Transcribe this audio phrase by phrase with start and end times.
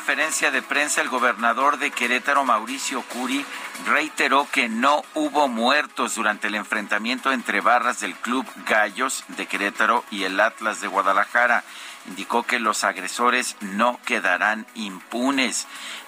[0.00, 3.44] Conferencia de prensa, el gobernador de Querétaro, Mauricio Curi,
[3.84, 10.02] reiteró que no hubo muertos durante el enfrentamiento entre barras del Club Gallos de Querétaro
[10.10, 11.64] y el Atlas de Guadalajara.
[12.06, 15.66] Indicó que los agresores no quedarán impunes.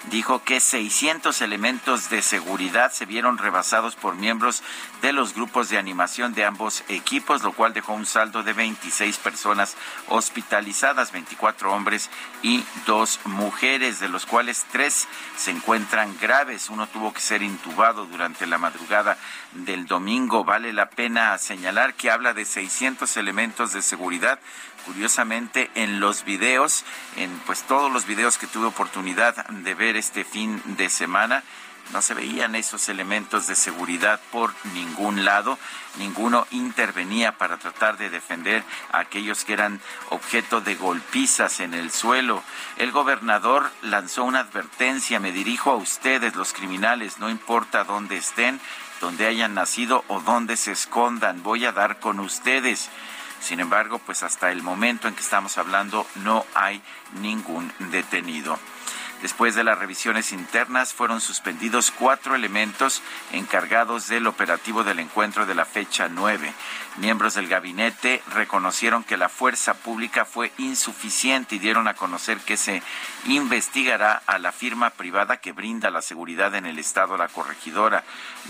[0.09, 4.63] Dijo que 600 elementos de seguridad se vieron rebasados por miembros
[5.01, 9.17] de los grupos de animación de ambos equipos, lo cual dejó un saldo de 26
[9.17, 9.77] personas
[10.09, 12.09] hospitalizadas, 24 hombres
[12.41, 15.07] y dos mujeres, de los cuales tres
[15.37, 16.69] se encuentran graves.
[16.69, 19.17] Uno tuvo que ser intubado durante la madrugada
[19.53, 20.43] del domingo.
[20.43, 24.39] Vale la pena señalar que habla de 600 elementos de seguridad.
[24.85, 26.83] Curiosamente, en los videos,
[27.15, 31.43] en pues todos los videos que tuve oportunidad de ver este fin de semana,
[31.91, 35.59] no se veían esos elementos de seguridad por ningún lado,
[35.97, 41.91] ninguno intervenía para tratar de defender a aquellos que eran objeto de golpizas en el
[41.91, 42.41] suelo.
[42.77, 48.59] El gobernador lanzó una advertencia, me dirijo a ustedes, los criminales, no importa dónde estén,
[49.01, 52.89] donde hayan nacido o dónde se escondan, voy a dar con ustedes.
[53.43, 56.81] Sin embargo, pues hasta el momento en que estamos hablando no hay
[57.19, 58.57] ningún detenido.
[59.21, 63.01] Después de las revisiones internas fueron suspendidos cuatro elementos
[63.33, 66.53] encargados del operativo del encuentro de la fecha 9.
[66.97, 72.55] Miembros del gabinete reconocieron que la fuerza pública fue insuficiente y dieron a conocer que
[72.55, 72.83] se
[73.25, 78.03] investigará a la firma privada que brinda la seguridad en el estado La Corregidora.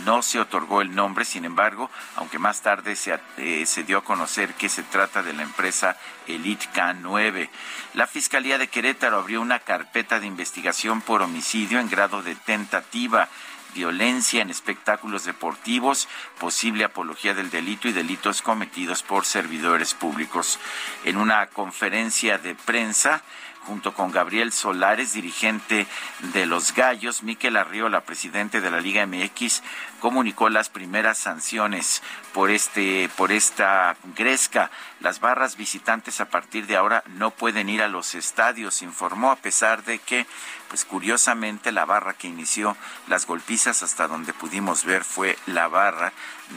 [0.04, 4.04] No se otorgó el nombre, sin embargo, aunque más tarde se, eh, se dio a
[4.04, 5.96] conocer que se trata de la empresa
[6.28, 7.50] Elite K9.
[7.94, 13.30] La Fiscalía de Querétaro abrió una carpeta de investigación por homicidio en grado de tentativa
[13.74, 16.08] violencia en espectáculos deportivos,
[16.40, 20.60] posible apología del delito y delitos cometidos por servidores públicos.
[21.04, 23.24] En una conferencia de prensa,
[23.66, 25.88] junto con Gabriel Solares, dirigente
[26.34, 29.64] de los Gallos, Miquel Arriola, presidente de la Liga MX,
[30.00, 32.04] comunicó las primeras sanciones
[32.34, 34.70] por este por esta gresca.
[35.00, 39.38] Las barras visitantes a partir de ahora no pueden ir a los estadios, informó a
[39.38, 40.26] pesar de que
[40.68, 42.76] pues curiosamente la barra que inició
[43.08, 46.12] las golpizas hasta donde pudimos ver fue la barra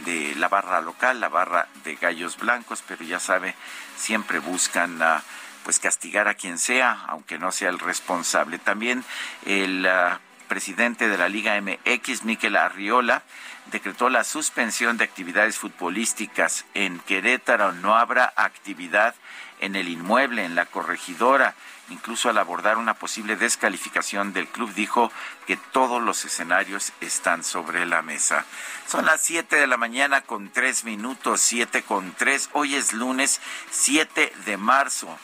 [0.05, 3.55] de la barra local, la barra de Gallos Blancos, pero ya sabe,
[3.97, 5.23] siempre buscan a
[5.67, 8.61] pues castigar a quien sea, aunque no sea el responsable.
[8.61, 9.05] También
[9.47, 10.17] el uh,
[10.47, 13.25] presidente de la Liga MX, Miquel Arriola,
[13.73, 17.73] decretó la suspensión de actividades futbolísticas en Querétaro.
[17.73, 19.17] No habrá actividad
[19.59, 21.57] en el inmueble, en la corregidora.
[21.91, 25.11] Incluso al abordar una posible descalificación del club, dijo
[25.49, 28.45] que todos los escenarios están sobre la mesa.
[28.87, 32.51] Son las 7 de la mañana con 3 minutos, 7 con 3.
[32.53, 33.41] Hoy es lunes
[33.73, 35.19] 7 de marzo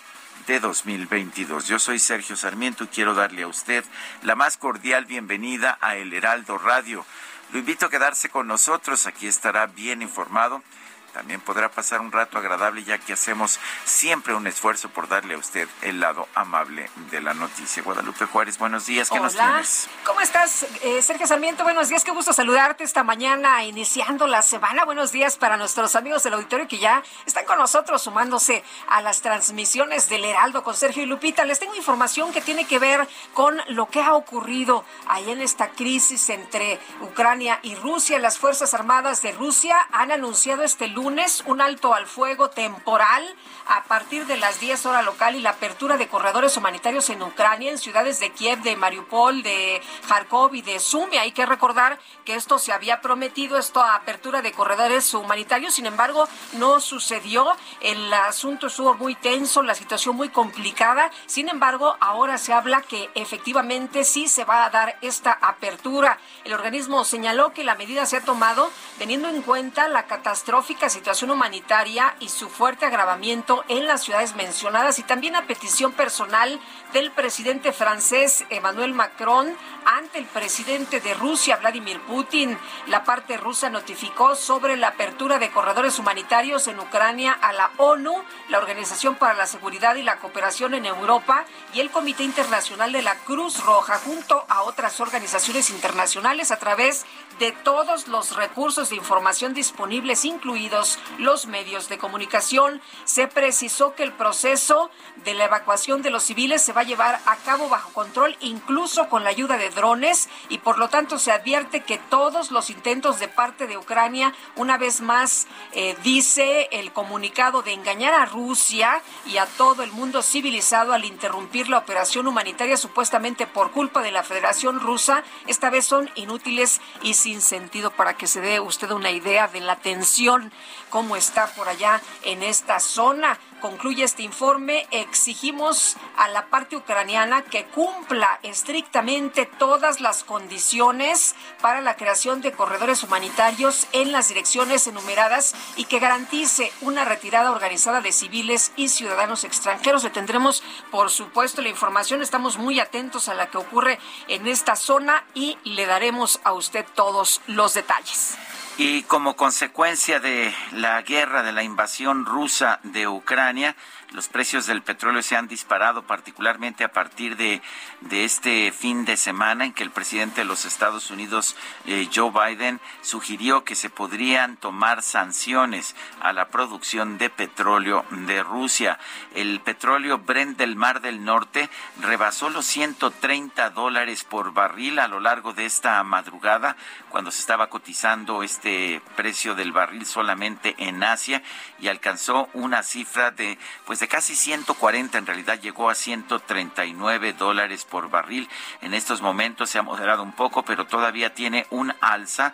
[0.47, 1.69] de 2022.
[1.69, 3.85] Yo soy Sergio Sarmiento y quiero darle a usted
[4.23, 7.05] la más cordial bienvenida a El Heraldo Radio.
[7.53, 10.63] Lo invito a quedarse con nosotros, aquí estará bien informado
[11.13, 15.39] también podrá pasar un rato agradable ya que hacemos siempre un esfuerzo por darle a
[15.39, 17.83] usted el lado amable de la noticia.
[17.83, 19.89] Guadalupe Juárez, buenos días, ¿qué nos tienes?
[20.05, 21.65] ¿Cómo estás, eh, Sergio Sarmiento?
[21.65, 24.85] Buenos días, qué gusto saludarte esta mañana, iniciando la semana.
[24.85, 29.21] Buenos días para nuestros amigos del auditorio que ya están con nosotros sumándose a las
[29.21, 31.45] transmisiones del Heraldo con Sergio y Lupita.
[31.45, 35.71] Les tengo información que tiene que ver con lo que ha ocurrido ahí en esta
[35.71, 38.19] crisis entre Ucrania y Rusia.
[38.19, 43.23] Las Fuerzas Armadas de Rusia han anunciado este lunes un alto al fuego temporal
[43.67, 47.71] a partir de las 10 horas local y la apertura de corredores humanitarios en Ucrania,
[47.71, 51.17] en ciudades de Kiev, de Mariupol, de Kharkov y de Sumi.
[51.17, 56.29] Hay que recordar que esto se había prometido, esta apertura de corredores humanitarios, sin embargo,
[56.55, 57.47] no sucedió.
[57.81, 61.11] El asunto estuvo muy tenso, la situación muy complicada.
[61.27, 66.19] Sin embargo, ahora se habla que efectivamente sí se va a dar esta apertura.
[66.45, 71.31] El organismo señaló que la medida se ha tomado teniendo en cuenta la catastrófica situación
[71.31, 76.61] humanitaria y su fuerte agravamiento en las ciudades mencionadas y también a petición personal
[76.93, 82.59] del presidente francés Emmanuel Macron ante el presidente de Rusia, Vladimir Putin.
[82.87, 88.13] La parte rusa notificó sobre la apertura de corredores humanitarios en Ucrania a la ONU,
[88.49, 93.03] la Organización para la Seguridad y la Cooperación en Europa y el Comité Internacional de
[93.03, 97.07] la Cruz Roja, junto a otras organizaciones internacionales a través
[97.39, 102.81] de todos los recursos de información disponibles, incluidos los medios de comunicación.
[103.05, 104.91] Se precisó que el proceso
[105.25, 109.09] de la evacuación de los civiles se va a llevar a cabo bajo control, incluso
[109.09, 113.21] con la ayuda de drones, y por lo tanto se advierte que todos los intentos
[113.21, 119.01] de parte de Ucrania, una vez más, eh, dice el comunicado de engañar a Rusia
[119.27, 124.11] y a todo el mundo civilizado al interrumpir la operación humanitaria supuestamente por culpa de
[124.11, 128.91] la Federación Rusa, esta vez son inútiles y sin sentido para que se dé usted
[128.91, 130.53] una idea de la tensión,
[130.91, 137.43] cómo está por allá en esta zona concluye este informe, exigimos a la parte ucraniana
[137.43, 144.87] que cumpla estrictamente todas las condiciones para la creación de corredores humanitarios en las direcciones
[144.89, 150.03] enumeradas y que garantice una retirada organizada de civiles y ciudadanos extranjeros.
[150.03, 152.21] Le tendremos, por supuesto, la información.
[152.21, 156.85] Estamos muy atentos a la que ocurre en esta zona y le daremos a usted
[156.95, 158.37] todos los detalles.
[158.79, 163.77] Y como consecuencia de la guerra, de la invasión rusa de Ucrania,
[164.13, 167.63] los precios del petróleo se han disparado, particularmente a partir de,
[168.11, 171.57] este fin de semana en que el presidente de los Estados Unidos,
[171.87, 178.43] eh, Joe Biden, sugirió que se podrían tomar sanciones a la producción de petróleo de
[178.43, 178.99] Rusia.
[179.35, 181.71] El petróleo Brent del Mar del Norte
[182.01, 186.77] rebasó los 130 dólares por barril a lo largo de esta madrugada,
[187.09, 191.43] cuando se estaba cotizando este precio del barril solamente en Asia
[191.79, 197.85] y alcanzó una cifra de pues de casi 140, en realidad llegó a 139 dólares
[197.85, 198.49] por barril.
[198.81, 202.53] En estos momentos se ha moderado un poco, pero todavía tiene un alza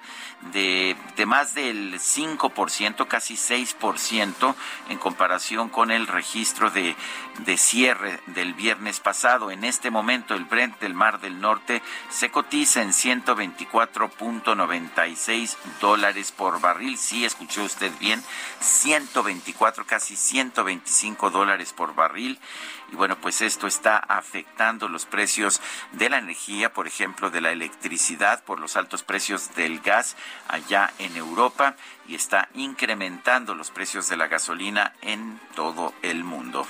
[0.53, 4.55] de, de más del 5%, casi 6%
[4.91, 6.95] en comparación con el registro de,
[7.39, 9.50] de cierre del viernes pasado.
[9.50, 11.81] En este momento el Brent del Mar del Norte
[12.11, 16.99] se cotiza en 124.96 dólares por barril.
[16.99, 18.23] Sí, escuchó usted bien,
[18.61, 21.38] 124, casi 125 dólares
[21.76, 22.38] por barril.
[22.90, 25.61] Y bueno, pues esto está afectando los precios
[25.93, 30.17] de la energía, por ejemplo, de la electricidad, por los altos precios del gas
[30.49, 31.76] allá en Europa
[32.08, 36.67] y está incrementando los precios de la gasolina en todo el mundo.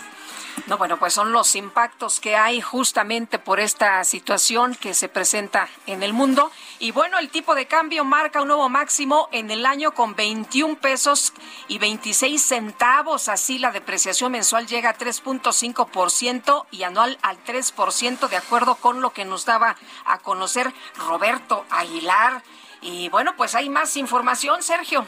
[0.66, 5.68] No, bueno, pues son los impactos que hay justamente por esta situación que se presenta
[5.86, 6.50] en el mundo.
[6.78, 10.76] Y bueno, el tipo de cambio marca un nuevo máximo en el año con 21
[10.76, 11.32] pesos
[11.68, 13.28] y 26 centavos.
[13.28, 19.10] Así la depreciación mensual llega a 3.5% y anual al 3%, de acuerdo con lo
[19.10, 22.42] que nos daba a conocer Roberto Aguilar.
[22.80, 25.06] Y bueno, pues hay más información, Sergio.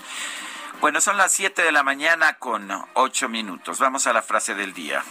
[0.81, 3.78] Bueno, son las 7 de la mañana con 8 minutos.
[3.78, 5.04] Vamos a la frase del día.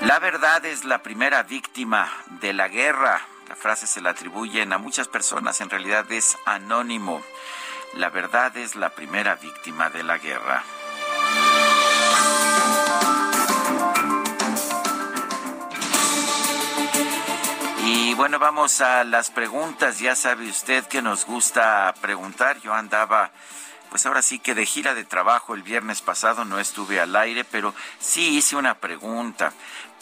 [0.00, 2.10] La verdad es la primera víctima
[2.40, 3.20] de la guerra.
[3.48, 7.22] La frase se la atribuyen a muchas personas, en realidad es anónimo.
[7.94, 10.64] La verdad es la primera víctima de la guerra.
[17.84, 19.98] Y bueno, vamos a las preguntas.
[19.98, 22.58] Ya sabe usted que nos gusta preguntar.
[22.60, 23.30] Yo andaba
[23.90, 27.44] pues ahora sí que de gira de trabajo el viernes pasado no estuve al aire,
[27.44, 29.52] pero sí hice una pregunta.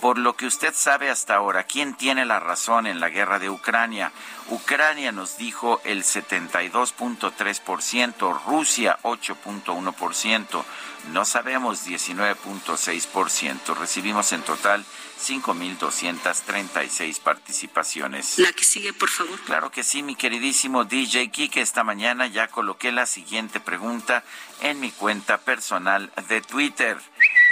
[0.00, 3.48] Por lo que usted sabe hasta ahora, ¿quién tiene la razón en la guerra de
[3.48, 4.12] Ucrania?
[4.50, 10.64] Ucrania nos dijo el 72.3%, Rusia 8.1%,
[11.12, 13.74] no sabemos 19.6%.
[13.74, 14.84] Recibimos en total
[15.18, 18.38] 5.236 participaciones.
[18.38, 19.38] La que sigue, por favor.
[19.40, 21.60] Claro que sí, mi queridísimo DJ Kike.
[21.60, 24.24] Esta mañana ya coloqué la siguiente pregunta
[24.60, 26.98] en mi cuenta personal de Twitter.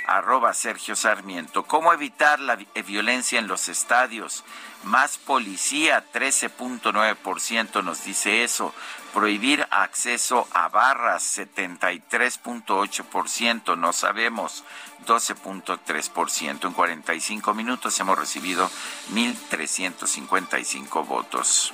[0.06, 1.62] arroba Sergio Sarmiento.
[1.62, 4.44] ¿Cómo evitar la violencia en los estadios?
[4.83, 8.75] Más policía, 13.9% nos dice eso.
[9.14, 14.64] Prohibir acceso a barras, 73.8%, no sabemos,
[15.06, 16.66] 12.3%.
[16.66, 18.68] En 45 minutos hemos recibido
[19.12, 21.73] 1.355 votos.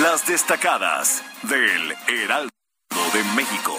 [0.00, 2.50] Las destacadas del Heraldo
[3.12, 3.76] de México.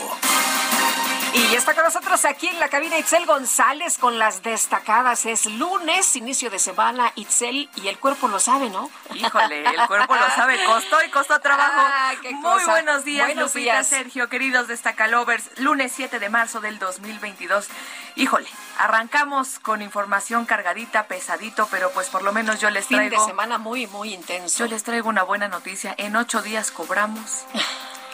[1.35, 5.25] Y está con nosotros aquí en la cabina Itzel González con las destacadas.
[5.25, 8.89] Es lunes, inicio de semana, Itzel, y el cuerpo lo sabe, ¿no?
[9.13, 11.81] Híjole, el cuerpo lo sabe, costó y costó trabajo.
[12.35, 15.59] Muy buenos días, buenos Lupita, Sergio, queridos destacalovers.
[15.59, 17.67] Lunes 7 de marzo del 2022.
[18.15, 23.09] Híjole, arrancamos con información cargadita, pesadito, pero pues por lo menos yo les traigo...
[23.09, 24.59] Fin de semana muy, muy intenso.
[24.59, 25.93] Yo les traigo una buena noticia.
[25.97, 27.43] En ocho días cobramos.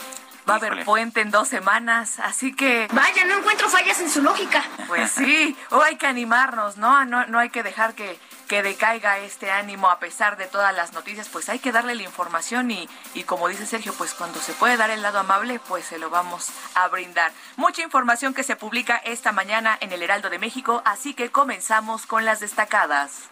[0.49, 2.87] Va a haber puente en dos semanas, así que...
[2.91, 4.63] Vaya, no encuentro fallas en su lógica.
[4.87, 7.05] Pues sí, o hay que animarnos, ¿no?
[7.05, 10.93] No, no hay que dejar que, que decaiga este ánimo a pesar de todas las
[10.93, 14.53] noticias, pues hay que darle la información y, y como dice Sergio, pues cuando se
[14.53, 17.31] puede dar el lado amable, pues se lo vamos a brindar.
[17.55, 22.05] Mucha información que se publica esta mañana en el Heraldo de México, así que comenzamos
[22.05, 23.29] con las destacadas.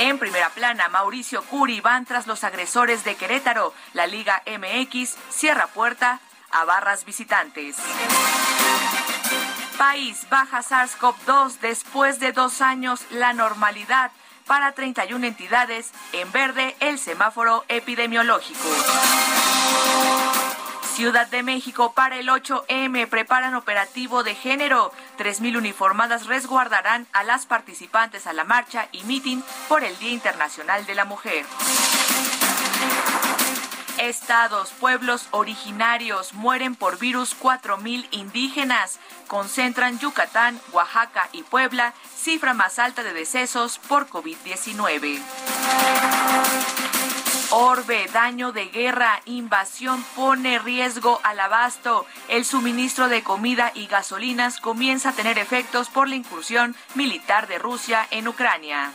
[0.00, 3.74] En primera plana, Mauricio Curi van tras los agresores de Querétaro.
[3.92, 7.76] La Liga MX cierra puerta a barras visitantes.
[9.76, 14.10] País baja SARS-CoV-2 después de dos años la normalidad
[14.46, 15.92] para 31 entidades.
[16.14, 18.68] En verde, el semáforo epidemiológico.
[20.94, 24.92] Ciudad de México para el 8M preparan operativo de género.
[25.18, 30.84] 3.000 uniformadas resguardarán a las participantes a la marcha y mitin por el Día Internacional
[30.86, 31.46] de la Mujer.
[33.98, 38.98] Estados, pueblos originarios mueren por virus 4.000 indígenas.
[39.28, 45.20] Concentran Yucatán, Oaxaca y Puebla, cifra más alta de decesos por COVID-19.
[47.52, 52.06] Orbe, daño de guerra, invasión pone riesgo al abasto.
[52.28, 57.58] El suministro de comida y gasolinas comienza a tener efectos por la incursión militar de
[57.58, 58.92] Rusia en Ucrania.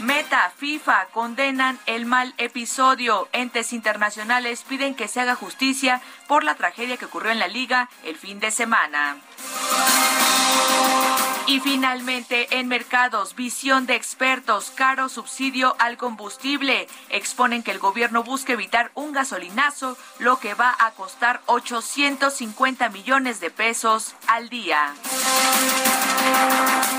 [0.00, 3.28] Meta, FIFA condenan el mal episodio.
[3.32, 7.88] Entes internacionales piden que se haga justicia por la tragedia que ocurrió en la liga
[8.04, 9.16] el fin de semana.
[11.46, 16.88] Y finalmente, en mercados, visión de expertos, caro subsidio al combustible.
[17.10, 23.40] Exponen que el gobierno busca evitar un gasolinazo, lo que va a costar 850 millones
[23.40, 24.94] de pesos al día.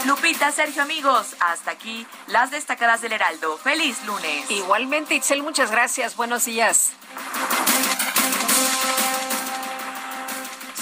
[0.05, 3.57] Lupita, Sergio, amigos, hasta aquí las destacadas del Heraldo.
[3.57, 4.51] Feliz lunes.
[4.51, 6.15] Igualmente, Itzel, muchas gracias.
[6.15, 6.91] Buenos días.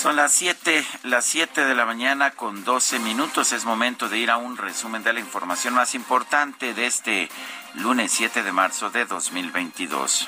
[0.01, 3.51] Son las 7, las 7 de la mañana con 12 minutos.
[3.51, 7.29] Es momento de ir a un resumen de la información más importante de este
[7.75, 10.27] lunes 7 de marzo de 2022.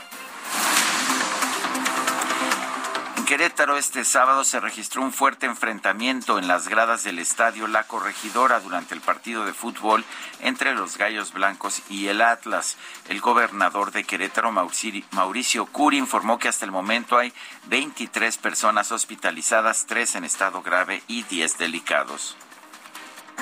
[3.33, 8.59] Querétaro este sábado se registró un fuerte enfrentamiento en las gradas del estadio La Corregidora
[8.59, 10.05] durante el partido de fútbol
[10.41, 12.77] entre los Gallos Blancos y el Atlas.
[13.09, 17.33] El gobernador de Querétaro, Mauricio Curi, informó que hasta el momento hay
[17.69, 22.37] 23 personas hospitalizadas, 3 en estado grave y 10 delicados.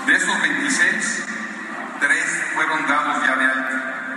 [0.05, 1.25] De esos 26,
[2.00, 4.07] 3 fueron dados ya de alta.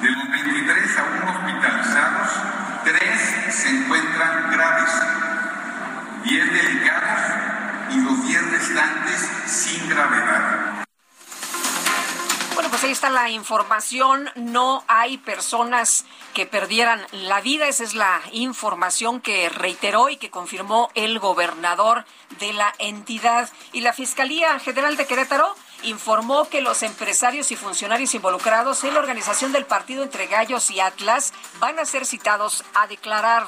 [0.00, 4.90] De los 23 aún hospitalizados, tres se encuentran graves,
[6.24, 7.20] diez delicados
[7.92, 10.84] y los diez restantes sin gravedad.
[12.54, 14.30] Bueno, pues ahí está la información.
[14.36, 17.66] No hay personas que perdieran la vida.
[17.66, 22.04] Esa es la información que reiteró y que confirmó el gobernador
[22.38, 23.50] de la entidad.
[23.72, 29.00] Y la Fiscalía General de Querétaro informó que los empresarios y funcionarios involucrados en la
[29.00, 33.46] organización del partido entre Gallos y Atlas van a ser citados a declarar.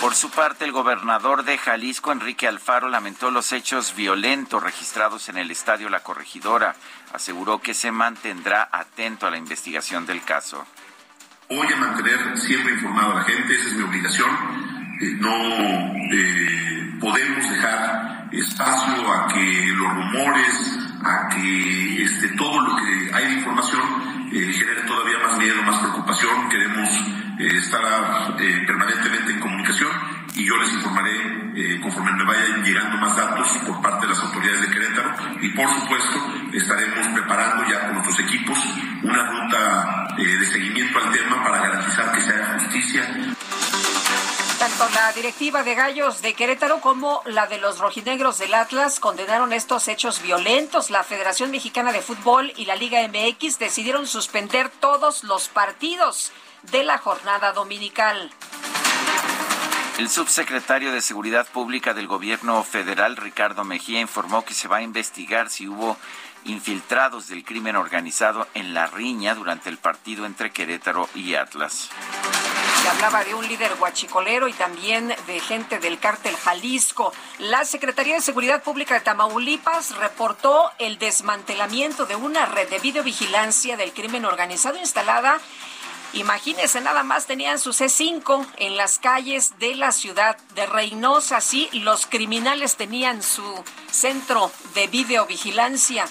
[0.00, 5.38] Por su parte, el gobernador de Jalisco, Enrique Alfaro, lamentó los hechos violentos registrados en
[5.38, 6.76] el estadio La Corregidora.
[7.14, 10.66] Aseguró que se mantendrá atento a la investigación del caso.
[11.48, 14.30] Voy a mantener siempre informado a la gente, esa es mi obligación.
[15.00, 15.34] Eh, no
[16.12, 23.26] eh, podemos dejar espacio a que los rumores, a que este, todo lo que hay
[23.26, 23.82] de información
[24.32, 26.48] eh, genere todavía más miedo, más preocupación.
[26.48, 26.88] Queremos
[27.38, 27.82] eh, estar
[28.40, 29.90] eh, permanentemente en comunicación
[30.34, 31.44] y yo les informaré
[31.80, 35.68] conforme me vayan llegando más datos por parte de las autoridades de Querétaro y por
[35.68, 38.58] supuesto estaremos preparando ya con nuestros equipos
[45.06, 49.86] la directiva de Gallos de Querétaro como la de los rojinegros del Atlas condenaron estos
[49.88, 50.88] hechos violentos.
[50.88, 56.32] La Federación Mexicana de Fútbol y la Liga MX decidieron suspender todos los partidos
[56.72, 58.30] de la jornada dominical.
[59.98, 64.82] El subsecretario de Seguridad Pública del Gobierno Federal, Ricardo Mejía, informó que se va a
[64.82, 65.98] investigar si hubo
[66.46, 71.90] infiltrados del crimen organizado en la riña durante el partido entre Querétaro y Atlas.
[72.84, 77.14] Se hablaba de un líder guachicolero y también de gente del cártel Jalisco.
[77.38, 83.78] La Secretaría de Seguridad Pública de Tamaulipas reportó el desmantelamiento de una red de videovigilancia
[83.78, 85.40] del crimen organizado instalada
[86.12, 91.40] Imagínense, nada más tenían su C5 en las calles de la ciudad de Reynosa.
[91.40, 96.06] Sí, los criminales tenían su centro de videovigilancia.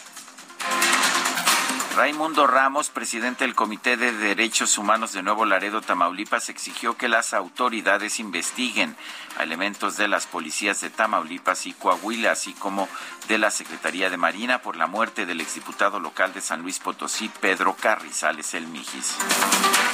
[1.96, 7.36] Raimundo Ramos, presidente del Comité de Derechos Humanos de Nuevo Laredo, Tamaulipas, exigió que las
[7.36, 8.96] autoridades investiguen
[9.38, 12.90] a elementos de las policías de Tamaulipas y Coahuila, así como
[13.28, 17.30] de la Secretaría de Marina por la muerte del exdiputado local de San Luis Potosí,
[17.40, 19.16] Pedro Carrizales El Mijis.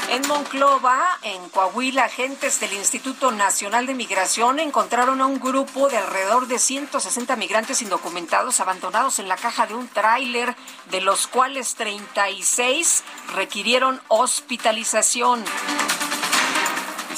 [0.10, 5.98] En Monclova, en Coahuila, agentes del Instituto Nacional de Migración encontraron a un grupo de
[5.98, 10.56] alrededor de 160 migrantes indocumentados abandonados en la caja de un tráiler,
[10.90, 13.04] de los cuales 36
[13.36, 15.44] requirieron hospitalización.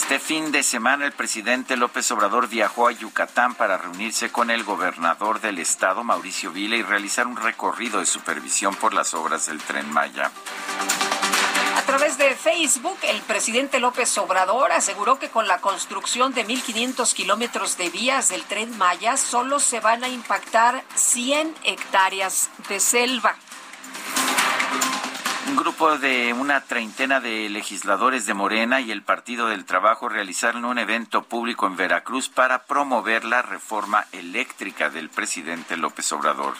[0.01, 4.63] Este fin de semana el presidente López Obrador viajó a Yucatán para reunirse con el
[4.63, 9.59] gobernador del estado, Mauricio Vila, y realizar un recorrido de supervisión por las obras del
[9.59, 10.31] tren Maya.
[11.77, 17.13] A través de Facebook, el presidente López Obrador aseguró que con la construcción de 1.500
[17.13, 23.35] kilómetros de vías del tren Maya solo se van a impactar 100 hectáreas de selva.
[25.51, 30.63] Un grupo de una treintena de legisladores de Morena y el Partido del Trabajo realizaron
[30.63, 36.53] un evento público en Veracruz para promover la reforma eléctrica del presidente López Obrador.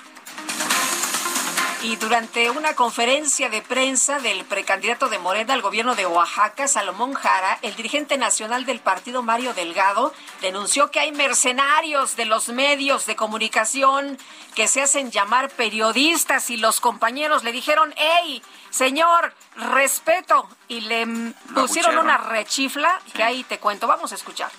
[1.83, 7.15] Y durante una conferencia de prensa del precandidato de Morena al gobierno de Oaxaca, Salomón
[7.15, 13.07] Jara, el dirigente nacional del partido Mario Delgado denunció que hay mercenarios de los medios
[13.07, 14.19] de comunicación
[14.53, 21.33] que se hacen llamar periodistas y los compañeros le dijeron, hey, señor, respeto, y le
[21.55, 23.87] pusieron una rechifla que ahí te cuento.
[23.87, 24.51] Vamos a escuchar.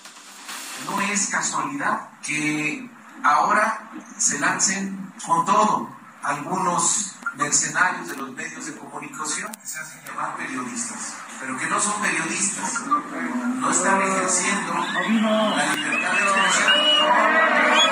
[0.85, 2.85] No es casualidad que
[3.23, 10.01] ahora se lancen con todo algunos mercenarios de los medios de comunicación que se hacen
[10.05, 17.83] llamar periodistas, pero que no son periodistas, no están ejerciendo la libertad de expresión.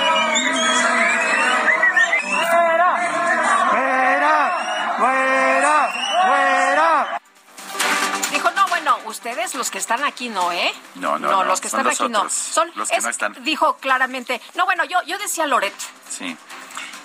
[8.32, 10.72] Dijo, no, bueno, ustedes los que están aquí no, ¿eh?
[10.96, 11.32] No, no, no.
[11.38, 12.30] no, los que son están aquí no.
[12.30, 13.36] Son, los que es- no están.
[13.44, 15.74] Dijo claramente, no, bueno, yo, yo decía Loret.
[16.10, 16.38] Sí,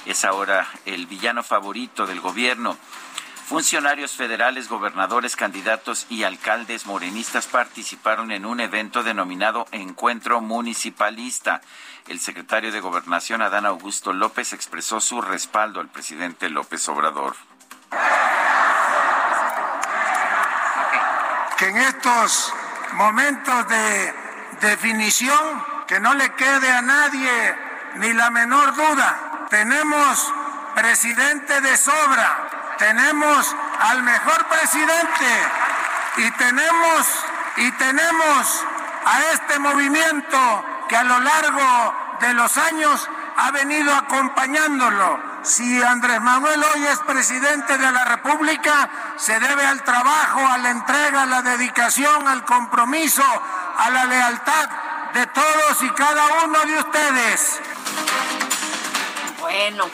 [0.06, 2.76] es ahora el villano favorito del gobierno.
[3.46, 11.60] Funcionarios federales, gobernadores, candidatos y alcaldes morenistas participaron en un evento denominado Encuentro Municipalista.
[12.08, 17.36] El secretario de Gobernación, Adán Augusto López, expresó su respaldo al presidente López Obrador.
[21.56, 22.52] que en estos
[22.92, 24.14] momentos de
[24.60, 27.56] definición, que no le quede a nadie
[27.96, 30.32] ni la menor duda, tenemos
[30.74, 35.42] presidente de sobra, tenemos al mejor presidente
[36.18, 37.24] y tenemos
[37.56, 38.64] y tenemos
[39.04, 45.36] a este movimiento que a lo largo de los años ha venido acompañándolo.
[45.42, 50.70] Si Andrés Manuel hoy es presidente de la República, se debe al trabajo, a la
[50.70, 53.22] entrega, a la dedicación, al compromiso,
[53.78, 54.68] a la lealtad
[55.14, 57.60] de todos y cada uno de ustedes.
[59.48, 59.88] Bueno,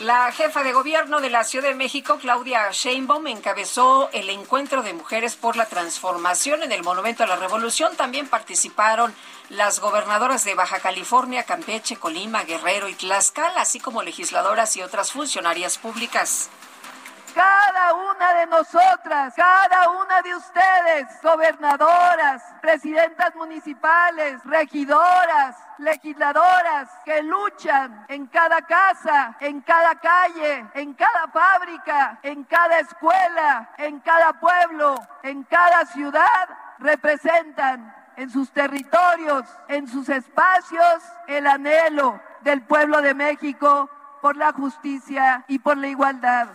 [0.00, 4.92] la jefa de gobierno de la Ciudad de México, Claudia Sheinbaum, encabezó el encuentro de
[4.92, 7.96] mujeres por la transformación en el Monumento a la Revolución.
[7.96, 9.14] También participaron
[9.48, 15.10] las gobernadoras de Baja California, Campeche, Colima, Guerrero y Tlaxcala, así como legisladoras y otras
[15.10, 16.50] funcionarias públicas.
[17.34, 28.06] Cada una de nosotras, cada una de ustedes, gobernadoras, presidentas municipales, regidoras, legisladoras, que luchan
[28.08, 34.96] en cada casa, en cada calle, en cada fábrica, en cada escuela, en cada pueblo,
[35.22, 43.14] en cada ciudad, representan en sus territorios, en sus espacios, el anhelo del pueblo de
[43.14, 43.88] México
[44.20, 46.48] por la justicia y por la igualdad.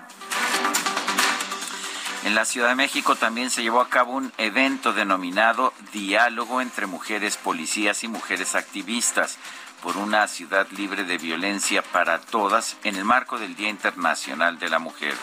[2.26, 6.88] En la Ciudad de México también se llevó a cabo un evento denominado Diálogo entre
[6.88, 9.38] Mujeres Policías y Mujeres Activistas
[9.82, 14.70] por una ciudad libre de violencia para todas en el marco del Día Internacional de
[14.70, 15.16] la Mujer.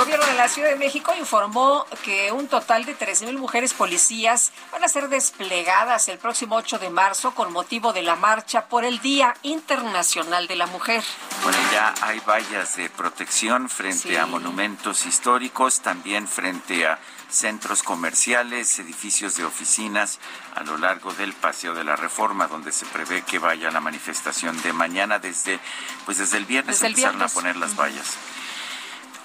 [0.00, 4.50] El gobierno de la Ciudad de México informó que un total de 13.000 mujeres policías
[4.72, 8.86] van a ser desplegadas el próximo 8 de marzo con motivo de la marcha por
[8.86, 11.04] el Día Internacional de la Mujer.
[11.42, 18.78] Bueno, ya hay vallas de protección frente a monumentos históricos, también frente a centros comerciales,
[18.78, 20.18] edificios de oficinas
[20.54, 24.62] a lo largo del Paseo de la Reforma, donde se prevé que vaya la manifestación
[24.62, 25.60] de mañana desde,
[26.06, 28.16] pues desde el viernes empezaron a poner las vallas.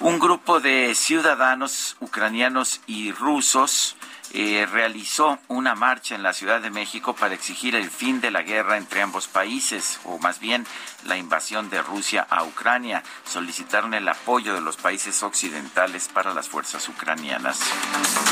[0.01, 3.95] Un grupo de ciudadanos ucranianos y rusos
[4.33, 8.41] eh, realizó una marcha en la Ciudad de México para exigir el fin de la
[8.41, 10.67] guerra entre ambos países, o más bien
[11.05, 13.01] la invasión de Rusia a Ucrania.
[13.25, 17.61] Solicitaron el apoyo de los países occidentales para las fuerzas ucranianas.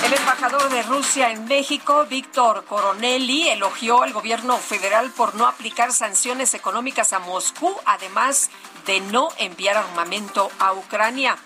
[0.04, 5.94] El embajador de Rusia en México, Víctor Coronelli, elogió al gobierno federal por no aplicar
[5.94, 8.50] sanciones económicas a Moscú, además
[8.86, 11.38] de no enviar armamento a Ucrania.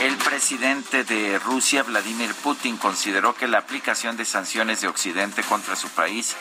[0.00, 5.76] El presidente de Rusia, Vladimir Putin, consideró que la aplicación de sanciones de Occidente contra
[5.76, 6.34] su país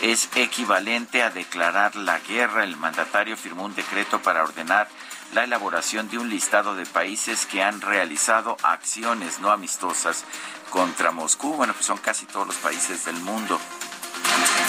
[0.00, 2.62] es equivalente a declarar la guerra.
[2.62, 4.88] El mandatario firmó un decreto para ordenar
[5.34, 10.24] la elaboración de un listado de países que han realizado acciones no amistosas
[10.70, 11.54] contra Moscú.
[11.54, 13.58] Bueno, pues son casi todos los países del mundo.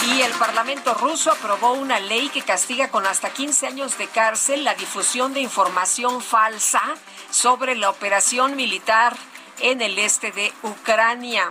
[0.06, 4.64] Y el Parlamento ruso aprobó una ley que castiga con hasta 15 años de cárcel
[4.64, 6.82] la difusión de información falsa
[7.30, 9.16] sobre la operación militar
[9.60, 11.50] en el este de Ucrania.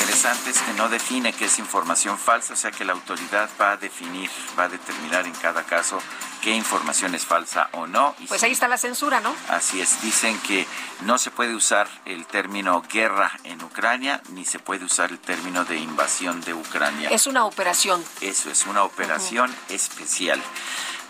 [0.00, 3.72] Interesante es que no define qué es información falsa, o sea que la autoridad va
[3.72, 5.98] a definir, va a determinar en cada caso
[6.42, 8.14] qué información es falsa o no.
[8.28, 9.34] pues ahí está la censura, ¿no?
[9.48, 10.66] Así es, dicen que
[11.02, 15.64] no se puede usar el término guerra en Ucrania, ni se puede usar el término
[15.64, 17.10] de invasión de Ucrania.
[17.10, 18.04] Es una operación.
[18.20, 20.40] Eso es una operación especial.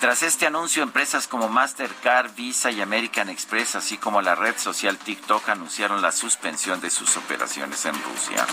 [0.05, 4.99] Tras este anuncio, empresas como Mastercard, Visa y American Express, así como la red social
[4.99, 8.47] TikTok, anunciaron la suspensión de sus operaciones en Rusia.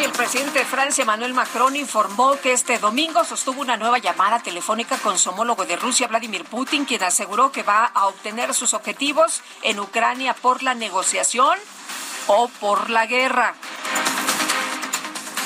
[0.00, 4.96] El presidente de Francia, Manuel Macron, informó que este domingo sostuvo una nueva llamada telefónica
[4.98, 9.42] con su homólogo de Rusia, Vladimir Putin, quien aseguró que va a obtener sus objetivos
[9.62, 11.58] en Ucrania por la negociación
[12.28, 13.56] o por la guerra.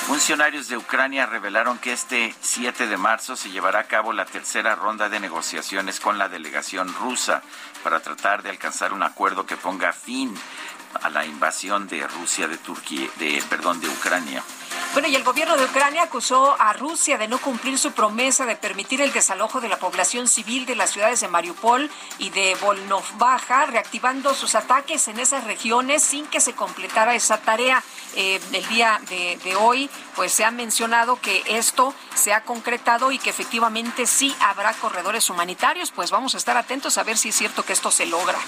[0.09, 4.73] Funcionarios de Ucrania revelaron que este 7 de marzo se llevará a cabo la tercera
[4.73, 7.43] ronda de negociaciones con la delegación rusa
[7.83, 10.33] para tratar de alcanzar un acuerdo que ponga fin
[11.01, 14.43] a la invasión de Rusia de Turquía, de perdón, de Ucrania.
[14.93, 18.55] Bueno, y el gobierno de Ucrania acusó a Rusia de no cumplir su promesa de
[18.55, 23.67] permitir el desalojo de la población civil de las ciudades de Mariupol y de Volnovbaja,
[23.67, 27.83] reactivando sus ataques en esas regiones sin que se completara esa tarea.
[28.15, 33.11] Eh, el día de, de hoy, pues se ha mencionado que esto se ha concretado
[33.11, 35.91] y que efectivamente sí habrá corredores humanitarios.
[35.91, 38.39] Pues vamos a estar atentos a ver si es cierto que esto se logra.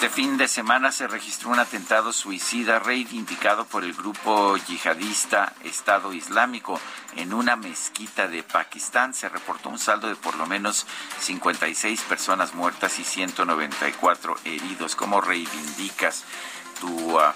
[0.00, 6.14] Este fin de semana se registró un atentado suicida reivindicado por el grupo yihadista Estado
[6.14, 6.80] Islámico
[7.16, 9.12] en una mezquita de Pakistán.
[9.12, 10.86] Se reportó un saldo de por lo menos
[11.18, 14.96] 56 personas muertas y 194 heridos.
[14.96, 16.24] ¿Cómo reivindicas
[16.80, 17.18] tu...
[17.18, 17.32] Uh,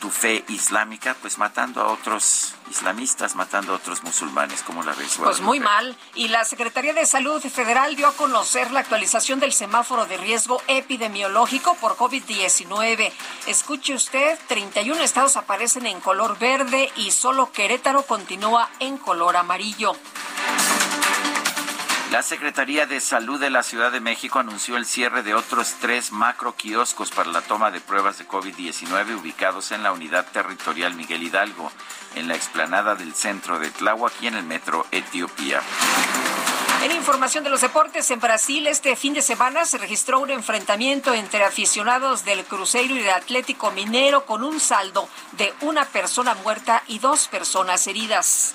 [0.00, 5.18] tu fe islámica, pues matando a otros islamistas, matando a otros musulmanes, como la ves?
[5.18, 5.96] Pues muy mal.
[6.14, 10.62] Y la Secretaría de Salud Federal dio a conocer la actualización del semáforo de riesgo
[10.66, 13.12] epidemiológico por COVID-19.
[13.46, 19.92] Escuche usted, 31 estados aparecen en color verde y solo Querétaro continúa en color amarillo.
[22.10, 26.10] La Secretaría de Salud de la Ciudad de México anunció el cierre de otros tres
[26.10, 31.22] macro kioscos para la toma de pruebas de COVID-19 ubicados en la unidad territorial Miguel
[31.22, 31.70] Hidalgo,
[32.14, 35.60] en la explanada del centro de Tláhuac y en el metro Etiopía.
[36.82, 41.12] En información de los deportes, en Brasil este fin de semana se registró un enfrentamiento
[41.12, 46.82] entre aficionados del Cruzeiro y del Atlético Minero con un saldo de una persona muerta
[46.86, 48.54] y dos personas heridas.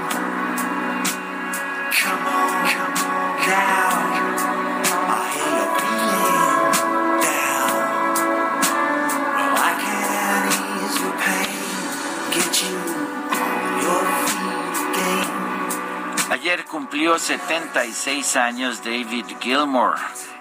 [16.59, 19.95] Cumplió 76 años David Gilmour,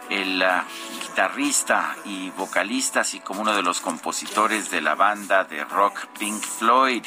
[0.09, 0.65] el ah,
[1.03, 6.43] guitarrista y vocalista, así como uno de los compositores de la banda de rock Pink
[6.43, 7.05] Floyd.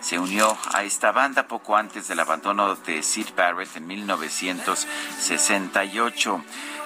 [0.00, 6.44] Se unió a esta banda poco antes del abandono de Sid Barrett en 1968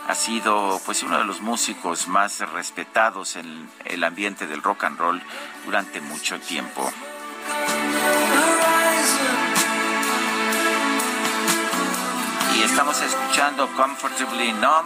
[0.08, 4.98] ha sido pues uno de los músicos más respetados en el ambiente del rock and
[4.98, 5.22] roll
[5.64, 6.92] durante mucho tiempo.
[12.76, 14.84] Estamos escuchando Comfortably Numb,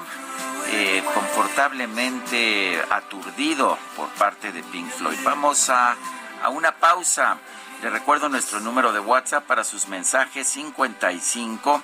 [0.68, 5.18] eh, confortablemente aturdido por parte de Pink Floyd.
[5.24, 5.96] Vamos a,
[6.40, 7.38] a una pausa.
[7.82, 11.82] Le recuerdo nuestro número de WhatsApp para sus mensajes 55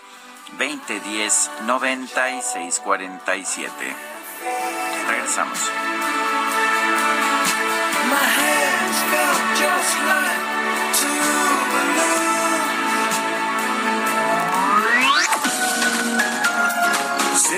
[0.57, 3.97] 2010 9647.
[5.09, 5.59] Regresamos.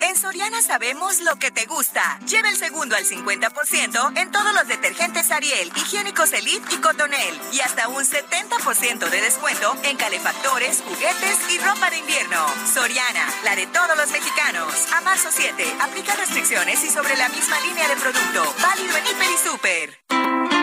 [0.00, 2.18] En Soriana sabemos lo que te gusta.
[2.26, 7.40] Lleva el segundo al 50% en todos los detergentes Ariel, higiénicos Elite y Cotonel.
[7.52, 12.46] Y hasta un 70% de descuento en calefactores, juguetes y ropa de invierno.
[12.72, 14.72] Soriana, la de todos los mexicanos.
[14.94, 18.54] A marzo 7, aplica restricciones y sobre la misma línea de producto.
[18.62, 20.59] Válido en Hiper y Super.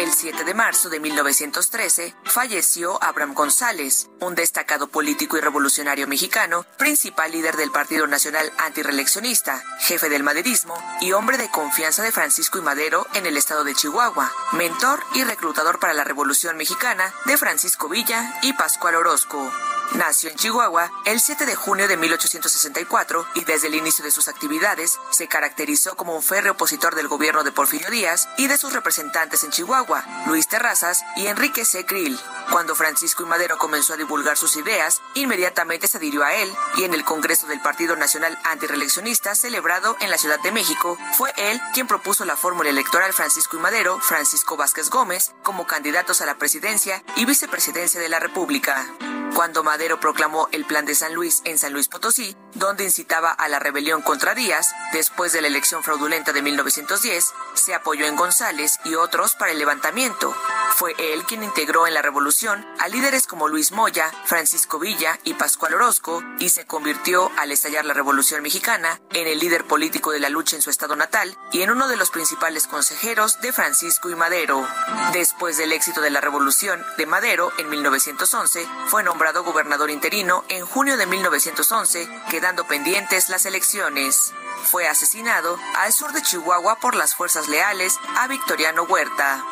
[0.00, 6.64] El 7 de marzo de 1913 falleció Abraham González, un destacado político y revolucionario mexicano,
[6.78, 12.56] principal líder del Partido Nacional Antireeleccionista, jefe del maderismo y hombre de confianza de Francisco
[12.56, 17.36] y Madero en el estado de Chihuahua, mentor y reclutador para la Revolución Mexicana de
[17.36, 19.52] Francisco Villa y Pascual Orozco.
[19.94, 24.28] Nació en Chihuahua el 7 de junio de 1864 y desde el inicio de sus
[24.28, 28.72] actividades se caracterizó como un férreo opositor del gobierno de Porfirio Díaz y de sus
[28.72, 31.84] representantes en Chihuahua, Luis Terrazas y Enrique C.
[31.84, 32.18] Krill.
[32.52, 36.84] Cuando Francisco y Madero comenzó a divulgar sus ideas, inmediatamente se adhirió a él y
[36.84, 41.60] en el Congreso del Partido Nacional Antireeleccionista celebrado en la Ciudad de México, fue él
[41.74, 46.38] quien propuso la fórmula electoral Francisco y Madero, Francisco Vázquez Gómez, como candidatos a la
[46.38, 48.86] presidencia y vicepresidencia de la República.
[49.34, 53.48] Cuando Madero proclamó el Plan de San Luis en San Luis Potosí, donde incitaba a
[53.48, 58.78] la rebelión contra Díaz, después de la elección fraudulenta de 1910, se apoyó en González
[58.84, 60.34] y otros para el levantamiento.
[60.74, 65.34] Fue él quien integró en la revolución a líderes como Luis Moya, Francisco Villa y
[65.34, 70.20] Pascual Orozco y se convirtió, al estallar la Revolución Mexicana, en el líder político de
[70.20, 74.10] la lucha en su estado natal y en uno de los principales consejeros de Francisco
[74.10, 74.66] y Madero.
[75.12, 80.64] Después del éxito de la Revolución de Madero en 1911, fue nombrado gobernador interino en
[80.64, 82.08] junio de 1911,
[82.40, 84.32] quedando pendientes las elecciones.
[84.64, 89.44] Fue asesinado al sur de Chihuahua por las fuerzas leales a Victoriano Huerta.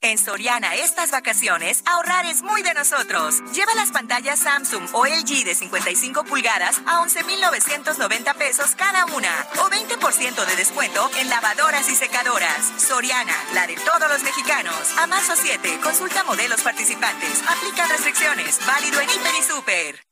[0.00, 3.42] En Soriana estas vacaciones, ahorrar es muy de nosotros.
[3.52, 9.46] Lleva las pantallas Samsung o LG de 55 pulgadas a 11,990 pesos cada una.
[9.58, 12.72] O 20% de descuento en lavadoras y secadoras.
[12.76, 14.96] Soriana, la de todos los mexicanos.
[14.98, 17.42] A marzo 7, consulta modelos participantes.
[17.48, 18.64] Aplica restricciones.
[18.64, 20.11] Válido en Hiper y Super.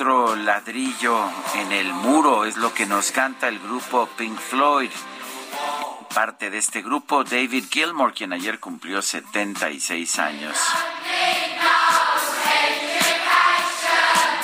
[0.00, 4.88] otro ladrillo en el muro, es lo que nos canta el grupo Pink Floyd.
[6.14, 10.56] Parte de este grupo, David Gilmour, quien ayer cumplió 76 años.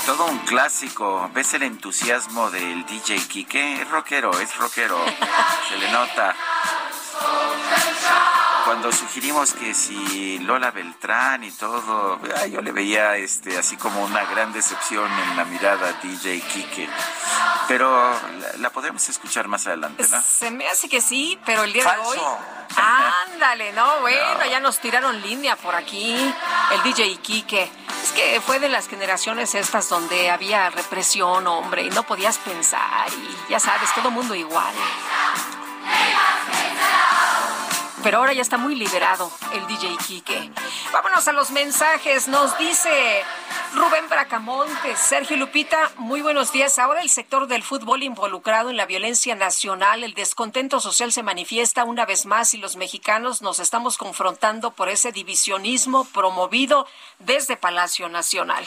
[0.05, 1.31] todo un clásico.
[1.33, 3.81] ¿Ves el entusiasmo del DJ Kike?
[3.81, 5.03] Es rockero, es rockero.
[5.69, 6.37] Se le nota.
[8.67, 12.19] Cuando sugerimos que si Lola Beltrán y todo,
[12.51, 16.89] yo le veía este así como una gran decepción en la mirada DJ Kike.
[17.69, 18.13] Pero
[18.59, 20.21] la, podremos escuchar más adelante, ¿no?
[20.21, 22.19] Se me hace que sí, pero el día de hoy.
[22.75, 26.17] Ándale, no, bueno, ya nos tiraron línea por aquí.
[26.73, 27.71] El DJ Kike.
[28.03, 33.09] Es que fue de las generaciones estas donde había represión, hombre, y no podías pensar,
[33.11, 34.75] y ya sabes, todo mundo igual
[38.03, 40.51] pero ahora ya está muy liberado el DJ Kike.
[40.93, 42.29] Vámonos a los mensajes.
[42.29, 43.23] Nos dice
[43.75, 46.79] Rubén Bracamonte, Sergio Lupita, muy buenos días.
[46.79, 51.85] Ahora el sector del fútbol involucrado en la violencia nacional, el descontento social se manifiesta
[51.85, 56.87] una vez más y los mexicanos nos estamos confrontando por ese divisionismo promovido
[57.19, 58.65] desde Palacio Nacional.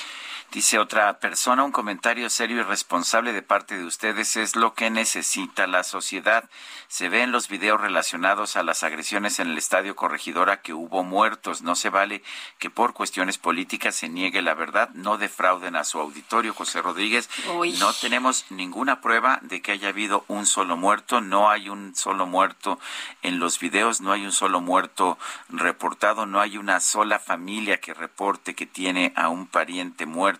[0.51, 4.89] Dice otra persona, un comentario serio y responsable de parte de ustedes es lo que
[4.89, 6.49] necesita la sociedad.
[6.87, 11.03] Se ve en los videos relacionados a las agresiones en el estadio Corregidora que hubo
[11.03, 11.61] muertos.
[11.61, 12.23] No se vale
[12.57, 14.89] que por cuestiones políticas se niegue la verdad.
[14.95, 17.29] No defrauden a su auditorio, José Rodríguez.
[17.77, 21.21] No tenemos ninguna prueba de que haya habido un solo muerto.
[21.21, 22.79] No hay un solo muerto
[23.21, 24.01] en los videos.
[24.01, 26.25] No hay un solo muerto reportado.
[26.25, 30.38] No hay una sola familia que reporte que tiene a un pariente muerto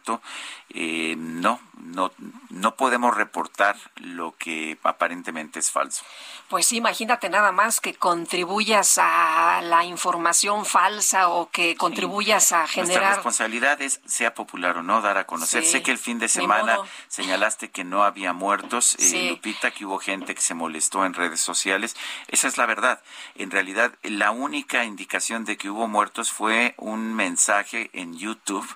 [0.69, 2.11] eh, no, no,
[2.49, 6.03] no podemos reportar lo que aparentemente es falso.
[6.49, 12.95] Pues imagínate nada más que contribuyas a la información falsa o que contribuyas a generar.
[12.95, 15.63] Nuestra responsabilidad es, sea popular o no, dar a conocer.
[15.63, 19.99] sé que el fin de semana señalaste que no había muertos, eh, Lupita, que hubo
[19.99, 21.95] gente que se molestó en redes sociales.
[22.27, 23.01] Esa es la verdad.
[23.35, 28.67] En realidad, la única indicación de que hubo muertos fue un mensaje en YouTube,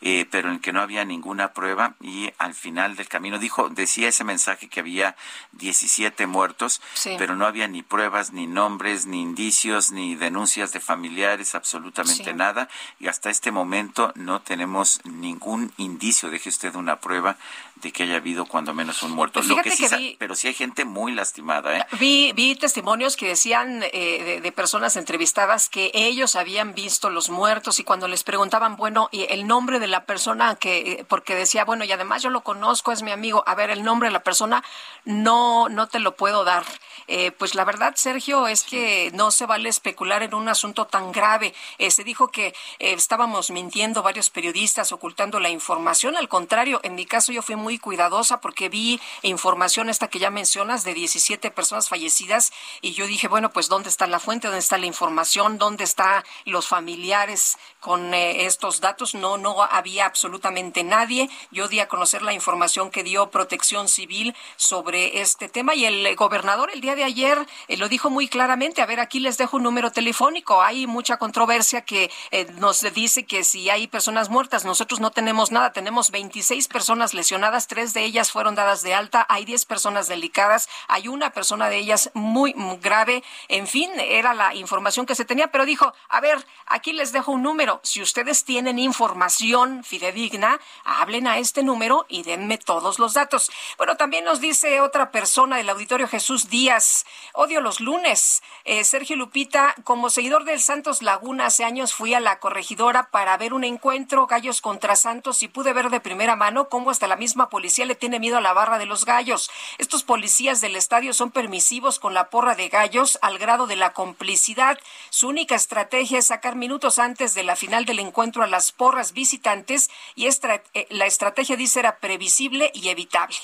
[0.00, 4.08] eh, pero en que no había ninguna prueba y al final del camino dijo, decía
[4.08, 5.14] ese mensaje que había
[5.52, 6.80] 17 muertos.
[6.94, 12.32] Sí pero no había ni pruebas, ni nombres, ni indicios, ni denuncias de familiares, absolutamente
[12.32, 12.68] nada.
[13.00, 17.36] Y hasta este momento no tenemos ningún indicio, deje usted una prueba
[17.80, 19.40] de que haya habido cuando menos un muerto.
[19.42, 21.78] Lo que sí, pero sí hay gente muy lastimada.
[21.78, 21.86] ¿eh?
[21.98, 27.78] Vi, vi testimonios que decían eh, de, personas entrevistadas que ellos habían visto los muertos
[27.78, 31.64] y cuando les preguntaban, bueno, y el nombre de la persona que, eh, porque decía,
[31.64, 34.22] bueno, y además yo lo conozco, es mi amigo, a ver, el nombre de la
[34.22, 34.64] persona
[35.04, 36.64] no, no te lo puedo dar.
[37.06, 41.12] Eh, pues la verdad, Sergio, es que no se vale especular en un asunto tan
[41.12, 41.54] grave.
[41.78, 46.16] se dijo que estábamos mintiendo varios periodistas, ocultando la información.
[46.16, 50.18] Al contrario, en mi caso yo fui muy muy cuidadosa porque vi información esta que
[50.18, 52.50] ya mencionas de 17 personas fallecidas
[52.80, 54.46] y yo dije, bueno, pues ¿dónde está la fuente?
[54.46, 55.58] ¿Dónde está la información?
[55.58, 59.14] ¿Dónde están los familiares con eh, estos datos?
[59.14, 61.28] No, no había absolutamente nadie.
[61.50, 66.16] Yo di a conocer la información que dio Protección Civil sobre este tema y el
[66.16, 68.80] gobernador el día de ayer eh, lo dijo muy claramente.
[68.80, 70.62] A ver, aquí les dejo un número telefónico.
[70.62, 75.52] Hay mucha controversia que eh, nos dice que si hay personas muertas, nosotros no tenemos
[75.52, 75.74] nada.
[75.74, 80.68] Tenemos 26 personas lesionadas tres de ellas fueron dadas de alta, hay diez personas delicadas,
[80.86, 85.50] hay una persona de ellas muy, grave, en fin, era la información que se tenía,
[85.50, 91.26] pero dijo, a ver, aquí les dejo un número, si ustedes tienen información fidedigna, hablen
[91.26, 93.50] a este número y denme todos los datos.
[93.76, 98.42] Bueno, también nos dice otra persona del auditorio Jesús Díaz, odio los lunes.
[98.64, 103.36] Eh, Sergio Lupita, como seguidor del Santos Laguna, hace años fui a la corregidora para
[103.36, 107.16] ver un encuentro Gallos contra Santos y pude ver de primera mano cómo hasta la
[107.16, 109.50] misma policía le tiene miedo a la barra de los gallos.
[109.78, 113.92] Estos policías del estadio son permisivos con la porra de gallos al grado de la
[113.92, 114.78] complicidad.
[115.10, 119.12] Su única estrategia es sacar minutos antes de la final del encuentro a las porras
[119.12, 123.36] visitantes y eh, la estrategia dice era previsible y evitable.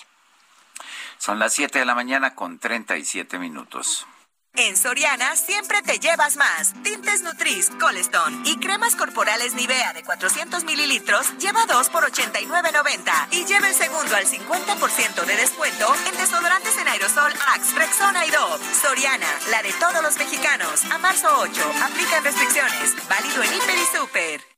[1.19, 4.07] Son las 7 de la mañana con 37 minutos.
[4.57, 6.75] En Soriana siempre te llevas más.
[6.85, 13.45] Tintes Nutris, Colestone y cremas corporales Nivea de 400 mililitros lleva 2 por 89.90 y
[13.47, 18.65] lleva el segundo al 50% de descuento en desodorantes en aerosol Axe, Rexona y Dove.
[18.81, 20.85] Soriana, la de todos los mexicanos.
[20.85, 22.95] A marzo 8, aplican restricciones.
[23.09, 24.54] Válido en Hiper y Super.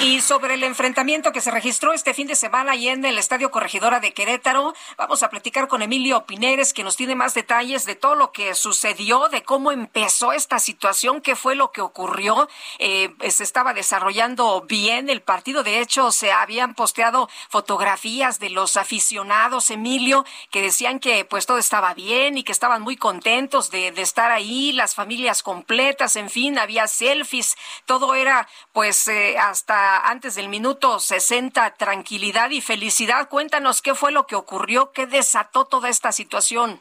[0.00, 3.50] Y sobre el enfrentamiento que se registró este fin de semana y en el Estadio
[3.50, 7.96] Corregidora de Querétaro, vamos a platicar con Emilio Pineres, que nos tiene más detalles de
[7.96, 12.48] todo lo que sucedió, de cómo empezó esta situación, qué fue lo que ocurrió.
[12.78, 15.64] Eh, se estaba desarrollando bien el partido.
[15.64, 21.58] De hecho, se habían posteado fotografías de los aficionados, Emilio, que decían que pues todo
[21.58, 26.56] estaba bien y que estaban muy contentos de, estar ahí, las familias completas, en fin,
[26.56, 33.28] había selfies, todo era pues eh, hasta a antes del minuto 60, tranquilidad y felicidad.
[33.28, 36.80] Cuéntanos qué fue lo que ocurrió, qué desató toda esta situación.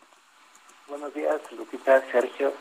[0.88, 2.54] Buenos días, Lupita, Sergio.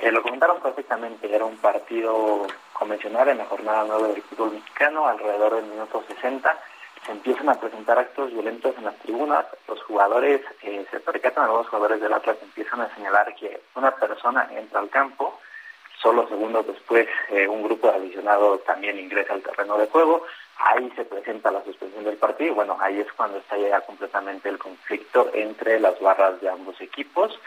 [0.00, 5.06] Eh, lo comentaron perfectamente, era un partido convencional en la jornada 9 del fútbol mexicano,
[5.06, 6.58] alrededor del minuto 60
[7.04, 11.68] se empiezan a presentar actos violentos en las tribunas, los jugadores, eh, se percatan algunos
[11.68, 15.40] jugadores del Atlas empiezan a señalar que una persona entra al campo,
[16.00, 20.24] solo segundos después eh, un grupo de aficionados también ingresa al terreno de juego,
[20.56, 24.58] ahí se presenta la suspensión del partido bueno, ahí es cuando está ya completamente el
[24.58, 27.38] conflicto entre las barras de ambos equipos.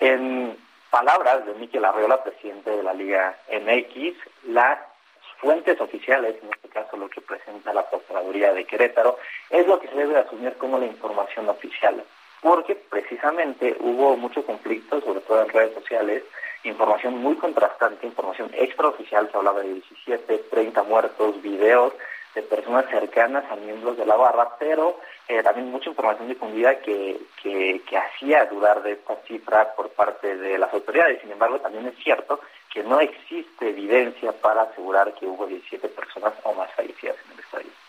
[0.00, 0.56] En
[0.90, 4.16] palabras de Miquel Arreola, presidente de la Liga MX,
[4.48, 4.86] la
[5.38, 9.18] fuentes oficiales, en este caso lo que presenta la Procuraduría de Querétaro,
[9.50, 12.02] es lo que se debe asumir como la información oficial,
[12.40, 16.22] porque precisamente hubo mucho conflicto, sobre todo en redes sociales,
[16.64, 21.92] información muy contrastante, información extraoficial, se hablaba de 17, 30 muertos, videos
[22.34, 24.98] de personas cercanas a miembros de la barra, pero
[25.28, 30.36] eh, también mucha información difundida que, que, que hacía dudar de esta cifra por parte
[30.36, 31.20] de las autoridades.
[31.20, 32.40] Sin embargo, también es cierto
[32.72, 37.38] que no existe evidencia para asegurar que hubo 17 personas o más fallecidas en el
[37.38, 37.83] estadio.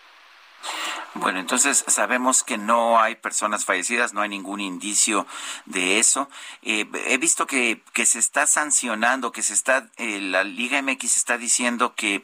[1.16, 5.26] Bueno, entonces sabemos que no hay personas fallecidas, no hay ningún indicio
[5.66, 6.30] de eso.
[6.61, 11.16] Eh, he visto que, que se está sancionando, que se está, eh, la Liga MX
[11.16, 12.24] está diciendo que,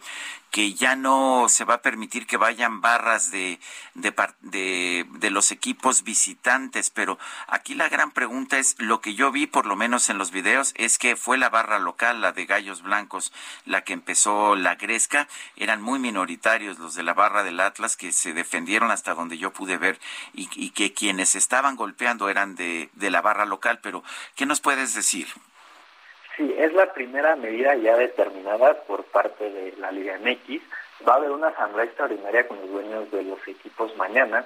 [0.51, 3.59] que ya no se va a permitir que vayan barras de,
[3.95, 9.47] de, de, los equipos visitantes, pero aquí la gran pregunta es, lo que yo vi
[9.47, 12.81] por lo menos en los videos es que fue la barra local, la de Gallos
[12.81, 13.31] Blancos,
[13.65, 18.11] la que empezó la Gresca, eran muy minoritarios los de la barra del Atlas que
[18.11, 20.01] se defendieron hasta donde yo pude ver
[20.33, 24.03] y, y que quienes estaban golpeando eran de, de la barra local, pero
[24.35, 25.27] ¿qué nos puedes decir?
[26.41, 30.59] Sí, es la primera medida ya determinada por parte de la Liga MX.
[31.07, 34.43] Va a haber una asamblea extraordinaria con los dueños de los equipos mañana,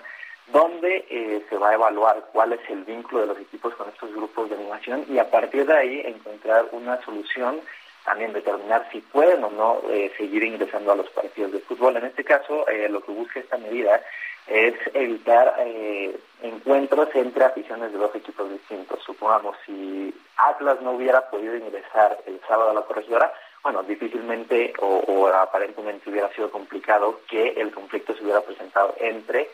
[0.47, 4.13] donde eh, se va a evaluar cuál es el vínculo de los equipos con estos
[4.13, 7.61] grupos de animación y a partir de ahí encontrar una solución,
[8.05, 11.97] también determinar si pueden o no eh, seguir ingresando a los partidos de fútbol.
[11.97, 14.01] En este caso, eh, lo que busca esta medida
[14.47, 19.03] es evitar eh, encuentros entre aficiones de dos equipos distintos.
[19.03, 23.33] Supongamos, si Atlas no hubiera podido ingresar el sábado a la corregidora,
[23.63, 29.49] bueno, difícilmente o, aparentemente hubiera sido complicado que el conflicto se hubiera presentado entre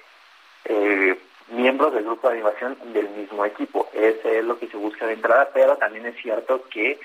[0.65, 3.87] eh, miembros del grupo de animación del mismo equipo.
[3.93, 6.99] Ese es lo que se busca de entrada, pero también es cierto que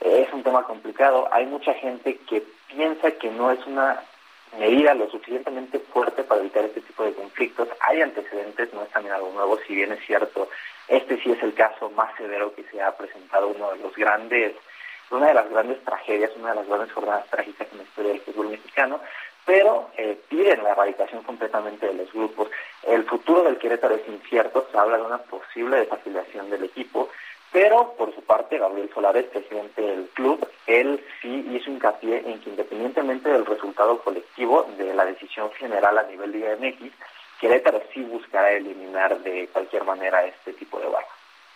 [0.00, 1.28] es un tema complicado.
[1.32, 4.02] Hay mucha gente que piensa que no es una
[4.58, 7.68] medida lo suficientemente fuerte para evitar este tipo de conflictos.
[7.80, 10.48] Hay antecedentes, no es también algo nuevo, si bien es cierto,
[10.88, 14.54] este sí es el caso más severo que se ha presentado, uno de los grandes,
[15.10, 18.20] una de las grandes tragedias, una de las grandes jornadas trágicas en la historia del
[18.22, 19.00] fútbol mexicano,
[19.44, 22.48] pero eh, piden la erradicación completamente de los grupos.
[22.82, 27.08] El futuro del Querétaro es incierto, se habla de una posible desafiliación del equipo,
[27.52, 32.50] pero por su parte, Gabriel Solares, presidente del club, él sí hizo hincapié en que
[32.50, 36.92] independientemente del resultado colectivo de la decisión general a nivel de MX,
[37.40, 41.06] Querétaro sí buscará eliminar de cualquier manera este tipo de barra.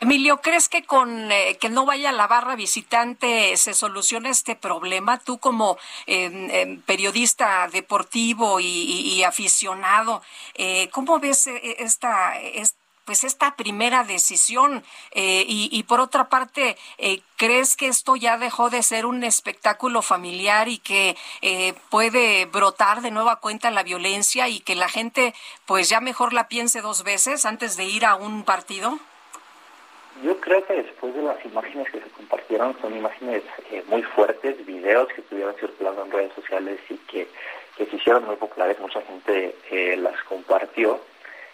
[0.01, 5.19] Emilio, ¿crees que con eh, que no vaya la barra visitante se soluciona este problema?
[5.19, 10.23] Tú como em, periodista deportivo y, aficionado,
[10.55, 14.83] eh, ¿cómo ves eh, esta, esta pues esta primera decisión
[15.13, 20.03] eh, y, por otra parte eh, crees que esto ya dejó de ser un espectáculo
[20.03, 25.35] familiar y que eh, puede brotar de nueva cuenta la violencia y que la gente
[25.67, 28.99] pues ya mejor la piense dos veces antes de ir a un partido
[30.23, 33.43] yo creo que después de las imágenes que se compartieron son imágenes
[33.89, 37.29] muy fuertes videos que estuvieron circulando en redes sociales y que,
[37.77, 39.57] que se hicieron muy populares mucha gente
[39.99, 41.01] las compartió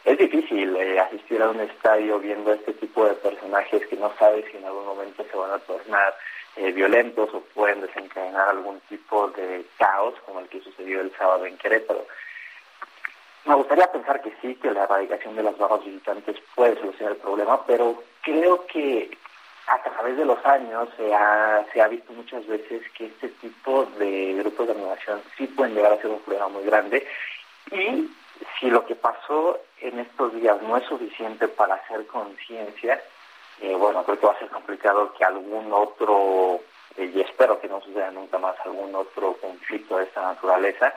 [0.05, 4.45] es difícil eh, asistir a un estadio viendo este tipo de personajes que no sabes
[4.51, 6.15] si en algún momento se van a tornar
[6.57, 11.47] eh, violentos o pueden desencadenar algún tipo de caos como el que sucedió el sábado
[11.47, 12.07] en Querétaro.
[13.45, 17.21] Me gustaría pensar que sí, que la erradicación de las barras visitantes puede solucionar el
[17.21, 19.11] problema, pero creo que
[19.67, 23.87] a través de los años se ha, se ha visto muchas veces que este tipo
[23.99, 27.07] de grupos de animación sí pueden llegar a ser un problema muy grande
[27.71, 28.11] y
[28.59, 33.03] si lo que pasó en estos días no es suficiente para hacer conciencia,
[33.61, 36.61] eh, bueno, creo que va a ser complicado que algún otro,
[36.97, 40.95] eh, y espero que no suceda nunca más algún otro conflicto de esta naturaleza,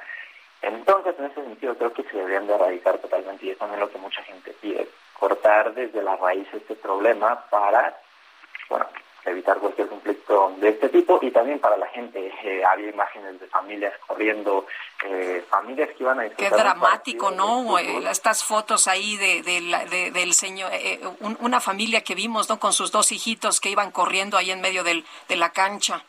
[0.61, 3.89] entonces en ese sentido creo que se deberían de erradicar totalmente, y es también lo
[3.89, 4.87] que mucha gente pide,
[5.19, 7.97] cortar desde la raíz este problema para,
[8.69, 8.85] bueno,
[9.25, 12.31] evitar cualquier conflicto de este tipo y también para la gente.
[12.43, 14.65] Eh, había imágenes de familias corriendo,
[15.05, 17.77] eh, familias que iban a Qué dramático, ¿no?
[17.77, 20.99] Estas fotos ahí de, del señor, eh,
[21.39, 22.59] una familia que vimos, ¿no?
[22.59, 26.03] Con sus dos hijitos que iban corriendo ahí en medio del, de la cancha.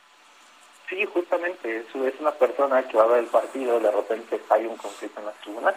[0.88, 4.66] Sí, justamente, es, es una persona que va a ver el partido, de repente hay
[4.66, 5.74] un conflicto en la tribuna.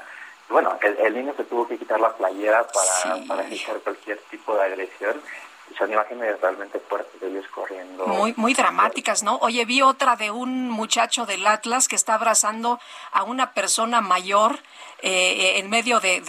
[0.50, 4.64] Bueno, el, niño se tuvo que quitar la playera para, para evitar cualquier tipo de
[4.64, 5.22] agresión
[5.78, 8.08] son imágenes realmente fuertes de ellos corriendo.
[8.08, 9.38] Muy, muy dramáticas, ¿no?
[9.38, 12.80] Oye, vi otra de un muchacho del Atlas que está abrazando
[13.12, 14.60] a una persona mayor
[15.00, 16.22] eh, en medio de,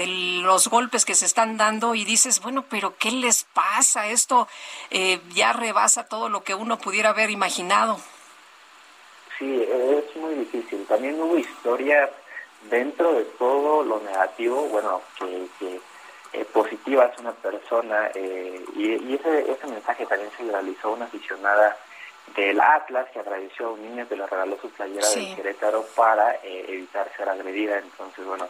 [0.42, 4.08] los golpes que se están dando y dices, bueno, pero ¿qué les pasa?
[4.08, 4.48] Esto
[4.90, 7.98] eh, ya rebasa todo lo que uno pudiera haber imaginado.
[9.38, 10.84] Sí, es muy difícil.
[10.86, 12.10] También hubo historias
[12.68, 15.80] dentro de todo lo negativo, bueno, que, que
[16.32, 21.74] eh, positiva es una persona eh, y, ese, ese mensaje también se realizó una aficionada
[22.36, 26.34] del Atlas que agradeció a un niño que le regaló su playera del Querétaro para
[26.42, 27.78] eh, evitar ser agredida.
[27.78, 28.46] Entonces, bueno,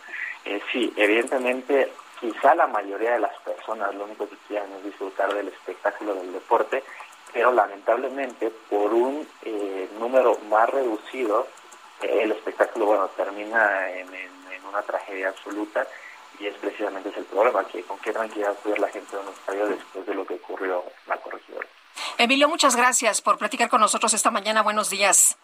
[0.72, 5.46] sí, evidentemente quizá la mayoría de las personas lo único que quieran es disfrutar del
[5.46, 6.82] espectáculo del deporte,
[7.32, 9.24] pero lamentablemente por un
[10.00, 11.46] número más reducido,
[12.02, 15.86] el espectáculo, bueno, termina en, en una tragedia absoluta
[16.40, 19.28] y es precisamente ese el problema, que con qué tranquilidad puede la gente de un
[19.28, 21.66] estadio después de lo que ocurrió en la corregidora.
[22.16, 24.62] Emilio, muchas gracias por platicar con nosotros esta mañana.
[24.62, 25.36] Buenos días.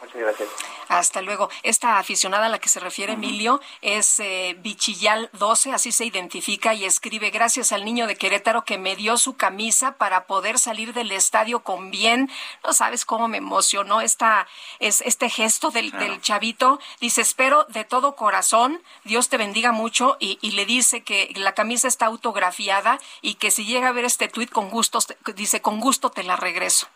[0.00, 0.48] Muchas gracias.
[0.88, 1.50] Hasta luego.
[1.62, 6.72] Esta aficionada a la que se refiere Emilio es eh, Bichillal 12, así se identifica
[6.72, 10.94] y escribe, gracias al niño de Querétaro que me dio su camisa para poder salir
[10.94, 12.30] del estadio con bien.
[12.64, 14.46] No sabes cómo me emocionó esta,
[14.78, 16.80] es, este gesto del, del chavito.
[17.00, 21.52] Dice, espero de todo corazón, Dios te bendiga mucho y, y, le dice que la
[21.52, 24.98] camisa está autografiada y que si llega a ver este tuit con gusto,
[25.34, 26.88] dice, con gusto te la regreso.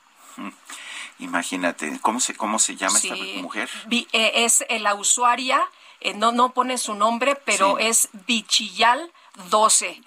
[1.19, 3.69] Imagínate, ¿cómo se, cómo se llama esta mujer?
[3.91, 5.63] Eh, es la usuaria,
[6.01, 9.13] eh, no, no pone su nombre, pero es Bichillal
[9.49, 10.03] 12.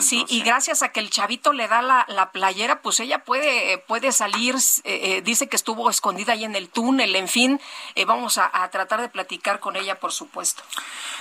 [0.00, 3.76] sí, y gracias a que el chavito le da la, la playera, pues ella puede,
[3.76, 4.54] puede salir,
[4.84, 7.60] eh, eh, dice que estuvo escondida ahí en el túnel, en fin,
[7.94, 10.62] eh, vamos a, a, tratar de platicar con ella, por supuesto.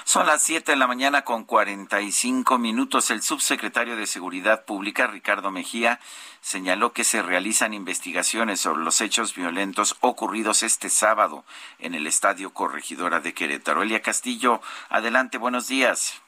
[0.05, 3.11] Son las 7 de la mañana con 45 minutos.
[3.11, 5.99] El subsecretario de Seguridad Pública, Ricardo Mejía,
[6.39, 11.43] señaló que se realizan investigaciones sobre los hechos violentos ocurridos este sábado
[11.79, 13.83] en el Estadio Corregidora de Querétaro.
[13.83, 16.21] Elia Castillo, adelante, buenos días.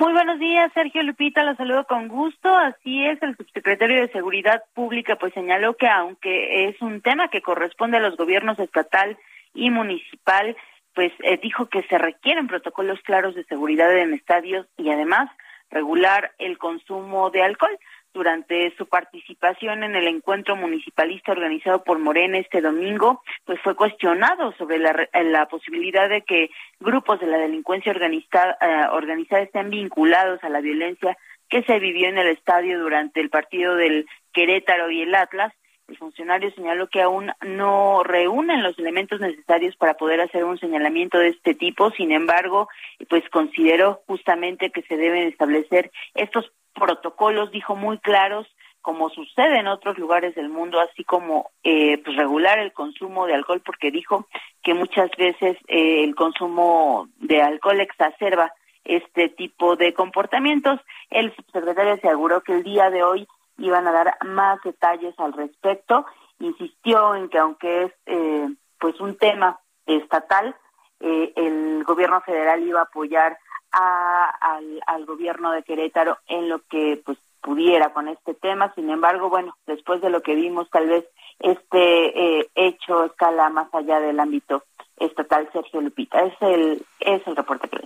[0.00, 2.48] Muy buenos días, Sergio Lupita, los saludo con gusto.
[2.56, 7.42] Así es, el subsecretario de Seguridad Pública pues señaló que aunque es un tema que
[7.42, 9.18] corresponde a los gobiernos estatal
[9.52, 10.56] y municipal,
[10.94, 15.28] pues eh, dijo que se requieren protocolos claros de seguridad en estadios y además
[15.70, 17.78] regular el consumo de alcohol
[18.12, 24.52] durante su participación en el encuentro municipalista organizado por Morena este domingo, pues fue cuestionado
[24.58, 26.50] sobre la, la posibilidad de que
[26.80, 31.16] grupos de la delincuencia organizada, eh, organizada estén vinculados a la violencia
[31.48, 35.52] que se vivió en el estadio durante el partido del Querétaro y el Atlas.
[35.88, 41.18] El funcionario señaló que aún no reúnen los elementos necesarios para poder hacer un señalamiento
[41.18, 41.90] de este tipo.
[41.90, 42.68] Sin embargo,
[43.08, 48.48] pues consideró justamente que se deben establecer estos protocolos, dijo, muy claros,
[48.82, 53.34] como sucede en otros lugares del mundo, así como eh, pues regular el consumo de
[53.34, 54.26] alcohol, porque dijo
[54.62, 58.52] que muchas veces eh, el consumo de alcohol exacerba
[58.84, 60.80] este tipo de comportamientos.
[61.10, 63.28] El subsecretario aseguró que el día de hoy
[63.58, 66.06] iban a dar más detalles al respecto.
[66.38, 70.56] Insistió en que aunque es eh, pues un tema estatal,
[71.00, 73.38] eh, el gobierno federal iba a apoyar
[73.72, 78.72] al, al gobierno de Querétaro en lo que pues pudiera con este tema.
[78.74, 81.04] Sin embargo, bueno, después de lo que vimos, tal vez
[81.38, 84.64] este eh, hecho escala más allá del ámbito
[84.96, 85.48] estatal.
[85.52, 87.80] Sergio Lupita, es el es el reporte que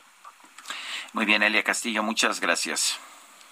[1.13, 3.01] Muy bien, Elia Castillo, muchas gracias.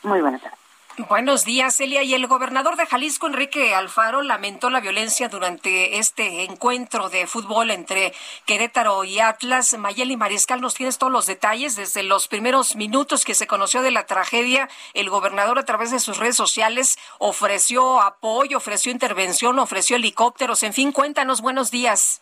[0.02, 0.61] Muy buenas tardes.
[0.98, 2.02] Buenos días, Elia.
[2.02, 7.70] Y el gobernador de Jalisco, Enrique Alfaro, lamentó la violencia durante este encuentro de fútbol
[7.70, 8.12] entre
[8.44, 9.72] Querétaro y Atlas.
[9.78, 11.76] Mayeli Mariscal, nos tienes todos los detalles.
[11.76, 15.98] Desde los primeros minutos que se conoció de la tragedia, el gobernador a través de
[15.98, 20.62] sus redes sociales ofreció apoyo, ofreció intervención, ofreció helicópteros.
[20.62, 22.20] En fin, cuéntanos, buenos días.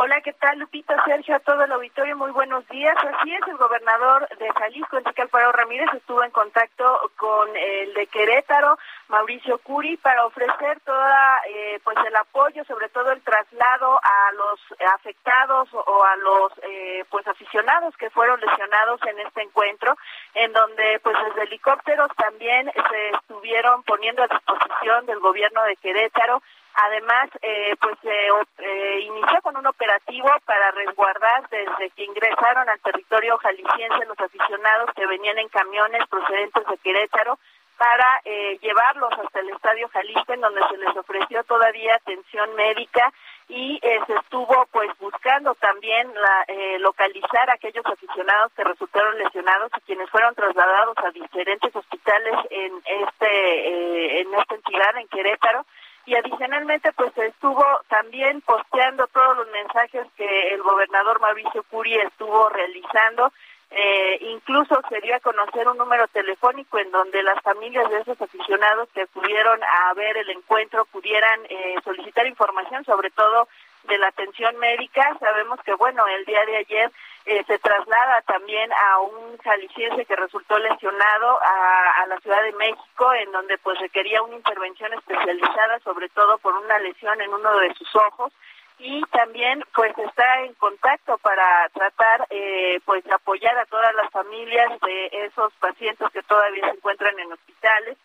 [0.00, 2.16] Hola, ¿qué tal, Lupita, Sergio, a todo el auditorio?
[2.16, 2.94] Muy buenos días.
[2.98, 8.06] Así es, el gobernador de Jalisco, Enrique Alfaro Ramírez, estuvo en contacto con el de
[8.06, 8.78] Querétaro,
[9.08, 14.60] Mauricio Curi, para ofrecer toda, eh, pues, el apoyo, sobre todo el traslado a los
[14.94, 19.98] afectados o a los, eh, pues, aficionados que fueron lesionados en este encuentro,
[20.34, 26.40] en donde, pues, desde helicópteros también se estuvieron poniendo a disposición del gobierno de Querétaro
[26.74, 32.78] Además, eh, pues se eh, inició con un operativo para resguardar desde que ingresaron al
[32.80, 37.38] territorio jalisciense los aficionados que venían en camiones procedentes de Querétaro
[37.76, 43.12] para eh, llevarlos hasta el Estadio Jalisco, en donde se les ofreció todavía atención médica
[43.48, 46.44] y se estuvo pues buscando también la,
[46.80, 52.72] localizar a aquellos aficionados que resultaron lesionados y quienes fueron trasladados a diferentes hospitales en
[52.84, 55.64] este en esta entidad en Querétaro
[56.08, 62.48] y adicionalmente pues estuvo también posteando todos los mensajes que el gobernador Mauricio Curi estuvo
[62.48, 63.30] realizando
[63.70, 68.20] eh, incluso se dio a conocer un número telefónico en donde las familias de esos
[68.22, 73.46] aficionados que pudieron a ver el encuentro pudieran eh, solicitar información sobre todo
[73.84, 75.16] de la atención médica.
[75.20, 76.90] Sabemos que, bueno, el día de ayer
[77.28, 83.12] eh, se traslada también a un jalisciense que resultó lesionado a, la Ciudad de México,
[83.12, 87.74] en donde pues requería una intervención especializada, sobre todo por una lesión en uno de
[87.74, 88.32] sus ojos.
[88.78, 94.80] Y también pues está en contacto para tratar eh, pues apoyar a todas las familias
[94.80, 97.98] de esos pacientes que todavía se encuentran en hospitales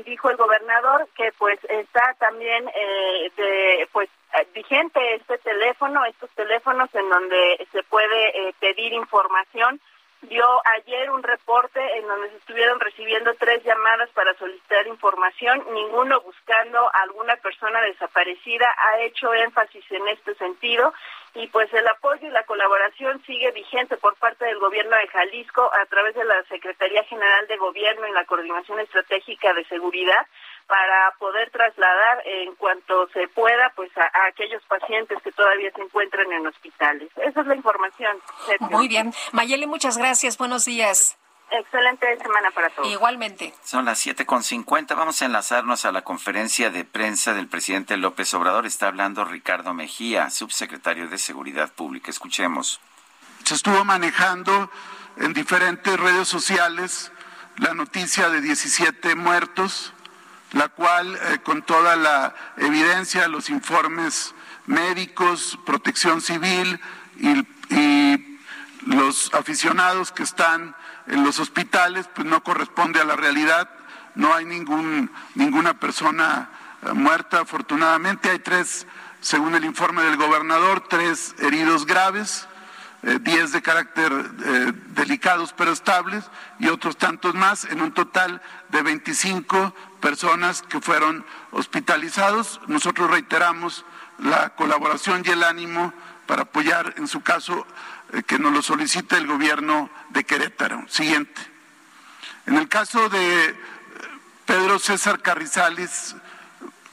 [0.00, 4.08] dijo el gobernador que pues está también eh, de pues
[4.54, 9.80] vigente este teléfono estos teléfonos en donde se puede eh, pedir información
[10.22, 10.46] dio
[10.76, 16.78] ayer un reporte en donde se estuvieron recibiendo tres llamadas para solicitar información, ninguno buscando
[16.78, 20.92] a alguna persona desaparecida, ha hecho énfasis en este sentido
[21.34, 25.70] y pues el apoyo y la colaboración sigue vigente por parte del gobierno de Jalisco
[25.72, 30.26] a través de la Secretaría General de Gobierno y la Coordinación Estratégica de Seguridad
[30.66, 36.30] para poder trasladar en cuanto se pueda pues a, aquellos pacientes que todavía se encuentran
[36.32, 37.10] en hospitales.
[37.16, 38.16] Esa es la información.
[38.60, 39.12] Muy bien.
[39.32, 40.38] Mayeli, muchas gracias.
[40.38, 41.18] Buenos días.
[41.50, 42.90] Excelente semana para todos.
[42.90, 43.52] Igualmente.
[43.62, 44.94] Son las siete con cincuenta.
[44.94, 48.64] Vamos a enlazarnos a la conferencia de prensa del presidente López Obrador.
[48.64, 52.10] Está hablando Ricardo Mejía, subsecretario de Seguridad Pública.
[52.10, 52.80] Escuchemos.
[53.44, 54.70] Se estuvo manejando
[55.18, 57.12] en diferentes redes sociales
[57.58, 59.92] la noticia de 17 muertos
[60.52, 64.34] la cual eh, con toda la evidencia, los informes
[64.66, 66.80] médicos, protección civil
[67.18, 67.46] y,
[68.84, 70.74] los aficionados que están
[71.06, 73.70] en los hospitales, pues no corresponde a la realidad.
[74.16, 76.50] No hay ningún, ninguna persona
[76.82, 78.28] eh, muerta, afortunadamente.
[78.28, 78.88] Hay tres,
[79.20, 82.48] según el informe del gobernador, tres heridos graves.
[83.04, 84.12] Eh, diez de carácter
[84.94, 86.24] delicados pero estables
[86.58, 92.60] y otros tantos más, en un total de 25 personas que fueron hospitalizados.
[92.66, 93.86] Nosotros reiteramos
[94.18, 95.94] la colaboración y el ánimo
[96.26, 97.66] para apoyar, en su caso,
[98.12, 100.84] eh, que nos lo solicite el gobierno de Querétaro.
[100.88, 101.40] Siguiente.
[102.46, 103.54] En el caso de eh,
[104.44, 106.16] Pedro César Carrizales,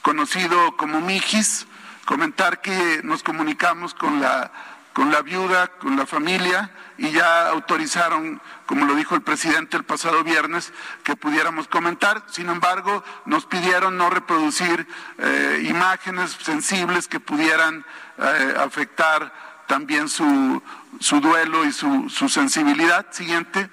[0.02, 1.66] conocido como Mijis,
[2.06, 4.52] comentar que nos comunicamos con la
[5.00, 9.84] con la viuda, con la familia, y ya autorizaron, como lo dijo el presidente el
[9.84, 10.72] pasado viernes,
[11.04, 12.24] que pudiéramos comentar.
[12.28, 17.84] Sin embargo, nos pidieron no reproducir eh, imágenes sensibles que pudieran
[18.20, 19.34] eh, afectar
[19.66, 20.62] también su,
[21.00, 23.08] su duelo y su, su sensibilidad.
[23.10, 23.72] Siguiente.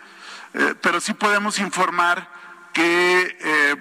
[0.55, 2.31] Eh, pero sí podemos informar
[2.73, 3.77] que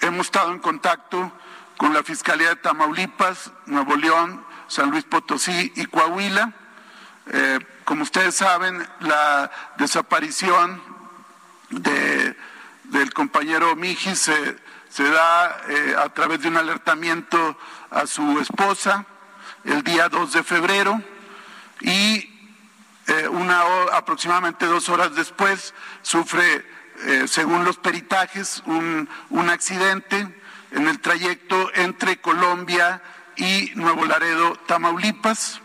[0.00, 1.30] hemos estado en contacto
[1.76, 6.54] con la Fiscalía de Tamaulipas, Nuevo León, San Luis Potosí y Coahuila.
[7.30, 10.82] Eh, como ustedes saben, la desaparición
[11.70, 12.34] de,
[12.84, 14.56] del compañero Miji se,
[14.96, 17.58] da eh, a través de un alertamiento
[17.90, 19.04] a su esposa
[19.64, 21.02] el día 2 de febrero
[21.80, 22.30] y
[23.06, 23.62] eh, una
[23.92, 26.64] aproximadamente dos horas después sufre,
[27.26, 29.08] según los peritajes, un
[29.50, 30.26] accidente
[30.72, 33.00] en el trayecto entre Colombia
[33.36, 35.60] y Nuevo Laredo, Tamaulipas.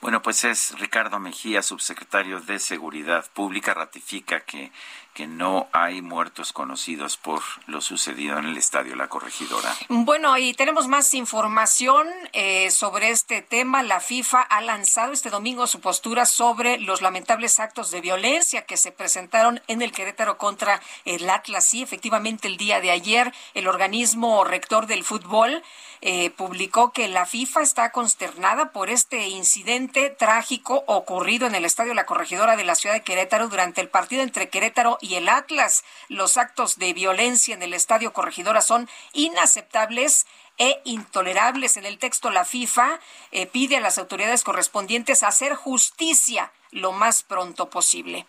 [0.00, 4.70] Bueno, pues es Ricardo Mejía, subsecretario de Seguridad Pública, ratifica que,
[5.12, 9.74] que no hay muertos conocidos por lo sucedido en el estadio La Corregidora.
[9.88, 13.82] Bueno, y tenemos más información eh, sobre este tema.
[13.82, 18.76] La FIFA ha lanzado este domingo su postura sobre los lamentables actos de violencia que
[18.76, 21.64] se presentaron en el Querétaro contra el Atlas.
[21.64, 25.64] Sí, efectivamente, el día de ayer, el organismo rector del fútbol
[26.00, 31.94] eh, publicó que la FIFA está consternada por este incidente trágico ocurrido en el Estadio
[31.94, 35.84] La Corregidora de la ciudad de Querétaro durante el partido entre Querétaro y el Atlas.
[36.08, 40.26] Los actos de violencia en el Estadio Corregidora son inaceptables
[40.58, 41.76] e intolerables.
[41.76, 47.22] En el texto, la FIFA eh, pide a las autoridades correspondientes hacer justicia lo más
[47.22, 48.26] pronto posible.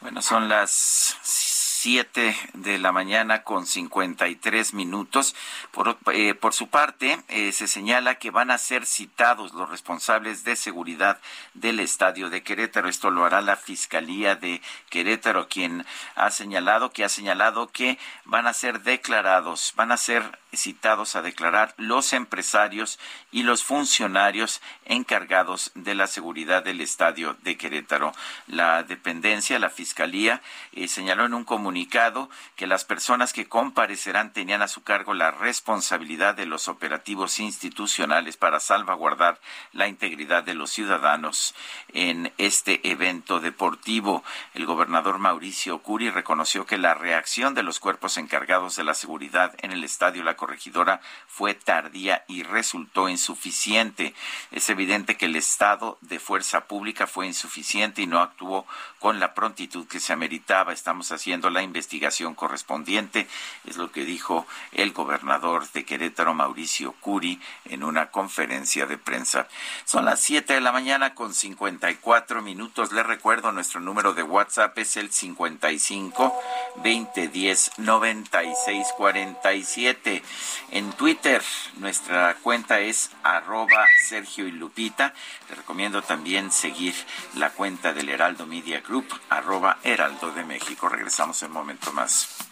[0.00, 1.16] Bueno, son las
[1.82, 5.34] 7 de la mañana con 53 minutos.
[5.72, 10.44] Por, eh, por su parte, eh, se señala que van a ser citados los responsables
[10.44, 11.20] de seguridad
[11.54, 12.88] del estadio de Querétaro.
[12.88, 18.46] Esto lo hará la Fiscalía de Querétaro, quien ha señalado que ha señalado que van
[18.46, 22.98] a ser declarados, van a ser citados a declarar los empresarios
[23.30, 28.12] y los funcionarios encargados de la seguridad del estadio de Querétaro.
[28.46, 30.42] La dependencia, la Fiscalía,
[30.72, 35.30] eh, señaló en un comunicado que las personas que comparecerán tenían a su cargo la
[35.30, 39.40] responsabilidad de los operativos institucionales para salvaguardar
[39.72, 41.54] la integridad de los ciudadanos
[41.92, 44.22] en este evento deportivo.
[44.54, 49.54] El gobernador Mauricio Curi reconoció que la reacción de los cuerpos encargados de la seguridad
[49.58, 54.12] en el estadio La corregidora fue tardía y resultó insuficiente.
[54.50, 58.66] Es evidente que el estado de fuerza pública fue insuficiente y no actuó
[58.98, 60.72] con la prontitud que se ameritaba.
[60.72, 63.28] Estamos haciendo la investigación correspondiente,
[63.66, 69.46] es lo que dijo el gobernador de Querétaro, Mauricio Curi, en una conferencia de prensa.
[69.84, 72.90] Son las 7 de la mañana con 54 minutos.
[72.90, 76.34] Les recuerdo, nuestro número de WhatsApp es el 55
[76.82, 80.22] 2010 96 47.
[80.70, 81.42] En Twitter,
[81.76, 85.12] nuestra cuenta es arroba Sergio y Lupita.
[85.48, 86.94] Les recomiendo también seguir
[87.34, 90.88] la cuenta del Heraldo Media Group, arroba Heraldo de México.
[90.88, 92.51] Regresamos en un momento más.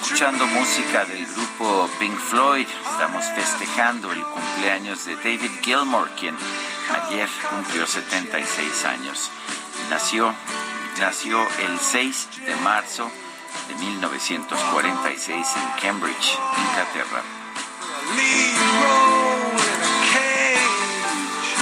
[0.00, 2.66] Escuchando música del grupo Pink Floyd.
[2.92, 6.36] Estamos festejando el cumpleaños de David Gilmour, quien
[6.90, 9.30] ayer cumplió 76 años.
[9.88, 10.34] Nació,
[10.98, 13.10] nació el 6 de marzo
[13.68, 16.38] de 1946 en Cambridge,
[16.68, 17.22] Inglaterra.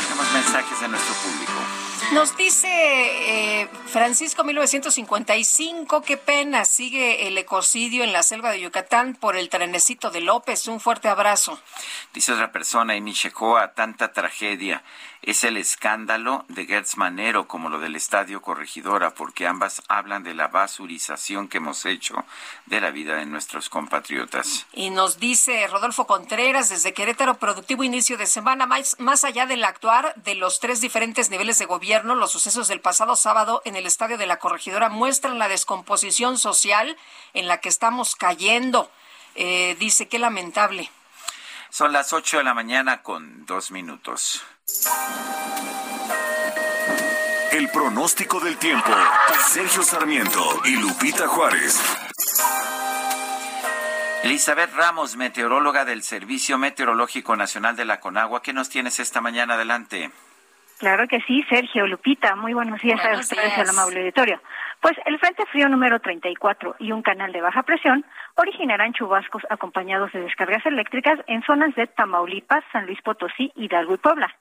[0.03, 1.84] Tenemos mensajes de nuestro público.
[2.13, 9.15] Nos dice eh, Francisco 1955, qué pena, sigue el ecocidio en la selva de Yucatán
[9.15, 10.69] por el trenecito de López.
[10.69, 11.59] Un fuerte abrazo.
[12.13, 14.83] Dice otra persona, y Michecoa, tanta tragedia.
[15.27, 20.35] Es el escándalo de Gertz Manero como lo del Estadio Corregidora, porque ambas hablan de
[20.35, 22.27] la basurización que hemos hecho
[22.67, 24.67] de la vida de nuestros compatriotas.
[24.75, 29.65] Y nos dice Rodolfo Contreras desde Querétaro, productivo inicio de semana, más, más allá del
[29.65, 33.87] actuar de los tres diferentes niveles de gobierno, los sucesos del pasado sábado en el
[33.87, 36.99] Estadio de la Corregidora muestran la descomposición social
[37.33, 38.91] en la que estamos cayendo.
[39.37, 40.91] Eh, dice, qué lamentable.
[41.71, 44.45] Son las 8 de la mañana con dos minutos.
[47.53, 48.91] El pronóstico del tiempo.
[49.47, 51.79] Sergio Sarmiento y Lupita Juárez.
[54.25, 59.55] Elizabeth Ramos, meteoróloga del Servicio Meteorológico Nacional de la Conagua, ¿qué nos tienes esta mañana
[59.55, 60.11] adelante?
[60.79, 64.41] Claro que sí, Sergio, Lupita, muy buenos días a ustedes, al amable auditorio.
[64.81, 68.05] Pues el Frente Frío número 34 y un canal de baja presión
[68.35, 73.99] originarán chubascos acompañados de descargas eléctricas en zonas de Tamaulipas, San Luis Potosí, Hidalgo y
[73.99, 74.35] Puebla,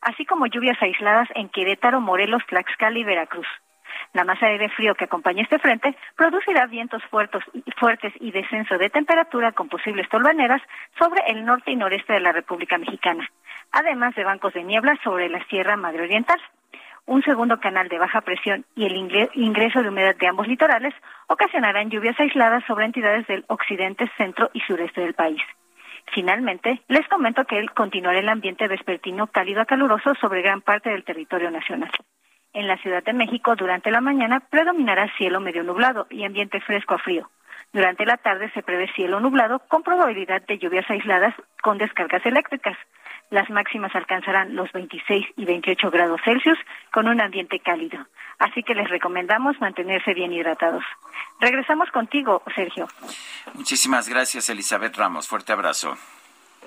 [0.00, 3.46] así como lluvias aisladas en Querétaro, Morelos, Tlaxcala y Veracruz.
[4.12, 8.90] La masa de aire frío que acompaña este frente producirá vientos fuertes y, descenso de
[8.90, 10.62] temperatura con posibles tolvaneras
[10.98, 13.28] sobre el norte y noreste de la República Mexicana,
[13.72, 16.40] además de bancos de niebla sobre la Sierra Madre Oriental.
[17.06, 18.96] Un segundo canal de baja presión y el
[19.34, 20.94] ingreso de humedad de ambos litorales
[21.28, 25.40] ocasionarán lluvias aisladas sobre entidades del occidente, centro y sureste del país.
[26.12, 31.04] Finalmente, les comento que continuará el ambiente vespertino cálido a caluroso sobre gran parte del
[31.04, 31.90] territorio nacional.
[32.52, 36.94] En la Ciudad de México, durante la mañana, predominará cielo medio nublado y ambiente fresco
[36.94, 37.30] a frío.
[37.72, 42.76] Durante la tarde se prevé cielo nublado con probabilidad de lluvias aisladas con descargas eléctricas.
[43.30, 46.58] Las máximas alcanzarán los 26 y 28 grados Celsius
[46.92, 48.06] con un ambiente cálido.
[48.38, 50.82] Así que les recomendamos mantenerse bien hidratados.
[51.40, 52.88] Regresamos contigo, Sergio.
[53.54, 55.28] Muchísimas gracias, Elizabeth Ramos.
[55.28, 55.96] Fuerte abrazo.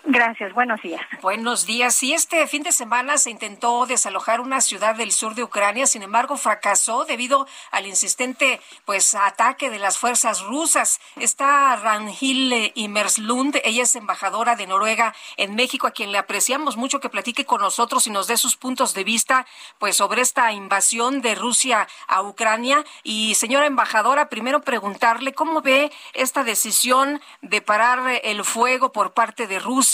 [0.05, 1.01] Gracias, buenos días.
[1.21, 2.03] Buenos días.
[2.03, 6.03] Y este fin de semana se intentó desalojar una ciudad del sur de Ucrania, sin
[6.03, 10.99] embargo fracasó debido al insistente pues ataque de las fuerzas rusas.
[11.15, 16.99] Está Ranhil Imerslund, ella es embajadora de Noruega en México, a quien le apreciamos mucho
[16.99, 19.45] que platique con nosotros y nos dé sus puntos de vista
[19.79, 22.83] pues sobre esta invasión de Rusia a Ucrania.
[23.03, 29.47] Y señora embajadora, primero preguntarle cómo ve esta decisión de parar el fuego por parte
[29.47, 29.92] de Rusia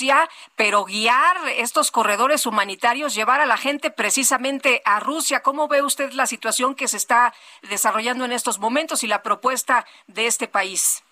[0.56, 5.42] pero guiar estos corredores humanitarios, llevar a la gente precisamente a Rusia.
[5.42, 7.34] ¿Cómo ve usted la situación que se está
[7.70, 11.04] desarrollando en estos momentos y la propuesta de este país?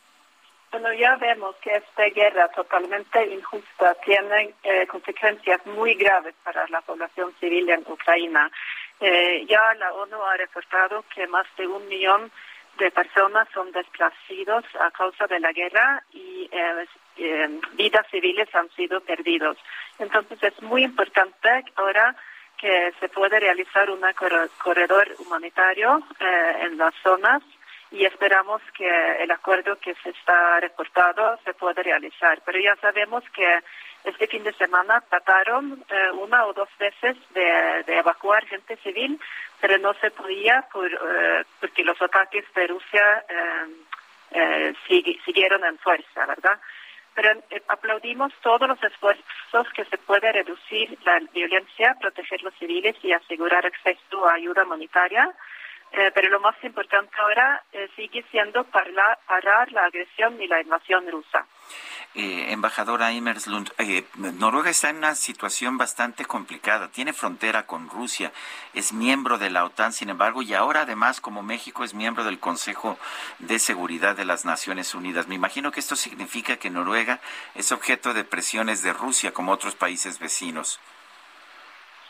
[0.71, 6.81] Bueno, ya vemos que esta guerra totalmente injusta tiene eh, consecuencias muy graves para la
[6.81, 8.51] población civil en Ucrania.
[8.99, 12.31] Eh, ya la ONU ha reportado que más de un millón
[12.77, 16.85] de personas son desplazados a causa de la guerra y eh,
[17.18, 19.57] eh, vidas civiles han sido perdidos.
[19.99, 22.15] Entonces es muy importante ahora
[22.57, 24.01] que se puede realizar un
[24.63, 27.43] corredor humanitario eh, en las zonas
[27.91, 32.41] y esperamos que el acuerdo que se está reportado se pueda realizar.
[32.45, 33.59] Pero ya sabemos que
[34.03, 39.20] este fin de semana trataron eh, una o dos veces de, evacuar gente civil,
[39.61, 40.89] pero no se podía por,
[41.59, 43.26] porque los ataques de Rusia
[45.26, 46.59] siguieron en fuerza, ¿verdad?
[47.18, 52.95] Pero eh, aplaudimos todos los esfuerzos que se puede reducir la violencia, proteger los civiles
[53.01, 55.28] y asegurar acceso a ayuda humanitaria.
[55.91, 61.09] Eh, pero lo más importante ahora eh, sigue siendo parar, la agresión y la invasión
[61.09, 61.45] rusa.
[62.13, 66.88] Eh, embajadora Imerslund, eh, Noruega está en una situación bastante complicada.
[66.89, 68.31] Tiene frontera con Rusia,
[68.73, 72.39] es miembro de la OTAN, sin embargo, y ahora además, como México es miembro del
[72.39, 72.97] Consejo
[73.39, 75.27] de Seguridad de las Naciones Unidas.
[75.27, 77.19] Me imagino que esto significa que Noruega
[77.55, 80.79] es objeto de presiones de Rusia, como otros países vecinos.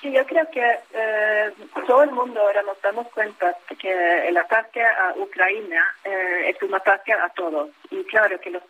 [0.01, 1.53] Sí, yo creo que eh,
[1.87, 7.13] todo el mundo ahora nos damos cuenta que el ataque a Ucrania es un ataque
[7.13, 7.69] a todos.
[7.89, 8.61] Y claro que los,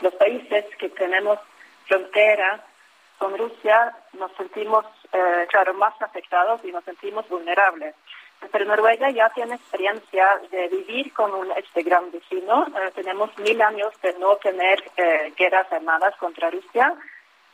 [0.00, 1.38] los países que tenemos
[1.86, 2.64] frontera
[3.18, 7.94] con Rusia nos sentimos, eh, claro, más afectados y nos sentimos vulnerables.
[8.52, 12.66] Pero Noruega ya tiene experiencia de vivir con un, este gran vecino.
[12.66, 16.94] Eh, tenemos mil años de no tener eh, guerras armadas contra Rusia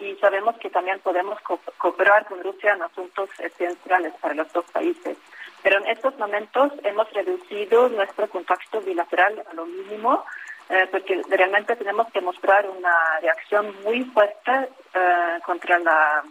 [0.01, 1.38] y sabemos que también podemos
[1.78, 5.16] cooperar con Rusia en asuntos esenciales para los dos países.
[5.62, 10.24] Pero en estos momentos hemos reducido nuestro contacto bilateral a lo mínimo
[10.70, 16.22] eh, porque realmente tenemos que mostrar una reacción muy fuerte eh, contra la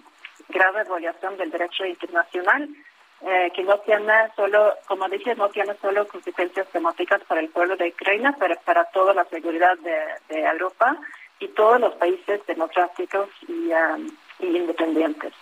[0.47, 2.69] grave violación del derecho internacional,
[3.21, 7.75] eh, que no tiene solo, como dije, no tiene solo consecuencias temáticas para el pueblo
[7.75, 10.97] de Ucrania, pero para toda la seguridad de, Europa
[11.39, 13.71] y todos los países democráticos y,
[14.39, 15.33] y independientes.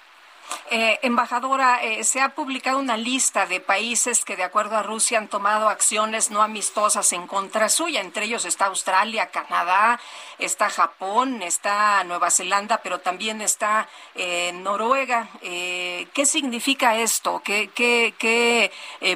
[0.70, 5.18] Eh, embajadora, eh, se ha publicado una lista de países que de acuerdo a Rusia
[5.18, 8.02] han tomado acciones no amistosas en contra suya.
[8.02, 9.98] Entre ellos está Australia, Canadá,
[10.39, 15.30] está Japón, está Nueva Zelanda, pero también está eh, Noruega.
[15.41, 17.41] ¿Qué significa esto?
[17.45, 18.72] ¿Qué, qué, qué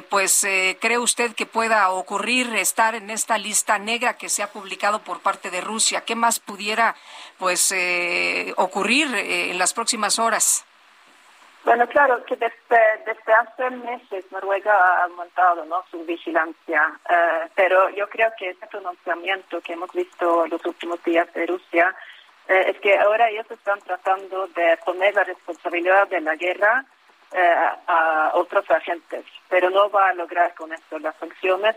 [0.08, 0.46] pues
[0.80, 5.20] cree usted que pueda ocurrir estar en esta lista negra que se ha publicado por
[5.20, 6.04] parte de Rusia?
[6.04, 6.96] ¿Qué más pudiera
[7.38, 7.74] pues
[8.56, 10.64] ocurrir en las próximas horas?
[11.64, 15.84] Bueno, claro que desde, desde hace meses Noruega ha aumentado ¿no?
[15.90, 21.32] su vigilancia, eh, pero yo creo que ese pronunciamiento que hemos visto los últimos días
[21.34, 21.94] de Rusia
[22.48, 26.84] eh, es que ahora ellos están tratando de poner la responsabilidad de la guerra
[27.30, 27.54] eh,
[27.86, 31.76] a otros agentes, pero no va a lograr con esto las sanciones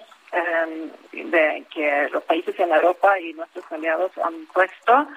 [1.14, 5.08] de que los países en Europa y nuestros aliados han puesto.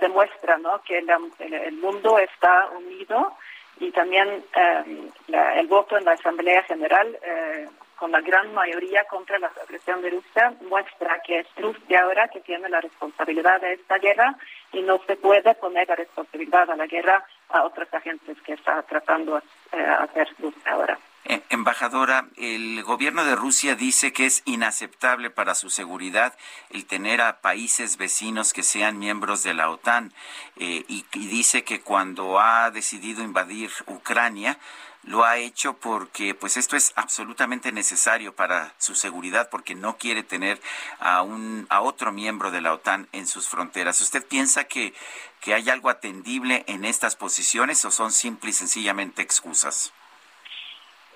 [0.00, 0.82] demuestra ¿no?
[0.82, 3.34] que el mundo está unido
[3.80, 5.10] y también eh,
[5.56, 10.10] el voto en la Asamblea General eh, con la gran mayoría contra la agresión de
[10.10, 14.36] Rusia muestra que es Rusia ahora que tiene la responsabilidad de esta guerra
[14.72, 18.82] y no se puede poner la responsabilidad a la guerra a otros agentes que está
[18.82, 20.98] tratando de eh, hacer Rusia ahora.
[21.30, 26.34] Eh, embajadora, el gobierno de Rusia dice que es inaceptable para su seguridad
[26.70, 30.14] el tener a países vecinos que sean miembros de la OTAN
[30.56, 34.58] eh, y, dice que cuando ha decidido invadir Ucrania
[35.02, 40.22] lo ha hecho porque pues esto es absolutamente necesario para su seguridad porque no quiere
[40.22, 40.58] tener
[40.98, 44.00] a un a otro miembro de la OTAN en sus fronteras.
[44.00, 44.94] ¿Usted piensa que
[45.42, 49.92] que hay algo atendible en estas posiciones o son simple y sencillamente excusas?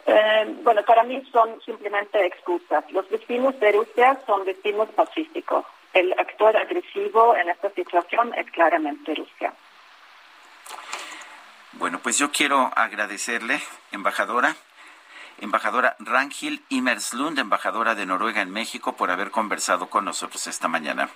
[0.07, 2.85] Eh, bueno, para mí son simplemente excusas.
[2.91, 5.65] Los vecinos de Rusia son vecinos pacíficos.
[5.93, 9.53] El actor agresivo en esta situación es claramente Rusia.
[11.73, 13.61] Bueno, pues yo quiero agradecerle,
[13.93, 14.57] embajadora,
[15.41, 21.09] embajadora Rangil Imerslund, embajadora de Noruega en México, por haber conversado con nosotros esta mañana.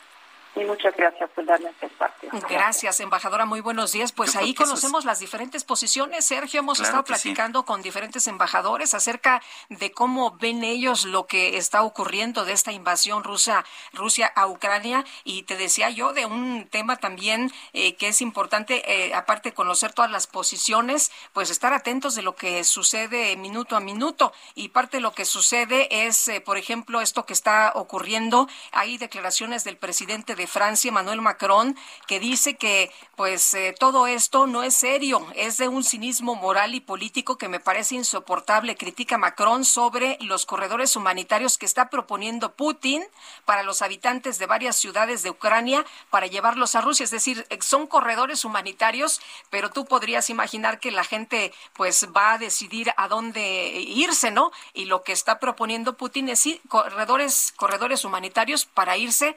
[0.56, 2.30] Y muchas gracias por darme este espacio.
[2.48, 3.44] Gracias, embajadora.
[3.44, 4.12] Muy buenos días.
[4.12, 6.24] Pues ahí conocemos las diferentes posiciones.
[6.24, 11.82] Sergio, hemos estado platicando con diferentes embajadores acerca de cómo ven ellos lo que está
[11.82, 15.04] ocurriendo de esta invasión rusa, Rusia a Ucrania.
[15.24, 19.54] Y te decía yo de un tema también eh, que es importante, eh, aparte de
[19.54, 24.32] conocer todas las posiciones, pues estar atentos de lo que sucede minuto a minuto.
[24.54, 28.48] Y parte de lo que sucede es, eh, por ejemplo, esto que está ocurriendo.
[28.72, 31.76] Hay declaraciones del presidente de Francia, Emmanuel Macron,
[32.06, 36.74] que dice que pues eh, todo esto no es serio, es de un cinismo moral
[36.74, 38.76] y político que me parece insoportable.
[38.76, 43.04] Critica Macron sobre los corredores humanitarios que está proponiendo Putin
[43.44, 47.04] para los habitantes de varias ciudades de Ucrania para llevarlos a Rusia.
[47.04, 49.20] Es decir, eh, son corredores humanitarios,
[49.50, 54.52] pero tú podrías imaginar que la gente pues va a decidir a dónde irse, ¿no?
[54.72, 59.36] Y lo que está proponiendo Putin es corredores, corredores humanitarios para irse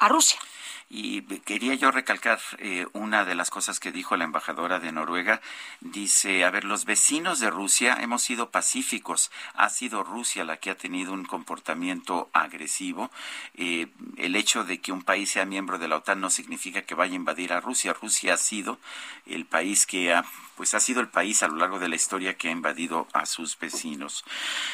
[0.00, 0.38] a Rusia.
[0.92, 5.40] Y quería yo recalcar eh, una de las cosas que dijo la embajadora de Noruega.
[5.80, 9.30] Dice, a ver, los vecinos de Rusia hemos sido pacíficos.
[9.54, 13.12] Ha sido Rusia la que ha tenido un comportamiento agresivo.
[13.54, 13.86] Eh,
[14.16, 17.12] el hecho de que un país sea miembro de la OTAN no significa que vaya
[17.12, 17.92] a invadir a Rusia.
[17.92, 18.80] Rusia ha sido
[19.26, 20.24] el país que ha
[20.60, 23.24] pues ha sido el país a lo largo de la historia que ha invadido a
[23.24, 24.24] sus vecinos.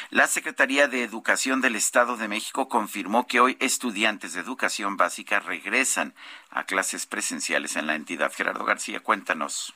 [0.09, 5.39] La Secretaría de Educación del Estado de México confirmó que hoy estudiantes de educación básica
[5.39, 6.13] regresan
[6.49, 8.33] a clases presenciales en la entidad.
[8.35, 9.73] Gerardo García, cuéntanos.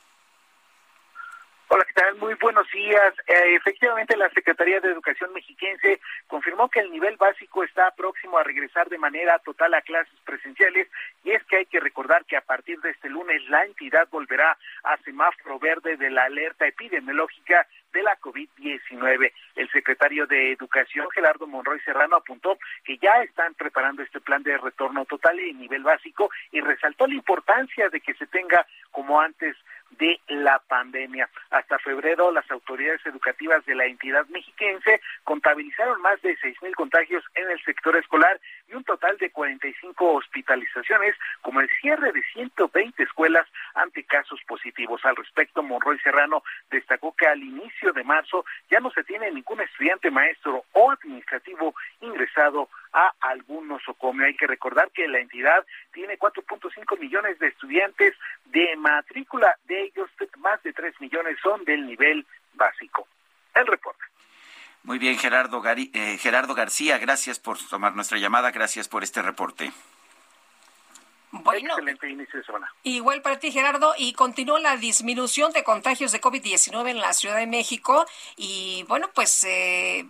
[1.74, 2.15] Hola, ¿qué tal?
[2.15, 3.13] Muy buenos días.
[3.28, 8.43] Eh, efectivamente, la Secretaría de Educación mexiquense confirmó que el nivel básico está próximo a
[8.43, 10.89] regresar de manera total a clases presenciales
[11.24, 14.57] y es que hay que recordar que a partir de este lunes la entidad volverá
[14.84, 19.32] a semáforo verde de la alerta epidemiológica de la COVID-19.
[19.55, 24.57] El secretario de Educación, Gerardo Monroy Serrano, apuntó que ya están preparando este plan de
[24.57, 29.55] retorno total y nivel básico y resaltó la importancia de que se tenga como antes
[29.97, 31.29] de la pandemia.
[31.49, 37.23] Hasta febrero, las autoridades educativas de la entidad mexiquense contabilizaron más de seis mil contagios
[37.35, 43.03] en el sector escolar y un total de 45 hospitalizaciones, como el cierre de 120
[43.03, 45.03] escuelas ante casos positivos.
[45.05, 49.61] Al respecto, Monroy Serrano destacó que al inicio de marzo ya no se tiene ningún
[49.61, 54.25] estudiante maestro o administrativo ingresado a algún nosocomio.
[54.25, 58.15] Hay que recordar que la entidad tiene 4.5 millones de estudiantes
[58.45, 63.07] de matrícula, de ellos más de 3 millones son del nivel básico.
[63.53, 64.03] El reporte.
[64.83, 69.71] Muy bien, Gerardo, eh, Gerardo García, gracias por tomar nuestra llamada, gracias por este reporte.
[71.31, 72.73] Bueno, excelente inicio de semana.
[72.83, 77.37] Igual para ti, Gerardo, y continúa la disminución de contagios de COVID-19 en la Ciudad
[77.37, 78.05] de México.
[78.35, 80.05] Y bueno, pues eh,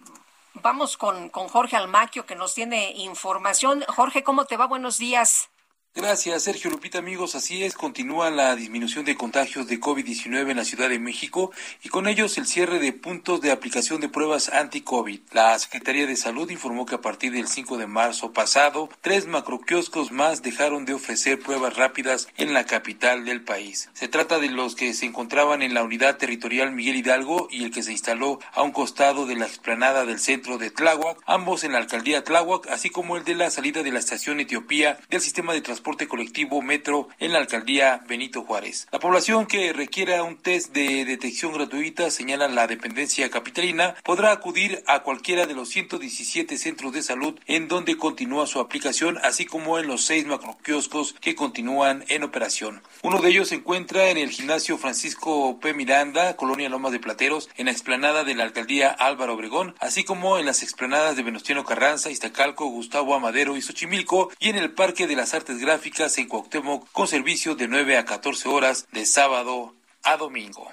[0.54, 3.84] vamos con, con Jorge Almaquio, que nos tiene información.
[3.88, 4.68] Jorge, ¿cómo te va?
[4.68, 5.50] Buenos días.
[5.94, 7.36] Gracias, Sergio Lupita, amigos.
[7.36, 11.52] Así es, continúa la disminución de contagios de COVID-19 en la Ciudad de México
[11.84, 15.20] y con ellos el cierre de puntos de aplicación de pruebas anti-COVID.
[15.34, 20.14] La Secretaría de Salud informó que a partir del 5 de marzo pasado, tres macroquioscos
[20.14, 23.90] más dejaron de ofrecer pruebas rápidas en la capital del país.
[23.92, 27.72] Se trata de los que se encontraban en la unidad territorial Miguel Hidalgo y el
[27.72, 31.74] que se instaló a un costado de la explanada del centro de Tláhuac, ambos en
[31.74, 35.52] la alcaldía Tláhuac, así como el de la salida de la estación Etiopía del sistema
[35.52, 38.88] de transporte transporte colectivo Metro en la alcaldía Benito Juárez.
[38.92, 44.84] La población que requiera un test de detección gratuita, señala la dependencia capitalina, podrá acudir
[44.86, 49.80] a cualquiera de los 117 centros de salud en donde continúa su aplicación, así como
[49.80, 52.84] en los seis macroquioscos que continúan en operación.
[53.02, 55.74] Uno de ellos se encuentra en el gimnasio Francisco P.
[55.74, 60.38] Miranda, Colonia Lomas de Plateros, en la explanada de la alcaldía Álvaro Obregón, así como
[60.38, 65.08] en las explanadas de Venustiano Carranza, Iztacalco, Gustavo Amadero y Xochimilco, y en el Parque
[65.08, 69.74] de las Artes Gráficas en Cuauhtémoc con servicio de 9 a 14 horas de sábado
[70.04, 70.70] a domingo.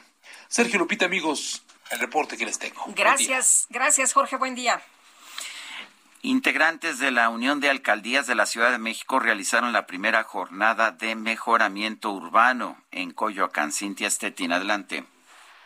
[0.48, 2.82] Sergio Lupita, amigos, el reporte que les tengo.
[2.96, 4.80] Gracias, gracias Jorge, buen día.
[6.22, 10.90] Integrantes de la Unión de Alcaldías de la Ciudad de México realizaron la primera jornada
[10.90, 13.70] de mejoramiento urbano en Coyoacán.
[13.70, 15.04] Cintia Stettin, adelante.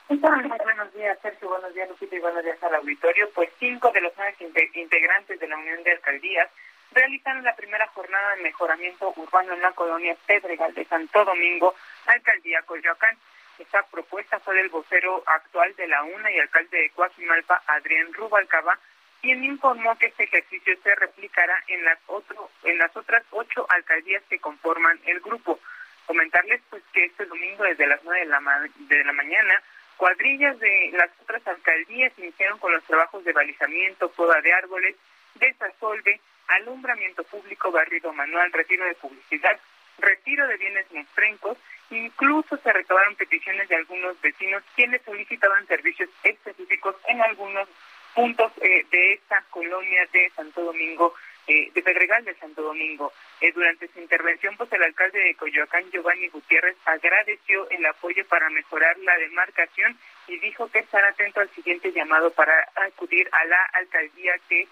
[0.08, 1.48] Buenos días, Sergio.
[1.48, 3.30] Buenos días, Lupita, y buenos días al auditorio.
[3.34, 4.36] Pues cinco de los nueve
[4.74, 6.50] integrantes de la Unión de Alcaldías
[6.94, 11.74] realizaron la primera jornada de mejoramiento urbano en la colonia Pedregal de Santo Domingo,
[12.06, 13.16] alcaldía Coyoacán.
[13.58, 18.78] Esta propuesta fue del vocero actual de la UNA y alcalde de Coajimalpa, Adrián Rubalcaba,
[19.20, 24.22] quien informó que este ejercicio se replicará en las, otro, en las otras ocho alcaldías
[24.28, 25.60] que conforman el grupo.
[26.06, 29.62] Comentarles pues que este domingo desde las nueve de la, de la mañana
[29.96, 34.96] cuadrillas de las otras alcaldías iniciaron con los trabajos de balizamiento, poda de árboles,
[35.36, 39.58] desasolve, alumbramiento público, barrido manual, retiro de publicidad,
[39.98, 41.58] retiro de bienes monstrencos,
[41.90, 47.68] incluso se recabaron peticiones de algunos vecinos quienes solicitaban servicios específicos en algunos
[48.14, 51.14] puntos eh, de esta colonia de Santo Domingo,
[51.46, 53.12] eh, de Pedregal de Santo Domingo.
[53.40, 58.48] Eh, durante su intervención, pues el alcalde de Coyoacán, Giovanni Gutiérrez, agradeció el apoyo para
[58.50, 63.62] mejorar la demarcación y dijo que estará atento al siguiente llamado para acudir a la
[63.72, 64.68] alcaldía que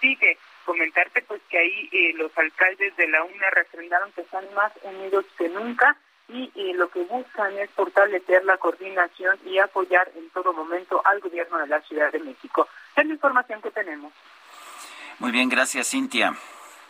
[0.00, 0.38] sigue
[0.68, 5.24] comentarte pues que ahí eh, los alcaldes de la UNA refrendaron que están más unidos
[5.38, 5.96] que nunca
[6.28, 11.20] y eh, lo que buscan es fortalecer la coordinación y apoyar en todo momento al
[11.20, 12.68] gobierno de la Ciudad de México.
[12.94, 14.12] Es la información que tenemos.
[15.20, 16.34] Muy bien, gracias Cintia.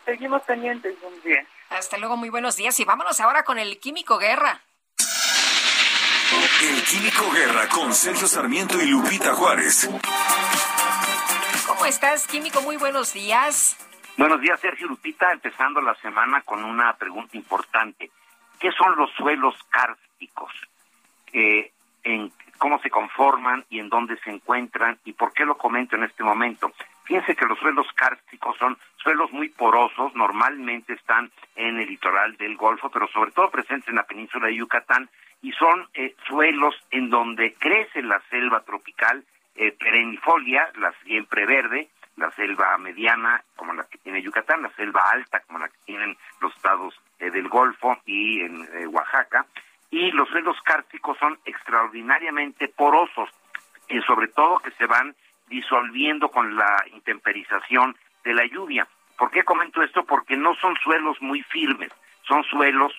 [0.04, 1.46] Seguimos pendientes, buen día.
[1.70, 4.60] Hasta luego, muy buenos días y vámonos ahora con el Químico Guerra.
[6.62, 9.88] El Químico Guerra con Sergio Sarmiento y Lupita Juárez.
[11.88, 12.60] ¿Cómo estás, Químico?
[12.60, 13.78] Muy buenos días.
[14.18, 15.32] Buenos días, Sergio Lupita.
[15.32, 18.10] Empezando la semana con una pregunta importante.
[18.60, 20.52] ¿Qué son los suelos kársticos?
[21.32, 21.72] Eh,
[22.58, 24.98] ¿Cómo se conforman y en dónde se encuentran?
[25.06, 26.70] ¿Y por qué lo comento en este momento?
[27.04, 32.58] Fíjense que los suelos kársticos son suelos muy porosos, normalmente están en el litoral del
[32.58, 35.08] Golfo, pero sobre todo presentes en la península de Yucatán,
[35.40, 39.24] y son eh, suelos en donde crece la selva tropical
[39.58, 45.02] eh, perennifolia, la siempre verde, la selva mediana como la que tiene Yucatán, la selva
[45.10, 49.46] alta como la que tienen los estados eh, del Golfo y en eh, Oaxaca,
[49.90, 53.30] y los suelos cárticos son extraordinariamente porosos,
[53.88, 55.16] y sobre todo que se van
[55.48, 58.86] disolviendo con la intemperización de la lluvia.
[59.16, 60.04] ¿Por qué comento esto?
[60.04, 61.90] Porque no son suelos muy firmes,
[62.22, 62.92] son suelos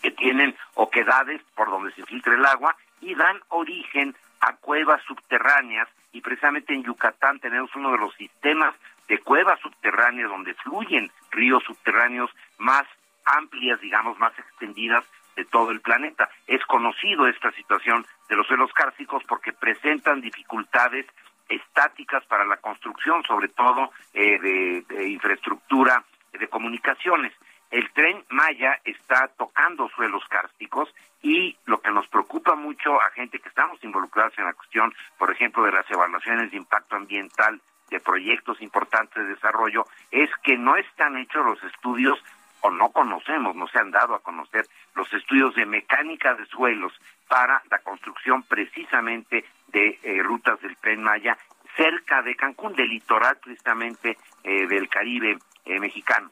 [0.00, 4.14] que tienen oquedades por donde se filtra el agua y dan origen
[4.48, 8.74] a cuevas subterráneas y precisamente en Yucatán tenemos uno de los sistemas
[9.06, 12.84] de cuevas subterráneas donde fluyen ríos subterráneos más
[13.26, 15.04] amplias, digamos, más extendidas
[15.36, 16.30] de todo el planeta.
[16.46, 21.06] Es conocido esta situación de los suelos cársticos porque presentan dificultades
[21.48, 27.32] estáticas para la construcción, sobre todo eh, de infraestructura de comunicaciones.
[27.70, 30.88] El tren Maya está tocando suelos cársticos
[31.22, 35.30] y lo que nos preocupa mucho a gente que estamos involucrados en la cuestión, por
[35.30, 37.60] ejemplo, de las evaluaciones de impacto ambiental
[37.90, 42.22] de proyectos importantes de desarrollo, es que no están hechos los estudios
[42.60, 46.92] o no conocemos, no se han dado a conocer los estudios de mecánica de suelos
[47.28, 51.36] para la construcción precisamente de eh, rutas del tren Maya
[51.76, 56.30] cerca de Cancún, del litoral precisamente eh, del Caribe eh, mexicano.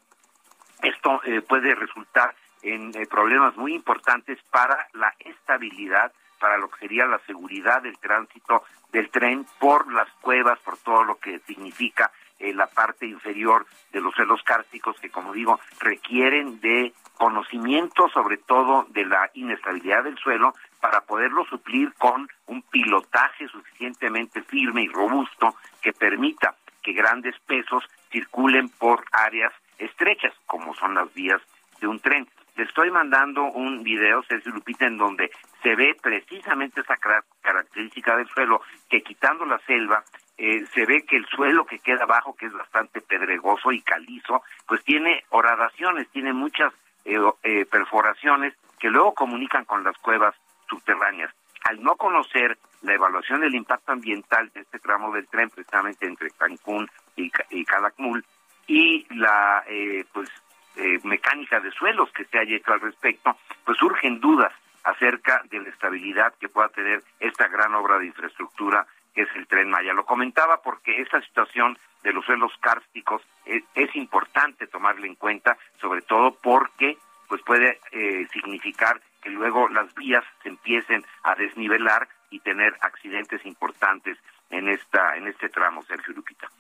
[0.83, 7.07] Esto puede resultar en eh, problemas muy importantes para la estabilidad, para lo que sería
[7.07, 12.53] la seguridad del tránsito del tren por las cuevas, por todo lo que significa eh,
[12.53, 18.87] la parte inferior de los suelos cársticos que, como digo, requieren de conocimiento sobre todo
[18.91, 25.55] de la inestabilidad del suelo para poderlo suplir con un pilotaje suficientemente firme y robusto
[25.81, 31.41] que permita que grandes pesos circulen por áreas estrechas, como son las vías
[31.81, 32.27] de un tren.
[32.57, 35.31] Le estoy mandando un video, Sergio Lupita, en donde
[35.63, 36.97] se ve precisamente esa
[37.43, 40.03] característica del suelo, que quitando la selva,
[40.39, 44.43] eh, se ve que el suelo que queda abajo, que es bastante pedregoso y calizo,
[44.67, 46.73] pues tiene horadaciones, tiene muchas
[47.05, 50.35] eh, eh, perforaciones que luego comunican con las cuevas
[50.69, 51.33] subterráneas.
[51.65, 56.31] Al no conocer la evaluación del impacto ambiental de este tramo del tren, precisamente entre
[56.31, 58.25] Cancún y, y Calakmul,
[58.67, 59.65] y la
[60.13, 60.31] pues
[60.77, 64.53] eh, mecánica de suelos que se haya hecho al respecto, pues surgen dudas
[64.85, 69.47] acerca de la estabilidad que pueda tener esta gran obra de infraestructura que es el
[69.47, 69.95] tren Maya.
[69.95, 75.57] Lo comentaba porque esta situación de los suelos kársticos es, es importante tomarla en cuenta,
[75.81, 82.07] sobre todo porque pues puede eh, significar que luego las vías se empiecen a desnivelar
[82.29, 84.19] y tener accidentes importantes
[84.51, 86.51] en esta en este tramo, Sergio Lupita.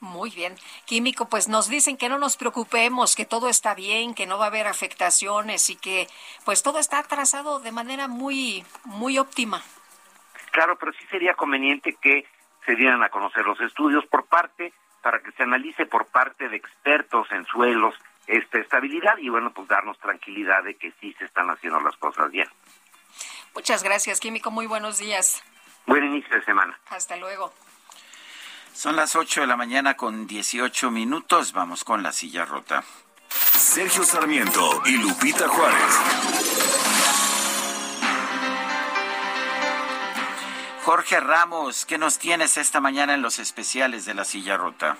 [0.00, 0.54] Muy bien.
[0.84, 4.44] Químico, pues nos dicen que no nos preocupemos, que todo está bien, que no va
[4.44, 6.06] a haber afectaciones y que
[6.44, 9.62] pues todo está trazado de manera muy, muy óptima.
[10.52, 12.26] Claro, pero sí sería conveniente que
[12.64, 16.56] se dieran a conocer los estudios por parte, para que se analice por parte de
[16.56, 17.94] expertos en suelos
[18.26, 22.30] esta estabilidad y bueno, pues darnos tranquilidad de que sí se están haciendo las cosas
[22.30, 22.48] bien.
[23.54, 24.50] Muchas gracias, Químico.
[24.50, 25.42] Muy buenos días.
[25.86, 26.78] Buen inicio de semana.
[26.90, 27.52] Hasta luego.
[28.76, 31.54] Son las 8 de la mañana con 18 minutos.
[31.54, 32.84] Vamos con la silla rota.
[33.30, 35.98] Sergio Sarmiento y Lupita Juárez.
[40.84, 44.98] Jorge Ramos, ¿qué nos tienes esta mañana en los especiales de la silla rota?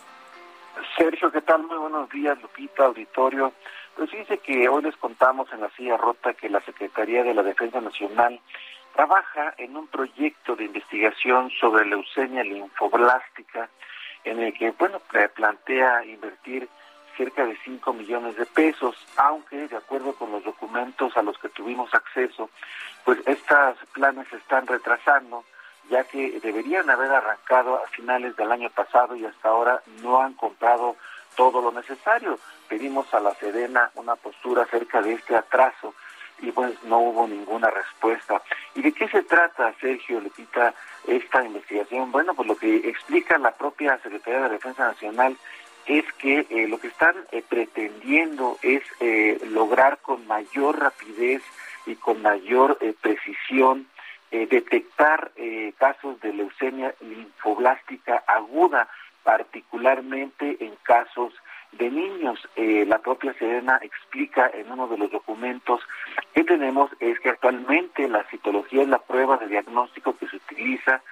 [0.96, 1.64] Sergio, ¿qué tal?
[1.64, 3.52] Muy buenos días, Lupita, auditorio.
[3.94, 7.42] Pues dice que hoy les contamos en la silla rota que la Secretaría de la
[7.42, 8.40] Defensa Nacional
[8.96, 13.68] trabaja en un proyecto de investigación sobre leucemia linfoblástica
[14.24, 15.00] en el que, bueno,
[15.34, 16.66] plantea invertir
[17.16, 21.50] cerca de 5 millones de pesos, aunque de acuerdo con los documentos a los que
[21.50, 22.48] tuvimos acceso,
[23.04, 25.44] pues estos planes se están retrasando,
[25.90, 30.32] ya que deberían haber arrancado a finales del año pasado y hasta ahora no han
[30.34, 30.96] comprado
[31.36, 32.38] todo lo necesario.
[32.66, 35.94] Pedimos a la Sedena una postura acerca de este atraso
[36.40, 38.42] y pues no hubo ninguna respuesta.
[38.74, 40.74] ¿Y de qué se trata, Sergio Lepita,
[41.06, 42.12] esta investigación?
[42.12, 45.36] Bueno, pues lo que explica la propia Secretaría de Defensa Nacional
[45.86, 51.42] es que eh, lo que están eh, pretendiendo es eh, lograr con mayor rapidez
[51.86, 53.86] y con mayor precisión
[54.28, 55.30] detectar
[55.78, 58.88] casos de leucemia linfoblástica aguda,
[59.22, 61.32] particularmente en casos
[61.78, 62.38] de niños.
[62.56, 65.80] Eh, la propia Serena explica en uno de los documentos
[66.34, 71.02] que tenemos es que actualmente la citología es la prueba de diagnóstico que se utiliza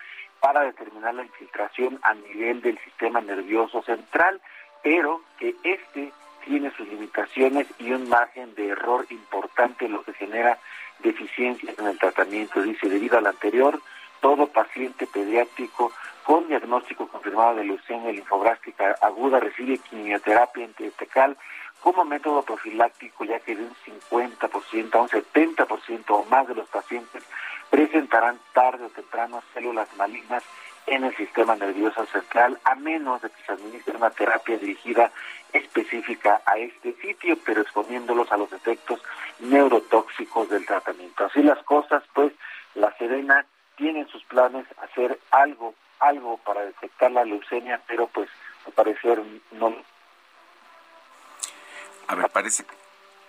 [0.41, 4.41] para determinar la infiltración a nivel del sistema nervioso central,
[4.82, 6.12] pero que este
[6.45, 10.59] tiene sus limitaciones y un margen de error importante, lo que genera
[10.99, 12.61] deficiencias en el tratamiento.
[12.62, 13.81] Dice, debido al anterior,
[14.24, 15.92] todo paciente pediátrico
[16.24, 21.36] con diagnóstico confirmado de leucemia linfoblástica aguda recibe quimioterapia antiestecal
[21.82, 23.74] como método profiláctico, ya que de un
[24.10, 27.22] 50% a un 70% o más de los pacientes
[27.68, 30.42] presentarán tarde o temprano células malignas
[30.86, 35.12] en el sistema nervioso central, a menos de que se administre una terapia dirigida
[35.52, 39.02] específica a este sitio, pero exponiéndolos a los efectos
[39.40, 41.26] neurotóxicos del tratamiento.
[41.26, 42.32] Así las cosas, pues
[42.74, 43.44] la Serena
[43.76, 48.28] tiene en sus planes hacer algo algo para detectar la leucemia, pero pues
[48.66, 49.22] al parecer
[49.52, 49.74] no.
[52.09, 52.64] A ver, parece,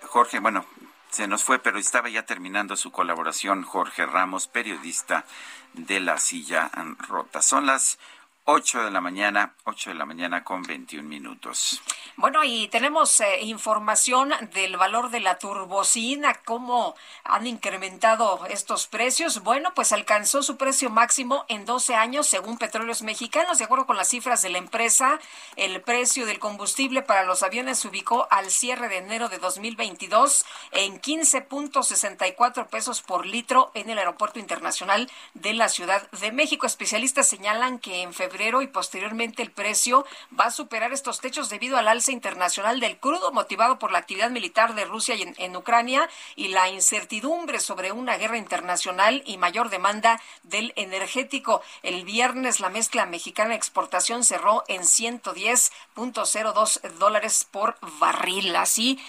[0.04, 0.66] Jorge, bueno,
[1.10, 5.26] se nos fue, pero estaba ya terminando su colaboración Jorge Ramos, periodista
[5.74, 6.70] de La Silla
[7.08, 7.42] Rota.
[7.42, 8.00] Son las
[8.48, 11.82] 8 de la mañana, 8 de la mañana con 21 minutos.
[12.16, 19.42] Bueno, y tenemos eh, información del valor de la turbocina, cómo han incrementado estos precios.
[19.42, 23.58] Bueno, pues alcanzó su precio máximo en 12 años según Petróleos Mexicanos.
[23.58, 25.20] De acuerdo con las cifras de la empresa,
[25.56, 30.46] el precio del combustible para los aviones se ubicó al cierre de enero de 2022
[30.72, 36.68] en 15.64 pesos por litro en el Aeropuerto Internacional de la Ciudad de México.
[36.68, 40.06] Especialistas señalan que en febrero febrero y posteriormente el precio
[40.38, 44.30] va a superar estos techos debido al alza internacional del crudo motivado por la actividad
[44.30, 50.22] militar de Rusia en, Ucrania y la incertidumbre sobre una guerra internacional y mayor demanda
[50.44, 51.62] del energético.
[51.82, 58.54] El viernes la mezcla mexicana de exportación cerró en 110.02 dólares por barril.
[58.58, 59.00] Así,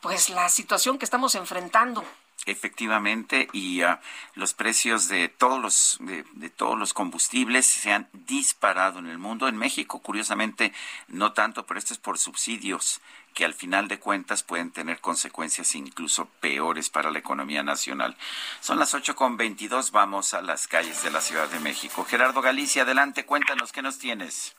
[0.00, 2.04] pues la situación que estamos enfrentando.
[2.46, 3.96] Efectivamente, y uh,
[4.34, 9.18] los precios de todos los de, de, todos los combustibles se han disparado en el
[9.18, 9.48] mundo.
[9.48, 10.72] En México, curiosamente,
[11.08, 13.00] no tanto, pero esto es por subsidios
[13.34, 18.16] que al final de cuentas pueden tener consecuencias incluso peores para la economía nacional.
[18.60, 22.04] Son las ocho con veintidós, vamos a las calles de la Ciudad de México.
[22.04, 24.56] Gerardo Galicia, adelante, cuéntanos qué nos tienes.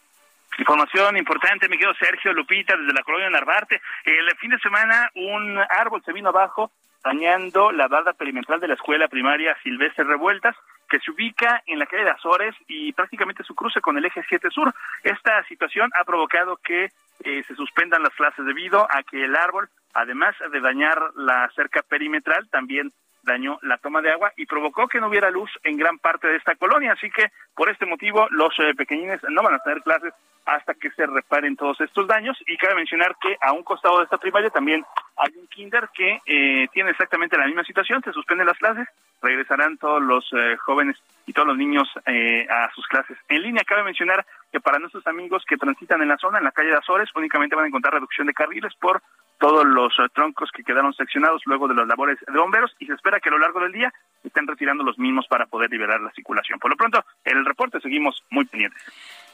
[0.57, 3.81] Información importante, mi querido Sergio Lupita, desde la colonia Narvarte.
[4.05, 6.71] El fin de semana un árbol se vino abajo
[7.05, 10.55] dañando la barda perimetral de la escuela primaria Silvestre Revueltas,
[10.89, 14.23] que se ubica en la calle de Azores y prácticamente su cruce con el eje
[14.27, 14.73] 7 Sur.
[15.03, 16.89] Esta situación ha provocado que
[17.23, 21.83] eh, se suspendan las clases debido a que el árbol, además de dañar la cerca
[21.83, 22.91] perimetral, también
[23.21, 26.37] dañó la toma de agua y provocó que no hubiera luz en gran parte de
[26.37, 26.93] esta colonia.
[26.93, 30.13] Así que por este motivo los eh, pequeñines no van a tener clases
[30.45, 32.37] hasta que se reparen todos estos daños.
[32.47, 34.83] Y cabe mencionar que a un costado de esta primaria también
[35.17, 38.87] hay un kinder que eh, tiene exactamente la misma situación, se suspenden las clases,
[39.21, 43.63] regresarán todos los eh, jóvenes y todos los niños eh, a sus clases en línea.
[43.63, 46.77] Cabe mencionar que para nuestros amigos que transitan en la zona, en la calle de
[46.77, 49.01] Azores, únicamente van a encontrar reducción de carriles por
[49.37, 52.93] todos los uh, troncos que quedaron seccionados luego de las labores de bomberos y se
[52.93, 53.93] espera que a lo largo del día
[54.23, 56.59] estén retirando los mismos para poder liberar la circulación.
[56.59, 58.81] Por lo pronto, en el reporte seguimos muy pendientes.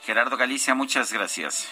[0.02, 1.70] Gerardo Galicia, muchas gracias.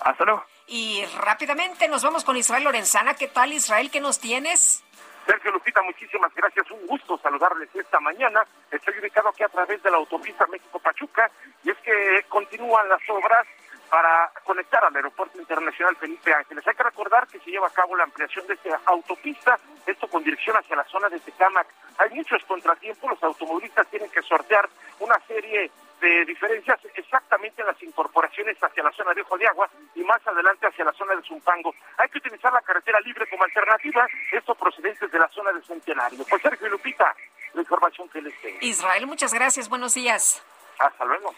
[0.00, 0.55] Hasta luego.
[0.66, 3.14] Y rápidamente nos vamos con Israel Lorenzana.
[3.14, 3.90] ¿Qué tal, Israel?
[3.90, 4.82] ¿Qué nos tienes?
[5.24, 6.70] Sergio Lupita, muchísimas gracias.
[6.70, 8.44] Un gusto saludarles esta mañana.
[8.70, 11.30] Estoy ubicado aquí a través de la autopista México-Pachuca
[11.64, 13.46] y es que continúan las obras
[13.90, 16.66] para conectar al Aeropuerto Internacional Felipe Ángeles.
[16.66, 20.24] Hay que recordar que se lleva a cabo la ampliación de esta autopista, esto con
[20.24, 21.66] dirección hacia la zona de Tecámac.
[21.98, 24.68] Hay muchos contratiempos, los automovilistas tienen que sortear
[24.98, 25.70] una serie
[26.00, 30.20] de diferencias exactamente en las incorporaciones hacia la zona de Ojo de Agua y más
[30.26, 31.74] adelante hacia la zona de Zumpango.
[31.96, 36.24] Hay que utilizar la carretera libre como alternativa, esto procedentes de la zona de Centenario.
[36.28, 37.14] Pues Sergio y Lupita,
[37.54, 38.58] la información que les tengo.
[38.60, 40.42] Israel, muchas gracias, buenos días.
[40.78, 41.34] Hasta luego.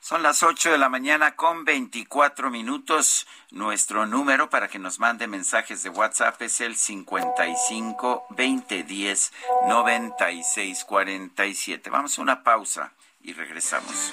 [0.00, 3.26] Son las 8 de la mañana con 24 minutos.
[3.50, 9.32] Nuestro número para que nos mande mensajes de WhatsApp es el 55 2010
[9.66, 11.90] 9647.
[11.90, 12.92] Vamos a una pausa
[13.26, 14.12] y regresamos.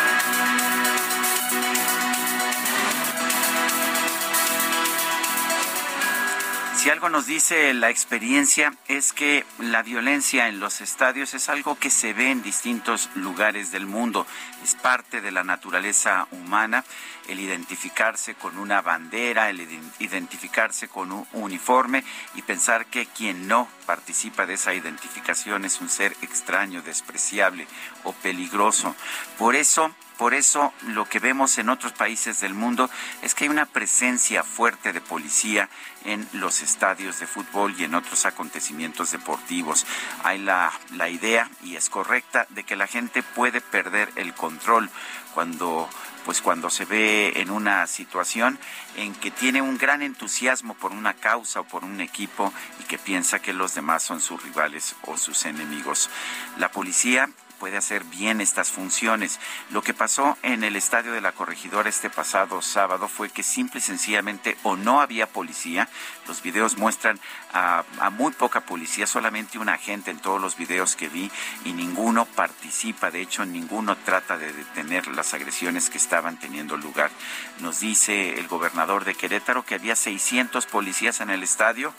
[6.81, 11.77] Si algo nos dice la experiencia es que la violencia en los estadios es algo
[11.77, 14.25] que se ve en distintos lugares del mundo,
[14.63, 16.83] es parte de la naturaleza humana,
[17.27, 19.61] el identificarse con una bandera, el
[19.99, 22.03] identificarse con un uniforme
[22.33, 27.67] y pensar que quien no participa de esa identificación es un ser extraño, despreciable
[28.05, 28.95] o peligroso.
[29.37, 32.91] Por eso por eso lo que vemos en otros países del mundo
[33.23, 35.67] es que hay una presencia fuerte de policía
[36.05, 39.87] en los estadios de fútbol y en otros acontecimientos deportivos.
[40.23, 44.91] Hay la, la idea, y es correcta, de que la gente puede perder el control
[45.33, 45.89] cuando
[46.23, 48.59] pues cuando se ve en una situación
[48.95, 52.99] en que tiene un gran entusiasmo por una causa o por un equipo y que
[52.99, 56.11] piensa que los demás son sus rivales o sus enemigos.
[56.59, 57.27] La policía
[57.61, 59.39] puede hacer bien estas funciones.
[59.69, 63.77] Lo que pasó en el estadio de la corregidora este pasado sábado fue que simple
[63.77, 65.87] y sencillamente o no había policía.
[66.27, 67.19] Los videos muestran
[67.53, 67.83] a,
[68.17, 71.29] muy poca policía, solamente un agente en todos los videos que vi
[71.63, 73.11] y ninguno participa.
[73.11, 77.11] De hecho, ninguno trata de detener las agresiones que estaban teniendo lugar.
[77.59, 81.93] Nos dice el gobernador de Querétaro que había 600 policías en el estadio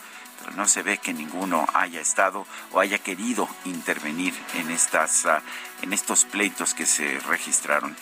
[0.55, 5.41] no se ve que ninguno haya estado o haya querido intervenir en estas ah,
[5.81, 7.95] en estos pleitos que se registraron.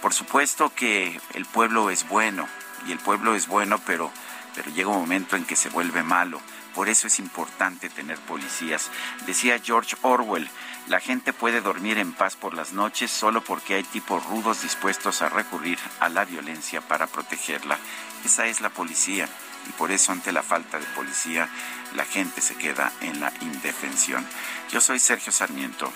[0.00, 2.48] Por supuesto que el pueblo es bueno
[2.86, 4.10] y el pueblo es bueno, pero
[4.54, 6.40] pero llega un momento en que se vuelve malo.
[6.74, 8.90] Por eso es importante tener policías.
[9.26, 10.48] Decía George Orwell,
[10.88, 15.22] la gente puede dormir en paz por las noches solo porque hay tipos rudos dispuestos
[15.22, 17.78] a recurrir a la violencia para protegerla.
[18.24, 19.28] Esa es la policía
[19.68, 21.48] y por eso ante la falta de policía
[21.96, 24.24] la gente se queda en la indefensión.
[24.70, 25.90] Yo soy Sergio Sarmiento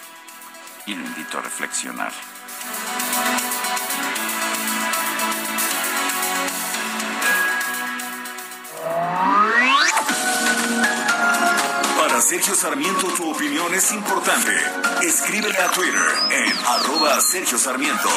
[0.86, 2.12] y lo invito a reflexionar.
[11.98, 14.56] Para Sergio Sarmiento tu opinión es importante.
[15.02, 18.08] Escríbele a Twitter en arroba Sergio Sarmiento.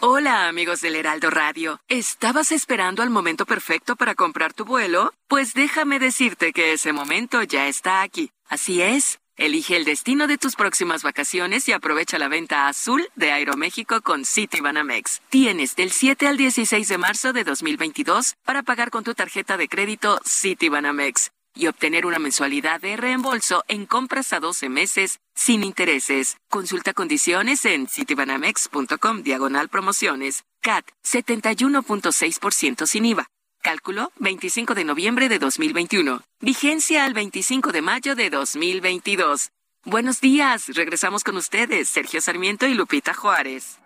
[0.00, 1.80] Hola amigos del Heraldo Radio.
[1.88, 5.14] ¿Estabas esperando al momento perfecto para comprar tu vuelo?
[5.26, 8.30] Pues déjame decirte que ese momento ya está aquí.
[8.46, 9.18] Así es.
[9.38, 14.26] Elige el destino de tus próximas vacaciones y aprovecha la venta azul de Aeroméxico con
[14.26, 15.22] Citibanamex.
[15.30, 19.66] Tienes del 7 al 16 de marzo de 2022 para pagar con tu tarjeta de
[19.66, 26.36] crédito Citibanamex y obtener una mensualidad de reembolso en compras a 12 meses sin intereses.
[26.48, 30.44] Consulta condiciones en citibanamex.com diagonal promociones.
[30.60, 33.26] CAT 71.6% sin IVA.
[33.62, 36.22] Cálculo 25 de noviembre de 2021.
[36.40, 39.50] Vigencia al 25 de mayo de 2022.
[39.84, 43.78] Buenos días, regresamos con ustedes, Sergio Sarmiento y Lupita Juárez.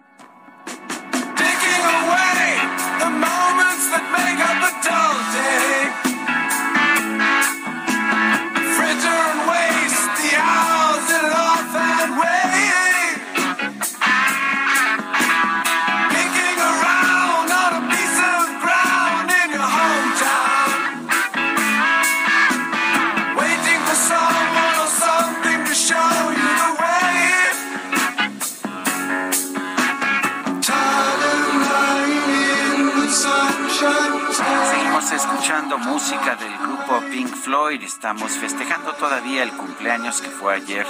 [35.71, 37.83] Escuchando música del grupo Pink Floyd.
[37.83, 40.87] Estamos festejando todavía el cumpleaños que fue ayer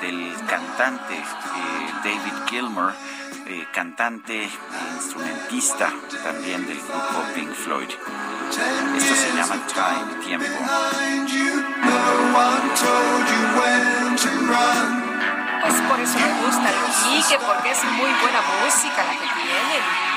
[0.00, 2.92] del cantante eh, David Gilmour,
[3.46, 4.50] eh, cantante e
[4.94, 5.92] instrumentista
[6.22, 7.88] también del grupo Pink Floyd.
[8.96, 10.46] Esto se llama Time, Tiempo.
[15.62, 16.70] Pues por eso me gusta
[17.28, 20.11] que porque es muy buena música la que tienen.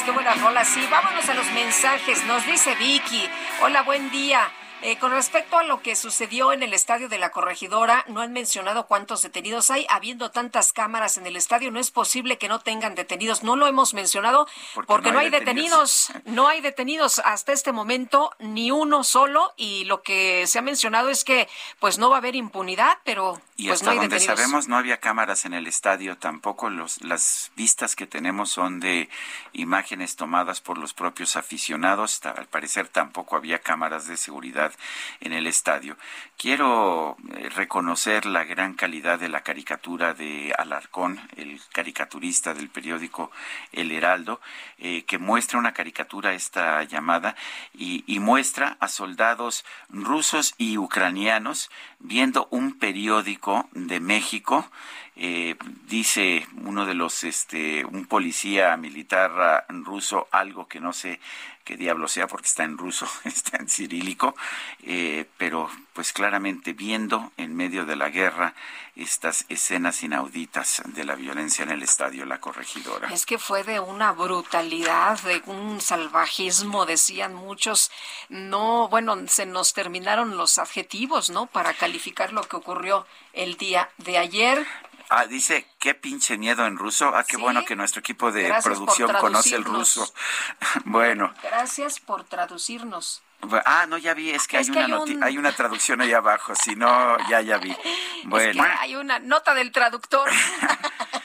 [0.00, 0.68] Qué buenas rolas.
[0.68, 2.24] Sí, vámonos a los mensajes.
[2.24, 3.28] Nos dice Vicky.
[3.62, 4.50] Hola, buen día.
[4.80, 8.32] Eh, con respecto a lo que sucedió en el estadio de la corregidora, no han
[8.32, 9.86] mencionado cuántos detenidos hay.
[9.88, 13.44] Habiendo tantas cámaras en el estadio, no es posible que no tengan detenidos.
[13.44, 14.48] No lo hemos mencionado
[14.86, 16.10] porque, no, hay, detenidos.
[16.24, 19.52] No hay detenidos hasta este momento, ni uno solo.
[19.56, 21.48] Y lo que se ha mencionado es que
[21.78, 24.38] pues no va a haber impunidad, pero y pues hasta no donde detenidos.
[24.38, 26.68] sabemos no había cámaras en el estadio tampoco.
[26.68, 29.08] Los, las vistas que tenemos son de
[29.52, 32.20] imágenes tomadas por los propios aficionados.
[32.26, 34.72] Al parecer tampoco había cámaras de seguridad
[35.20, 35.96] en el estadio.
[36.36, 43.30] Quiero eh, reconocer la gran calidad de la caricatura de Alarcón, el caricaturista del periódico
[43.70, 44.40] El Heraldo,
[44.78, 47.36] eh, que muestra una caricatura esta llamada
[47.74, 51.70] y, y muestra a soldados rusos y ucranianos
[52.00, 54.64] viendo un periódico de México
[55.14, 55.56] Eh,
[55.86, 61.20] dice uno de los, este, un policía militar ah, ruso, algo que no sé
[61.64, 64.34] qué diablo sea porque está en ruso, está en cirílico,
[64.82, 68.54] eh, pero pues claramente viendo en medio de la guerra
[68.94, 73.08] estas escenas inauditas de la violencia en el estadio La Corregidora.
[73.08, 77.90] Es que fue de una brutalidad, de un salvajismo, decían muchos.
[78.28, 81.46] No, bueno, se nos terminaron los adjetivos, ¿no?
[81.46, 84.66] Para calificar lo que ocurrió el día de ayer.
[85.14, 87.14] Ah, dice, qué pinche miedo en ruso.
[87.14, 90.10] Ah, qué bueno que nuestro equipo de producción conoce el ruso.
[90.86, 91.34] bueno.
[91.42, 93.22] Gracias por traducirnos.
[93.66, 97.18] Ah, no, ya vi, es que, hay, una hay una traducción ahí abajo, si no,
[97.28, 97.76] ya, ya vi.
[98.24, 98.64] Bueno.
[98.78, 100.30] hay una nota del traductor.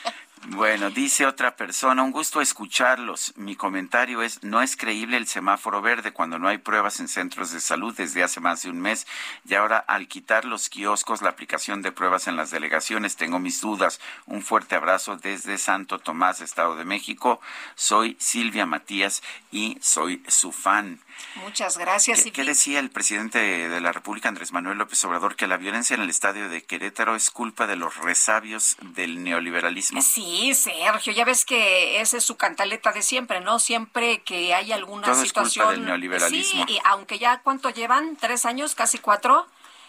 [0.50, 3.34] Bueno, dice otra persona, un gusto escucharlos.
[3.36, 7.52] Mi comentario es, no es creíble el semáforo verde cuando no hay pruebas en centros
[7.52, 9.06] de salud desde hace más de un mes
[9.46, 13.60] y ahora al quitar los kioscos, la aplicación de pruebas en las delegaciones, tengo mis
[13.60, 14.00] dudas.
[14.24, 17.42] Un fuerte abrazo desde Santo Tomás, Estado de México.
[17.74, 19.22] Soy Silvia Matías
[19.52, 20.98] y soy su fan.
[21.36, 22.22] Muchas gracias.
[22.22, 25.94] ¿Qué, ¿Qué, decía el presidente de la República, Andrés Manuel López Obrador, que la violencia
[25.94, 30.02] en el estadio de Querétaro es culpa de los resabios del neoliberalismo?
[30.02, 33.58] Sí, Sergio, ya ves que esa es su cantaleta de siempre, ¿no?
[33.58, 35.46] Siempre que hay alguna Todo situación.
[35.46, 36.66] Es culpa del neoliberalismo.
[36.66, 39.46] Sí, y aunque ya cuánto llevan, tres años, casi cuatro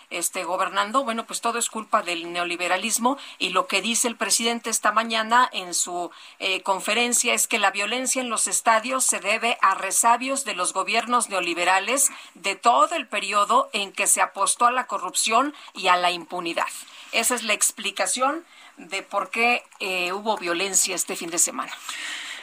[0.09, 4.69] este, gobernando, bueno, pues todo es culpa del neoliberalismo y lo que dice el presidente
[4.69, 9.57] esta mañana en su eh, conferencia es que la violencia en los estadios se debe
[9.61, 14.71] a resabios de los gobiernos neoliberales de todo el periodo en que se apostó a
[14.71, 16.67] la corrupción y a la impunidad.
[17.11, 18.45] Esa es la explicación
[18.77, 21.71] de por qué eh, hubo violencia este fin de semana.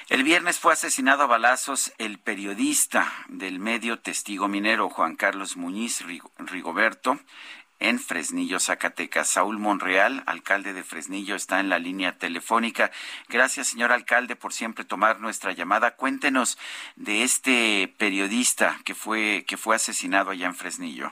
[0.09, 6.05] El viernes fue asesinado a balazos el periodista del medio Testigo Minero, Juan Carlos Muñiz
[6.39, 7.19] Rigoberto,
[7.81, 9.29] en Fresnillo, Zacatecas.
[9.29, 12.93] Saúl Monreal, alcalde de Fresnillo, está en la línea telefónica.
[13.29, 15.97] Gracias, señor alcalde, por siempre tomar nuestra llamada.
[15.97, 16.57] Cuéntenos
[16.95, 21.11] de este periodista que fue, que fue asesinado allá en Fresnillo.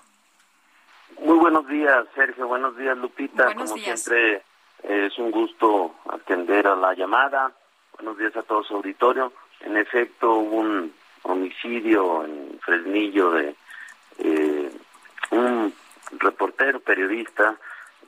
[1.19, 2.47] Muy buenos días, Sergio.
[2.47, 3.53] Buenos días, Lupita.
[3.55, 4.45] Como siempre,
[4.85, 7.53] es un gusto atender a la llamada
[7.97, 9.33] Buenos días a todos auditorio.
[9.61, 10.93] En efecto, hubo un
[11.23, 13.55] homicidio en Fresnillo de
[14.19, 14.71] eh,
[15.31, 15.73] un
[16.19, 17.57] reportero, periodista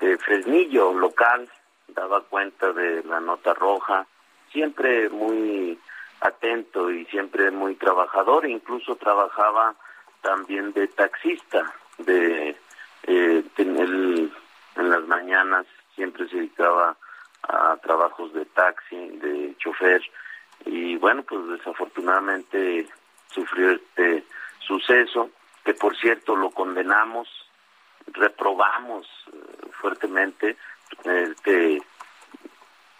[0.01, 1.49] de Fresnillo local,
[1.87, 4.07] daba cuenta de la nota roja,
[4.51, 5.79] siempre muy
[6.21, 9.77] atento y siempre muy trabajador, incluso trabajaba
[10.21, 12.57] también de taxista, de
[13.05, 15.65] eh, en las mañanas
[15.95, 16.97] siempre se dedicaba
[17.49, 20.03] a trabajos de taxi, de chofer,
[20.65, 22.87] y bueno, pues desafortunadamente
[23.31, 24.25] sufrió este
[24.61, 25.31] suceso,
[25.65, 27.29] que por cierto lo condenamos,
[28.07, 30.57] reprobamos eh, fuertemente
[31.05, 31.83] este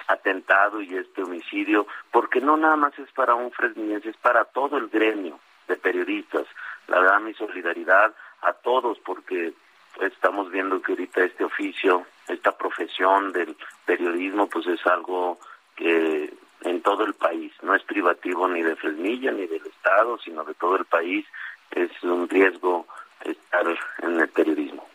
[0.09, 4.79] atentado y este homicidio, porque no nada más es para un fresniense, es para todo
[4.79, 6.47] el gremio de periodistas.
[6.87, 9.53] La verdad, mi solidaridad a todos, porque
[10.01, 15.39] estamos viendo que ahorita este oficio, esta profesión del periodismo, pues es algo
[15.75, 16.33] que
[16.63, 20.55] en todo el país, no es privativo ni de Fresnilla ni del Estado, sino de
[20.55, 21.27] todo el país,
[21.71, 22.87] es un riesgo
[23.25, 23.67] estar
[24.03, 24.87] en el periodismo.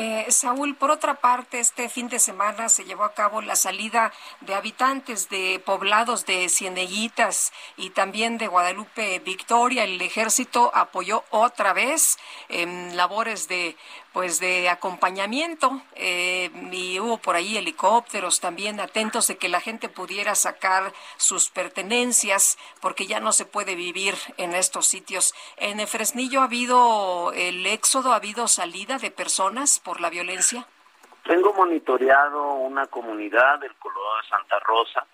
[0.00, 4.12] Eh, Saúl, por otra parte, este fin de semana se llevó a cabo la salida
[4.40, 9.82] de habitantes de poblados de Cieneguitas y también de Guadalupe Victoria.
[9.82, 12.16] El ejército apoyó otra vez
[12.48, 13.76] en labores de
[14.18, 19.88] pues de acompañamiento eh, y hubo por ahí helicópteros también atentos de que la gente
[19.88, 25.34] pudiera sacar sus pertenencias porque ya no se puede vivir en estos sitios.
[25.56, 30.66] En Fresnillo ha habido el éxodo, ha habido salida de personas por la violencia.
[31.24, 35.06] Tengo monitoreado una comunidad del color de Santa Rosa,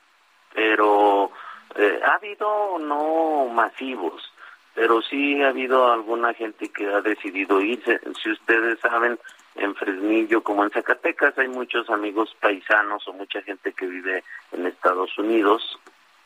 [0.52, 1.30] pero
[1.76, 4.34] eh, ha habido no masivos
[4.74, 8.00] pero sí ha habido alguna gente que ha decidido irse.
[8.20, 9.18] Si ustedes saben,
[9.54, 14.66] en Fresnillo como en Zacatecas hay muchos amigos paisanos o mucha gente que vive en
[14.66, 15.78] Estados Unidos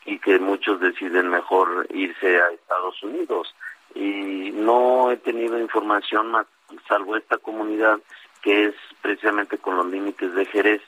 [0.05, 3.53] y que muchos deciden mejor irse a Estados Unidos.
[3.93, 6.47] Y no he tenido información más,
[6.87, 7.99] salvo esta comunidad
[8.41, 10.81] que es precisamente con los límites de Jerez,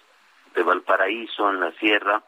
[0.55, 2.21] de Valparaíso, en la sierra,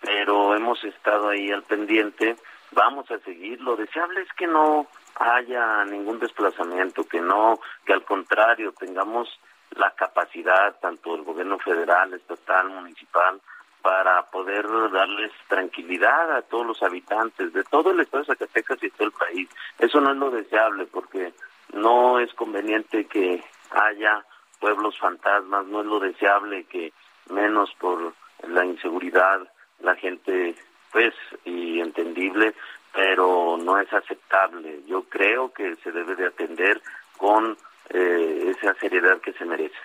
[0.00, 2.36] pero hemos estado ahí al pendiente
[2.72, 3.60] vamos a seguir.
[3.60, 4.86] Lo deseable es que no
[5.16, 9.28] haya ningún desplazamiento, que no, que al contrario tengamos
[9.70, 13.40] la capacidad, tanto del gobierno federal, estatal, municipal,
[13.82, 18.90] para poder darles tranquilidad a todos los habitantes de todo el estado de Zacatecas y
[18.90, 19.48] todo el país.
[19.78, 21.32] Eso no es lo deseable porque
[21.72, 24.24] no es conveniente que haya
[24.60, 26.92] pueblos fantasmas, no es lo deseable que
[27.30, 28.14] menos por
[28.46, 29.40] la inseguridad,
[29.80, 30.54] la gente,
[30.92, 31.14] pues,
[31.44, 32.54] y entendible,
[32.92, 34.80] pero no es aceptable.
[34.86, 36.80] Yo creo que se debe de atender
[37.16, 37.56] con
[37.88, 39.76] eh, esa seriedad que se merece.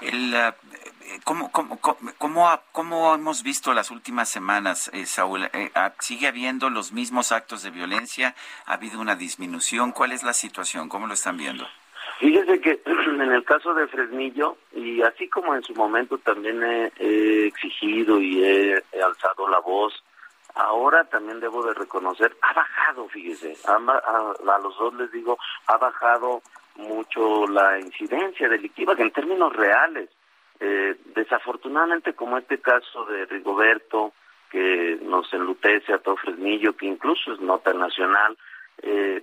[0.00, 0.52] El, eh,
[1.24, 5.48] ¿cómo, cómo, cómo, cómo, hemos visto las últimas semanas, eh, Saúl?
[5.74, 8.34] Ah, ¿Sigue habiendo los mismos actos de violencia?
[8.66, 9.92] ¿Ha habido una disminución?
[9.92, 10.88] ¿Cuál es la situación?
[10.88, 11.66] ¿Cómo lo están viendo?
[12.18, 17.46] Fíjese que en el caso de Fresnillo, y así como en su momento también he,
[17.46, 19.92] exigido y he, alzado la voz,
[20.54, 26.42] ahora también debo de reconocer, ha bajado, fíjese, a, los dos les digo, ha bajado
[26.76, 30.08] mucho la incidencia delictiva, que en términos reales,
[30.60, 34.14] eh, desafortunadamente como este caso de Rigoberto,
[34.50, 38.38] que nos enlutece a todo Fresnillo, que incluso es nota nacional,
[38.82, 39.22] eh,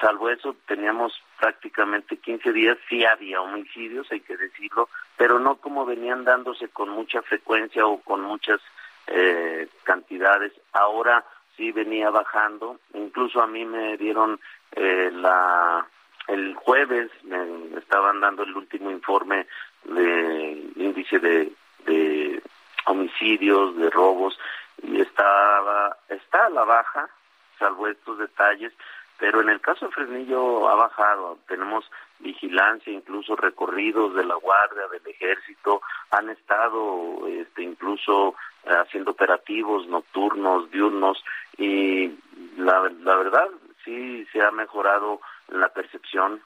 [0.00, 5.86] salvo eso, teníamos prácticamente 15 días, sí había homicidios, hay que decirlo, pero no como
[5.86, 8.60] venían dándose con mucha frecuencia o con muchas
[9.06, 10.52] eh, cantidades.
[10.72, 11.24] Ahora
[11.56, 14.38] sí venía bajando, incluso a mí me dieron
[14.72, 15.86] eh, la
[16.28, 19.46] el jueves me estaban dando el último informe
[19.84, 21.52] de índice de,
[21.86, 22.42] de
[22.86, 24.38] homicidios, de robos
[24.82, 27.08] y estaba está a la baja
[27.60, 28.72] salvo estos detalles,
[29.20, 31.84] pero en el caso de Fresnillo ha bajado, tenemos
[32.20, 38.34] vigilancia, incluso recorridos de la Guardia, del Ejército, han estado este, incluso
[38.64, 41.22] haciendo operativos nocturnos, diurnos,
[41.58, 42.10] y
[42.56, 43.48] la, la verdad
[43.84, 46.40] sí se ha mejorado la percepción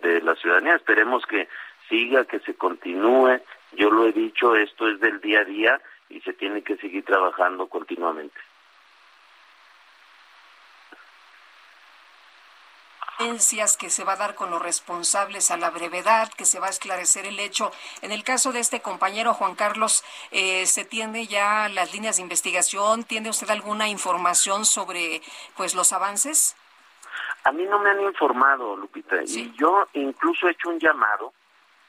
[0.00, 0.76] de la ciudadanía.
[0.76, 1.48] Esperemos que
[1.88, 3.40] siga, que se continúe.
[3.72, 7.04] Yo lo he dicho, esto es del día a día y se tiene que seguir
[7.04, 8.38] trabajando continuamente.
[13.78, 16.70] Que se va a dar con los responsables a la brevedad, que se va a
[16.70, 17.70] esclarecer el hecho.
[18.00, 22.22] En el caso de este compañero Juan Carlos, eh, ¿se tiene ya las líneas de
[22.22, 23.04] investigación?
[23.04, 25.20] ¿Tiene usted alguna información sobre
[25.54, 26.56] pues los avances?
[27.44, 31.34] A mí no me han informado, Lupita, y yo incluso he hecho un llamado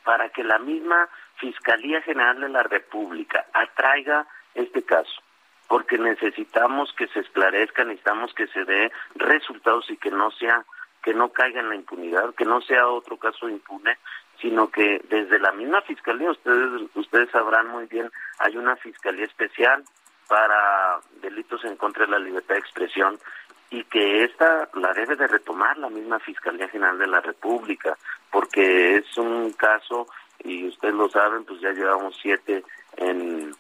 [0.04, 5.22] para que la misma Fiscalía General de la República atraiga este caso
[5.70, 10.66] porque necesitamos que se esclarezca, necesitamos que se dé resultados y que no sea
[11.02, 13.98] que no caiga en la impunidad, que no sea otro caso impune,
[14.40, 19.84] sino que desde la misma fiscalía, ustedes, ustedes sabrán muy bien, hay una fiscalía especial
[20.28, 23.20] para delitos en contra de la libertad de expresión
[23.72, 27.98] y que esta la debe de retomar la misma Fiscalía General de la República,
[28.30, 30.08] porque es un caso,
[30.44, 32.64] y ustedes lo saben, pues ya llevamos siete
[32.98, 33.54] en,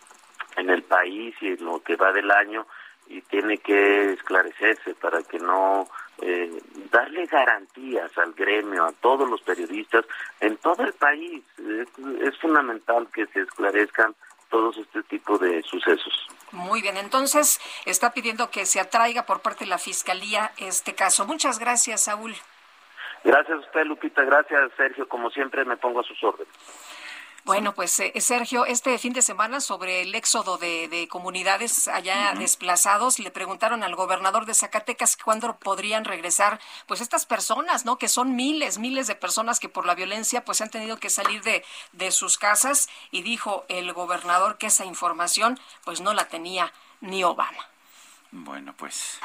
[0.57, 2.67] en el país y en lo que va del año,
[3.11, 5.87] y tiene que esclarecerse para que no
[6.21, 6.49] eh,
[6.89, 10.05] darle garantías al gremio, a todos los periodistas
[10.39, 11.43] en todo el país.
[11.57, 14.15] Es, fundamental que se esclarezcan
[14.49, 16.27] todos este tipo de sucesos.
[16.51, 21.25] Muy bien, entonces está pidiendo que se atraiga por parte de la Fiscalía este caso.
[21.25, 22.33] Muchas gracias, Saúl.
[23.23, 24.23] Gracias a usted, Lupita.
[24.23, 25.07] Gracias, Sergio.
[25.07, 26.53] Como siempre, me pongo a sus órdenes.
[27.43, 33.17] Bueno, pues eh, Sergio, este fin de semana sobre el éxodo de, comunidades allá desplazados,
[33.17, 37.97] le preguntaron al gobernador de Zacatecas cuándo podrían regresar, pues estas personas, ¿no?
[37.97, 41.41] Que son miles, miles de personas que por la violencia pues han tenido que salir
[41.41, 46.71] de, de sus casas y dijo el gobernador que esa información pues no la tenía
[47.01, 47.67] ni Obama.
[48.31, 49.19] Bueno, pues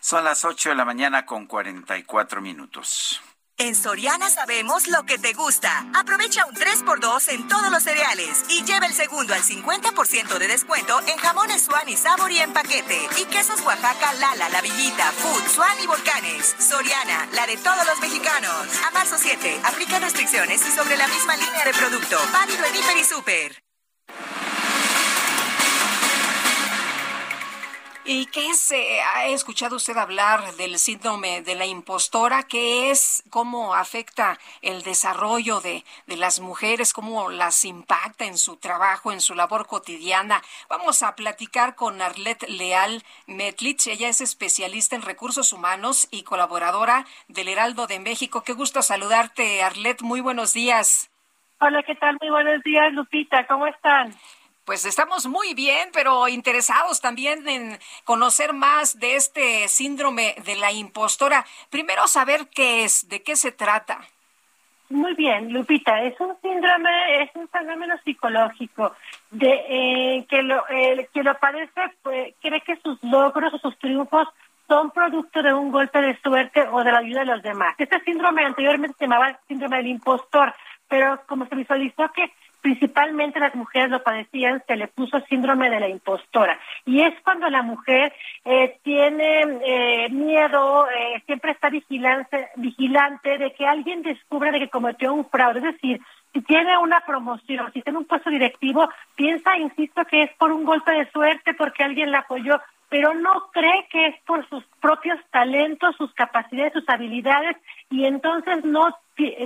[0.00, 3.22] son las 8 de la mañana con 44 minutos.
[3.56, 5.86] En Soriana sabemos lo que te gusta.
[5.94, 11.00] Aprovecha un 3x2 en todos los cereales y lleva el segundo al 50% de descuento
[11.06, 12.98] en jamones Swan y Sabor y en paquete.
[13.16, 16.56] Y quesos Oaxaca, Lala, La Villita, Food, Swan y Volcanes.
[16.58, 18.66] Soriana, la de todos los mexicanos.
[18.86, 22.18] A marzo 7, aplica restricciones y sobre la misma línea de producto.
[22.32, 23.62] Válido en Hiper y Super.
[28.06, 32.42] ¿Y qué se ha escuchado usted hablar del síndrome de la impostora?
[32.42, 33.22] ¿Qué es?
[33.30, 36.92] ¿Cómo afecta el desarrollo de, de las mujeres?
[36.92, 40.42] ¿Cómo las impacta en su trabajo, en su labor cotidiana?
[40.68, 43.86] Vamos a platicar con Arlette Leal Metlitz.
[43.86, 48.42] Ella es especialista en recursos humanos y colaboradora del Heraldo de México.
[48.42, 50.02] Qué gusto saludarte, Arlette.
[50.02, 51.10] Muy buenos días.
[51.58, 52.18] Hola, ¿qué tal?
[52.20, 53.46] Muy buenos días, Lupita.
[53.46, 54.14] ¿Cómo están?
[54.64, 60.72] Pues estamos muy bien, pero interesados también en conocer más de este síndrome de la
[60.72, 61.44] impostora.
[61.68, 64.00] Primero saber qué es, de qué se trata.
[64.88, 68.94] Muy bien, Lupita, es un síndrome, es un fenómeno psicológico
[69.30, 70.64] de eh, que lo
[71.12, 74.28] que lo padece pues, cree que sus logros o sus triunfos
[74.66, 77.74] son producto de un golpe de suerte o de la ayuda de los demás.
[77.76, 80.54] Este síndrome anteriormente se llamaba síndrome del impostor,
[80.88, 82.32] pero como se visualizó que
[82.64, 86.58] principalmente las mujeres lo padecían, se le puso síndrome de la impostora.
[86.86, 93.52] Y es cuando la mujer eh, tiene eh, miedo, eh, siempre está vigilante, vigilante de
[93.52, 95.58] que alguien descubra de que cometió un fraude.
[95.58, 96.00] Es decir,
[96.32, 100.64] si tiene una promoción, si tiene un puesto directivo, piensa, insisto, que es por un
[100.64, 102.58] golpe de suerte, porque alguien la apoyó,
[102.88, 107.58] pero no cree que es por sus propios talentos, sus capacidades, sus habilidades,
[107.90, 108.88] y entonces no,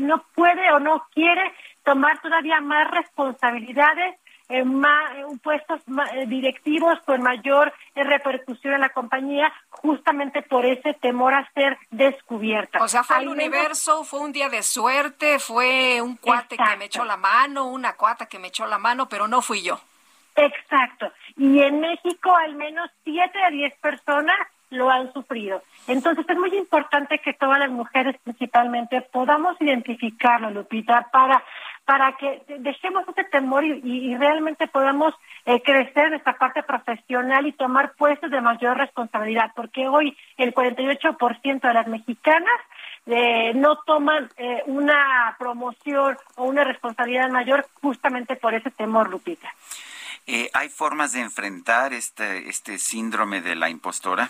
[0.02, 1.52] no puede o no quiere
[1.88, 4.16] tomar todavía más responsabilidades
[4.50, 5.10] en más,
[5.42, 5.80] puestos
[6.12, 11.78] eh, directivos con mayor eh, repercusión en la compañía, justamente por ese temor a ser
[11.90, 12.82] descubierta.
[12.82, 16.86] O sea, fue el universo, fue un día de suerte, fue un cuate que me
[16.86, 19.80] echó la mano, una cuata que me echó la mano, pero no fui yo.
[20.36, 21.10] Exacto.
[21.38, 24.36] Y en México al menos siete a diez personas
[24.70, 25.62] lo han sufrido.
[25.86, 31.42] Entonces es muy importante que todas las mujeres principalmente podamos identificarlo, Lupita, para
[31.88, 35.14] para que dejemos ese temor y, realmente podamos
[35.46, 40.52] eh, crecer en esta parte profesional y tomar puestos de mayor responsabilidad, porque hoy el
[40.52, 42.60] 48% de las mexicanas
[43.06, 49.48] eh, no toman eh, una promoción o una responsabilidad mayor justamente por ese temor, Lupita.
[50.52, 54.28] ¿Hay formas de enfrentar este, este síndrome de la impostora?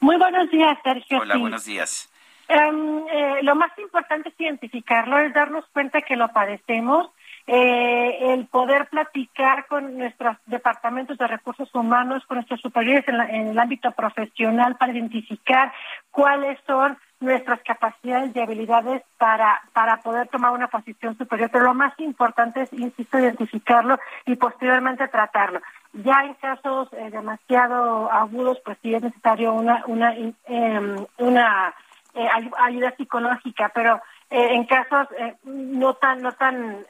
[0.00, 1.18] Muy buenos días, Sergio.
[1.18, 2.08] Hola, buenos días.
[2.48, 7.10] Em, eh, lo más importante es identificarlo, es darnos cuenta que lo padecemos,
[7.46, 13.58] eh, el poder platicar con nuestros departamentos de recursos humanos, con nuestros superiores en, el
[13.58, 15.72] ámbito profesional para identificar
[16.10, 21.50] cuáles son nuestras capacidades y habilidades para, para poder tomar una posición superior.
[21.50, 25.60] Pero lo más importante es, insisto, identificarlo y posteriormente tratarlo.
[25.92, 30.14] Ya en casos eh, demasiado agudos, pues sí es necesario una, una,
[30.46, 31.74] em, una
[32.14, 32.28] eh,
[32.58, 34.00] ayuda psicológica, pero
[34.30, 36.86] eh, en casos eh, no tan no tan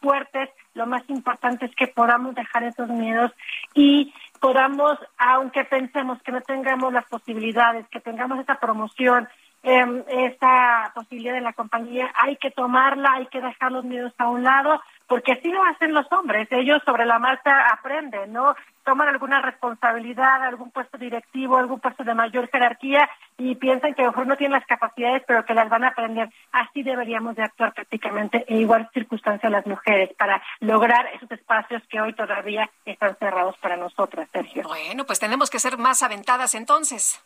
[0.00, 3.32] fuertes, lo más importante es que podamos dejar esos miedos
[3.74, 9.28] y podamos, aunque pensemos que no tengamos las posibilidades, que tengamos esa promoción,
[9.66, 14.28] eh, esa posibilidad de la compañía, hay que tomarla, hay que dejar los miedos a
[14.28, 18.54] un lado porque así lo hacen los hombres, ellos sobre la marcha aprenden, ¿no?
[18.84, 23.08] Toman alguna responsabilidad, algún puesto directivo, algún puesto de mayor jerarquía
[23.38, 25.88] y piensan que a lo mejor no tienen las capacidades, pero que las van a
[25.88, 26.30] aprender.
[26.52, 32.00] Así deberíamos de actuar prácticamente en igual circunstancia las mujeres para lograr esos espacios que
[32.00, 34.62] hoy todavía están cerrados para nosotras, Sergio.
[34.64, 37.22] Bueno, pues tenemos que ser más aventadas entonces.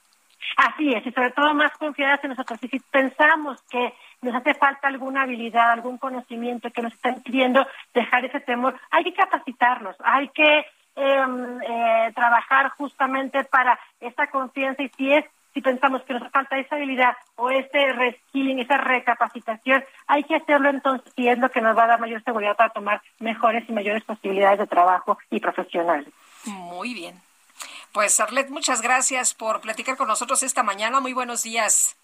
[0.56, 2.59] Así es, y sobre todo más confiadas en nosotros.
[2.62, 3.92] Y si pensamos que
[4.23, 9.05] nos hace falta alguna habilidad, algún conocimiento que nos están pidiendo dejar ese temor, hay
[9.05, 10.66] que capacitarnos, hay que
[10.97, 15.24] em, eh, trabajar justamente para esa confianza y si es
[15.55, 20.69] si pensamos que nos falta esa habilidad o ese reskilling, esa recapacitación, hay que hacerlo
[20.69, 23.73] entonces y es lo que nos va a dar mayor seguridad para tomar mejores y
[23.73, 26.09] mayores posibilidades de trabajo y profesionales.
[26.45, 27.20] Muy bien.
[27.93, 31.01] Pues Arlet, muchas gracias por platicar con nosotros esta mañana.
[31.01, 31.98] Muy buenos días.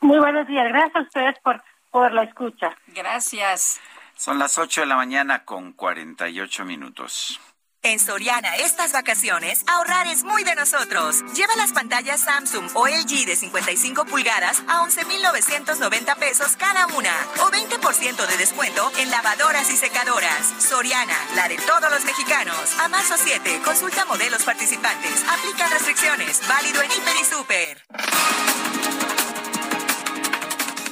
[0.00, 0.66] Muy buenos días.
[0.68, 2.76] Gracias a ustedes por, por la escucha.
[2.88, 3.80] Gracias.
[4.14, 7.40] Son las 8 de la mañana con 48 minutos.
[7.82, 11.22] En Soriana, estas vacaciones, ahorrar es muy de nosotros.
[11.34, 17.12] Lleva las pantallas Samsung o LG de 55 pulgadas a 11,990 pesos cada una.
[17.40, 20.54] O 20% de descuento en lavadoras y secadoras.
[20.58, 22.78] Soriana, la de todos los mexicanos.
[22.80, 25.24] A marzo 7, consulta modelos participantes.
[25.28, 26.42] Aplica restricciones.
[26.48, 28.77] Válido en Hiper y Super.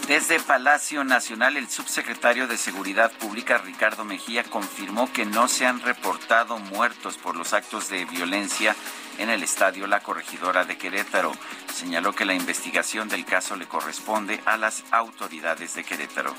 [0.06, 5.80] Desde Palacio Nacional, el subsecretario de Seguridad Pública, Ricardo Mejía, confirmó que no se han
[5.80, 8.76] reportado muertos por los actos de violencia
[9.18, 11.32] en el estadio La Corregidora de Querétaro.
[11.74, 16.32] Señaló que la investigación del caso le corresponde a las autoridades de Querétaro.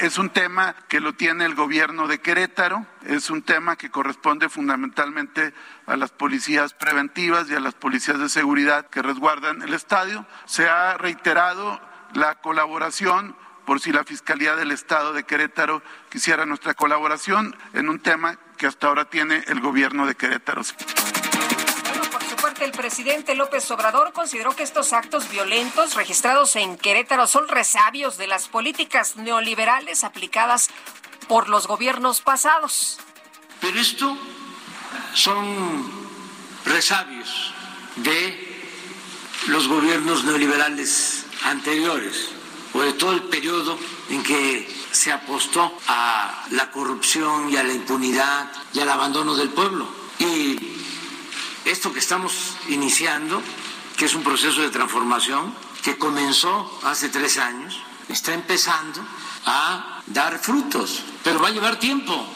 [0.00, 4.48] Es un tema que lo tiene el gobierno de Querétaro, es un tema que corresponde
[4.48, 5.54] fundamentalmente
[5.86, 10.26] a las policías preventivas y a las policías de seguridad que resguardan el estadio.
[10.44, 16.74] Se ha reiterado la colaboración por si la Fiscalía del Estado de Querétaro quisiera nuestra
[16.74, 20.62] colaboración en un tema que hasta ahora tiene el gobierno de Querétaro.
[20.62, 26.76] Bueno, por su parte, el presidente López Obrador consideró que estos actos violentos registrados en
[26.76, 30.68] Querétaro son resabios de las políticas neoliberales aplicadas
[31.28, 32.98] por los gobiernos pasados.
[33.60, 34.18] Pero esto
[35.14, 35.90] son
[36.64, 37.54] resabios
[37.96, 38.52] de
[39.46, 42.28] los gobiernos neoliberales anteriores
[42.74, 43.78] o de todo el periodo
[44.08, 49.50] en que se apostó a la corrupción y a la impunidad y al abandono del
[49.50, 49.86] pueblo.
[50.18, 50.58] Y
[51.64, 53.42] esto que estamos iniciando,
[53.96, 57.78] que es un proceso de transformación que comenzó hace tres años,
[58.08, 59.00] está empezando
[59.46, 62.26] a dar frutos, pero va a llevar tiempo.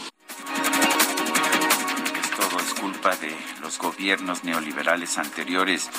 [2.81, 5.91] culpa de los gobiernos neoliberales anteriores.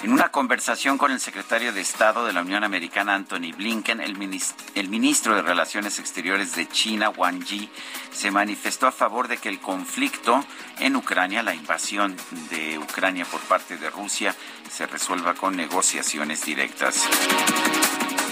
[0.00, 4.16] En una conversación con el secretario de Estado de la Unión Americana, Anthony Blinken, el,
[4.16, 7.68] ministro de Relaciones Exteriores de China, Wang Yi,
[8.12, 10.44] se manifestó a favor de que el conflicto
[10.78, 12.16] en Ucrania, la invasión
[12.48, 14.36] de Ucrania por parte de Rusia,
[14.70, 17.02] se resuelva con negociaciones directas.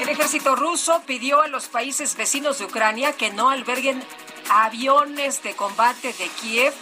[0.00, 4.00] El ejército ruso pidió a los países vecinos de Ucrania que no alberguen
[4.50, 6.74] aviones de combate de Kiev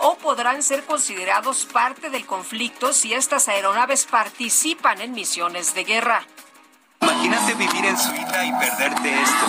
[0.00, 6.26] o podrán ser considerados parte del conflicto si estas aeronaves participan en misiones de guerra.
[7.00, 9.46] Imagínate vivir en Suiza y perderte esto.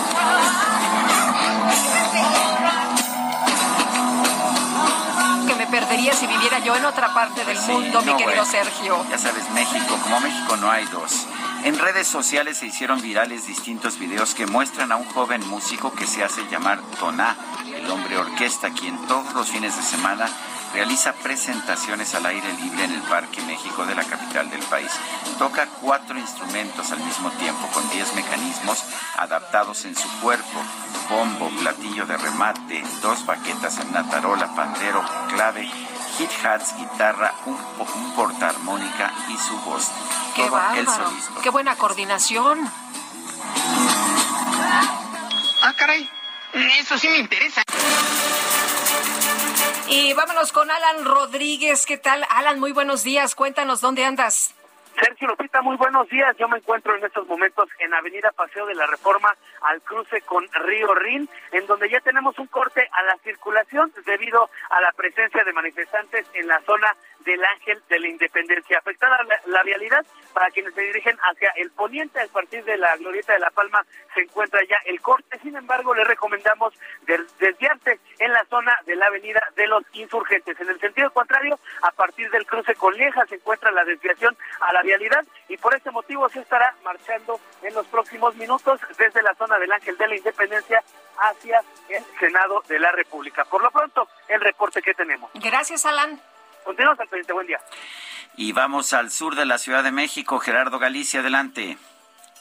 [5.46, 9.04] Que me perdería si viviera yo en otra parte del mundo, mi querido Sergio.
[9.10, 11.26] Ya sabes, México, como México no hay dos.
[11.64, 16.08] En redes sociales se hicieron virales distintos videos que muestran a un joven músico que
[16.08, 17.36] se hace llamar Toná
[17.72, 20.28] el hombre orquesta, quien todos los fines de semana
[20.74, 24.90] realiza presentaciones al aire libre en el Parque México de la capital del país.
[25.38, 28.82] Toca cuatro instrumentos al mismo tiempo, con diez mecanismos
[29.16, 30.60] adaptados en su cuerpo.
[31.08, 35.70] Bombo, platillo de remate, dos baquetas en una tarola, pandero, clave,
[36.18, 39.90] hit hats, guitarra, un, un portaarmónica y su voz.
[40.34, 41.10] ¡Qué bárbaro!
[41.42, 42.70] ¡Qué buena coordinación!
[45.62, 46.08] ¡Ah, caray!
[46.80, 47.62] Eso sí me interesa.
[49.88, 51.86] Y vámonos con Alan Rodríguez.
[51.86, 52.26] ¿Qué tal?
[52.30, 53.34] Alan, muy buenos días.
[53.34, 54.54] Cuéntanos dónde andas.
[54.98, 56.36] Sergio Lupita, muy buenos días.
[56.38, 59.34] Yo me encuentro en estos momentos en Avenida Paseo de la Reforma
[59.64, 64.50] al cruce con Río Rin, en donde ya tenemos un corte a la circulación debido
[64.70, 66.94] a la presencia de manifestantes en la zona
[67.24, 68.78] del Ángel de la Independencia.
[68.78, 73.32] Afectada la, vialidad para quienes se dirigen hacia el poniente a partir de la Glorieta
[73.32, 73.84] de la Palma
[74.14, 75.38] se encuentra ya el corte.
[75.40, 76.74] Sin embargo, le recomendamos
[77.38, 80.58] desviarse en la zona de la Avenida de los Insurgentes.
[80.60, 84.72] En el sentido contrario, a partir del cruce con Lieja se encuentra la desviación a
[84.72, 89.34] la vialidad y por ese motivo se estará marchando en los próximos minutos desde la
[89.34, 90.82] zona del Ángel de la Independencia
[91.18, 93.44] hacia el Senado de la República.
[93.44, 95.30] Por lo pronto, el reporte que tenemos.
[95.34, 96.20] Gracias, Alan.
[96.64, 97.32] Continuamos al presidente.
[97.32, 97.60] Buen día.
[98.36, 100.38] Y vamos al sur de la Ciudad de México.
[100.38, 101.76] Gerardo Galicia, adelante.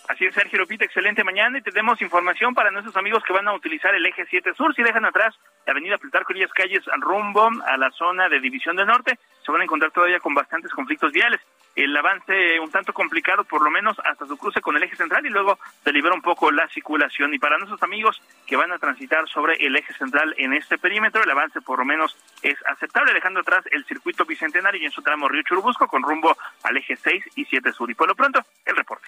[0.07, 3.53] Así es, Sergio Lupita, excelente mañana y tenemos información para nuestros amigos que van a
[3.53, 4.75] utilizar el eje 7 Sur.
[4.75, 5.33] Si dejan atrás
[5.65, 9.51] la avenida Plutarco Elías Calles al rumbo a la zona de División del Norte, se
[9.51, 11.39] van a encontrar todavía con bastantes conflictos viales.
[11.75, 15.25] El avance un tanto complicado, por lo menos hasta su cruce con el eje central
[15.25, 17.33] y luego se libera un poco la circulación.
[17.33, 21.23] Y para nuestros amigos que van a transitar sobre el eje central en este perímetro,
[21.23, 25.01] el avance por lo menos es aceptable, dejando atrás el circuito bicentenario y en su
[25.01, 27.89] tramo Río Churubusco con rumbo al eje 6 y 7 Sur.
[27.89, 29.07] Y por lo pronto, el reporte.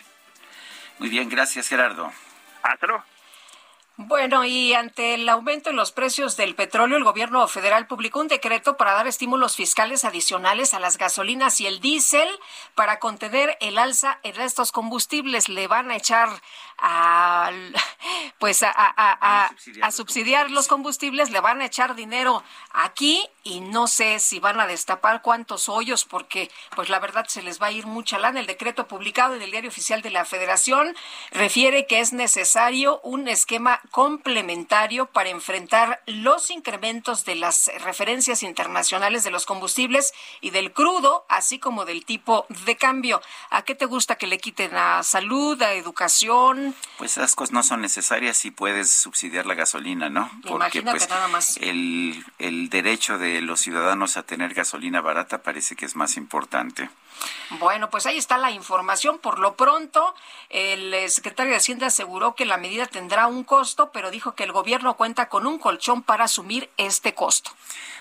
[1.00, 2.12] Muy bien, gracias Gerardo.
[2.64, 3.04] Hasta luego.
[3.96, 8.28] Bueno, y ante el aumento en los precios del petróleo, el gobierno federal publicó un
[8.28, 12.28] decreto para dar estímulos fiscales adicionales a las gasolinas y el diésel
[12.74, 15.48] para contener el alza en estos combustibles.
[15.48, 16.30] Le van a echar
[16.78, 17.52] a,
[18.40, 19.52] pues a, a,
[19.82, 24.60] a, subsidiar los combustibles, le van a echar dinero aquí y no sé si van
[24.60, 28.40] a destapar cuántos hoyos porque pues la verdad se les va a ir mucha lana.
[28.40, 30.96] El decreto publicado en el Diario Oficial de la Federación
[31.32, 39.24] refiere que es necesario un esquema complementario para enfrentar los incrementos de las referencias internacionales
[39.24, 43.22] de los combustibles y del crudo, así como del tipo de cambio.
[43.50, 46.63] ¿A qué te gusta que le quiten a salud, a educación?
[46.98, 50.30] Pues esas cosas no son necesarias si puedes subsidiar la gasolina, ¿no?
[50.48, 51.58] Porque pues nada más.
[51.58, 56.90] El, el derecho de los ciudadanos a tener gasolina barata parece que es más importante.
[57.60, 59.20] Bueno, pues ahí está la información.
[59.20, 60.14] Por lo pronto,
[60.50, 64.44] el eh, secretario de Hacienda aseguró que la medida tendrá un costo, pero dijo que
[64.44, 67.52] el gobierno cuenta con un colchón para asumir este costo.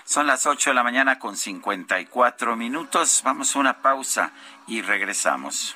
[0.05, 3.21] Son las 8 de la mañana con 54 minutos.
[3.23, 4.33] Vamos a una pausa
[4.67, 5.75] y regresamos.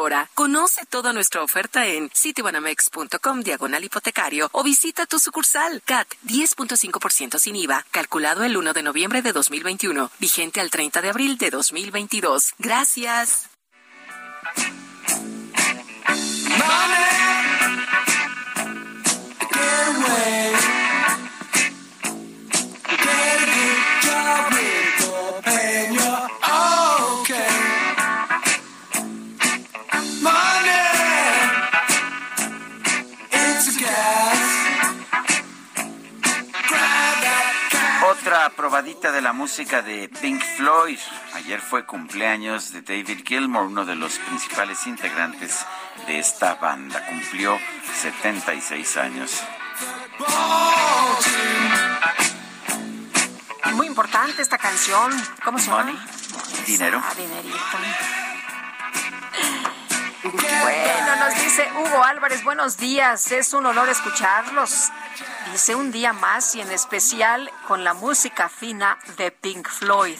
[0.33, 7.55] Conoce toda nuestra oferta en citibanamex.com diagonal hipotecario o visita tu sucursal CAT 10.5% sin
[7.55, 12.53] IVA, calculado el 1 de noviembre de 2021, vigente al 30 de abril de 2022.
[12.57, 13.51] Gracias.
[38.49, 40.97] Probadita de la música de Pink Floyd.
[41.35, 45.63] Ayer fue cumpleaños de David Gilmour, uno de los principales integrantes
[46.07, 47.05] de esta banda.
[47.05, 47.55] Cumplió
[47.93, 49.43] 76 años.
[53.75, 55.11] Muy importante esta canción.
[55.43, 56.03] ¿Cómo se llama?
[56.65, 56.99] Dinero.
[57.03, 58.20] Ah, dinerito.
[60.23, 64.91] Bueno, nos dice Hugo Álvarez, buenos días, es un honor escucharlos.
[65.51, 70.19] Dice un día más y en especial con la música fina de Pink Floyd.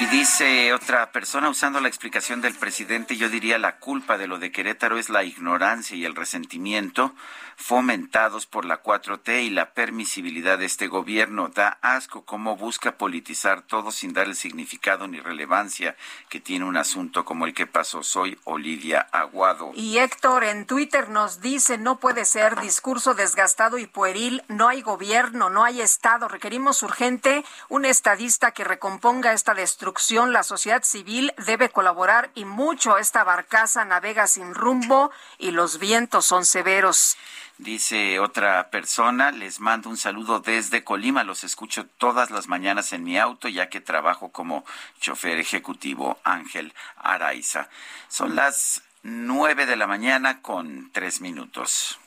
[0.00, 4.38] Y dice otra persona usando la explicación del presidente, yo diría la culpa de lo
[4.38, 7.14] de Querétaro es la ignorancia y el resentimiento
[7.60, 11.48] fomentados por la 4T y la permisibilidad de este gobierno.
[11.48, 15.94] Da asco cómo busca politizar todo sin dar el significado ni relevancia
[16.30, 18.02] que tiene un asunto como el que pasó.
[18.02, 19.72] Soy Olivia Aguado.
[19.74, 24.80] Y Héctor en Twitter nos dice, no puede ser discurso desgastado y pueril, no hay
[24.80, 26.28] gobierno, no hay Estado.
[26.28, 30.32] Requerimos urgente un estadista que recomponga esta destrucción.
[30.32, 32.98] La sociedad civil debe colaborar y mucho.
[32.98, 37.16] Esta barcaza navega sin rumbo y los vientos son severos.
[37.58, 43.04] Dice otra persona, les mando un saludo desde Colima, los escucho todas las mañanas en
[43.04, 44.64] mi auto ya que trabajo como
[44.98, 47.68] chofer ejecutivo Ángel Araiza.
[48.08, 51.98] Son las nueve de la mañana con tres minutos.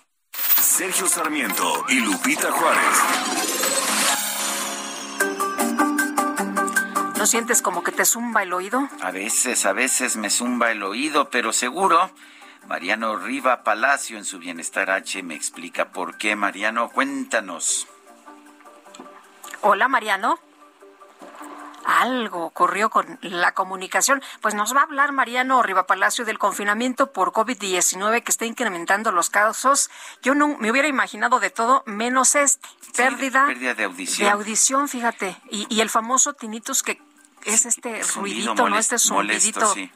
[0.60, 4.32] Sergio Sarmiento y Lupita Juárez.
[7.23, 8.89] ¿No sientes como que te zumba el oído?
[8.99, 12.11] A veces, a veces me zumba el oído, pero seguro
[12.67, 16.35] Mariano Riva Palacio en su Bienestar H me explica por qué.
[16.35, 17.87] Mariano, cuéntanos.
[19.61, 20.37] Hola, Mariano.
[21.85, 24.21] Algo ocurrió con la comunicación.
[24.41, 29.13] Pues nos va a hablar Mariano Riva Palacio del confinamiento por COVID-19 que está incrementando
[29.13, 29.89] los casos.
[30.21, 32.67] Yo no me hubiera imaginado de todo menos este.
[32.97, 34.27] Pérdida, pérdida de audición.
[34.27, 35.37] De audición, fíjate.
[35.49, 37.01] Y, y el famoso tinnitus que
[37.45, 38.78] es este ruidito, ¿no?
[38.78, 39.74] Este zumbidito.
[39.74, 39.90] sí.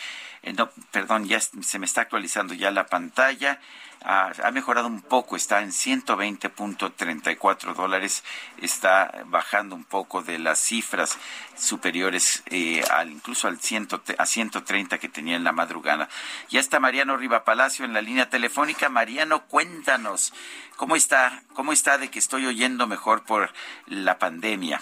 [0.45, 3.59] Eh, no, perdón, ya se me está actualizando ya la pantalla
[4.05, 8.23] ha, mejorado un poco, está en 120.34 dólares,
[8.61, 11.19] está bajando un poco de las cifras
[11.55, 16.07] superiores eh, al incluso al ciento, a 130 que tenía en la madrugada.
[16.49, 18.89] Ya está Mariano Riva Palacio en la línea telefónica.
[18.89, 20.35] Mariano, cuéntanos,
[20.75, 21.41] ¿cómo está?
[21.55, 23.49] ¿Cómo está de que estoy oyendo mejor por
[23.87, 24.79] la pandemia?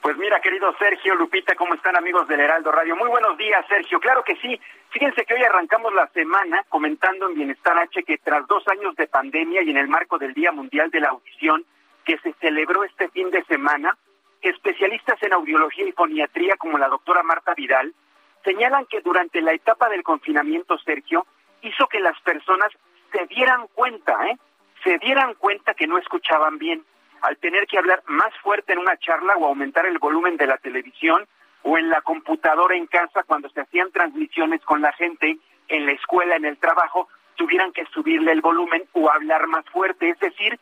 [0.00, 2.96] Pues mira, querido Sergio, Lupita, ¿cómo están amigos del Heraldo Radio?
[2.96, 4.00] Muy buenos días, Sergio.
[4.00, 4.58] Claro que sí.
[4.90, 9.06] Fíjense que hoy arrancamos la semana comentando en Bienestar H que tras dos años de
[9.06, 11.64] pandemia y en el marco del Día Mundial de la Audición
[12.04, 13.98] que se celebró este fin de semana,
[14.40, 17.94] especialistas en audiología y foniatría como la doctora Marta Vidal
[18.44, 21.26] señalan que durante la etapa del confinamiento, Sergio,
[21.60, 22.70] hizo que las personas
[23.12, 24.38] se dieran cuenta, ¿eh?
[24.84, 26.82] Se dieran cuenta que no escuchaban bien
[27.20, 30.56] al tener que hablar más fuerte en una charla o aumentar el volumen de la
[30.56, 31.26] televisión
[31.62, 35.92] o en la computadora en casa cuando se hacían transmisiones con la gente en la
[35.92, 40.10] escuela, en el trabajo, tuvieran que subirle el volumen o hablar más fuerte.
[40.10, 40.58] Es decir,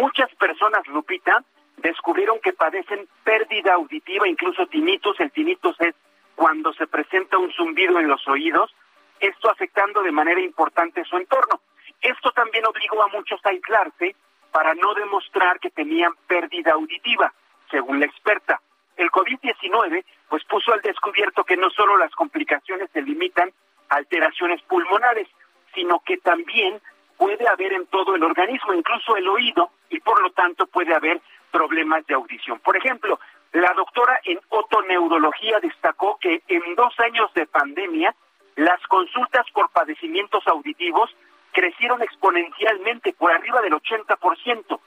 [0.00, 1.42] muchas personas, Lupita,
[1.78, 5.18] descubrieron que padecen pérdida auditiva, incluso tinnitus.
[5.20, 5.94] El tinnitus es
[6.34, 8.74] cuando se presenta un zumbido en los oídos,
[9.20, 11.60] esto afectando de manera importante su entorno.
[12.00, 14.16] Esto también obligó a muchos a aislarse
[14.50, 17.32] para no demostrar que tenían pérdida auditiva,
[17.70, 18.60] según la experta.
[18.96, 23.52] El COVID-19 pues puso al descubierto que no solo las complicaciones se limitan
[23.88, 25.28] a alteraciones pulmonares,
[25.74, 26.80] sino que también
[27.16, 31.20] puede haber en todo el organismo, incluso el oído, y por lo tanto puede haber
[31.50, 32.58] problemas de audición.
[32.60, 33.20] Por ejemplo,
[33.52, 38.14] la doctora en otoneurología destacó que en dos años de pandemia,
[38.56, 41.14] las consultas por padecimientos auditivos
[41.52, 44.80] crecieron exponencialmente por arriba del 80%.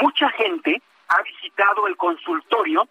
[0.00, 2.88] Mucha gente ha visitado el consultorio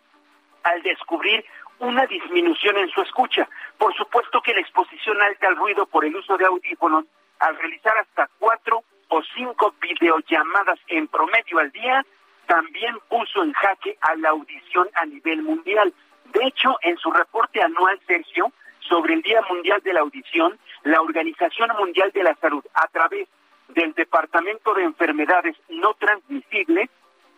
[0.63, 1.45] al descubrir
[1.79, 3.47] una disminución en su escucha.
[3.77, 7.05] Por supuesto que la exposición alta al ruido por el uso de audífonos,
[7.39, 12.05] al realizar hasta cuatro o cinco videollamadas en promedio al día,
[12.45, 15.93] también puso en jaque a la audición a nivel mundial.
[16.33, 21.01] De hecho, en su reporte anual, Sergio, sobre el Día Mundial de la Audición, la
[21.01, 23.27] Organización Mundial de la Salud, a través
[23.69, 26.89] del Departamento de Enfermedades No Transmisibles,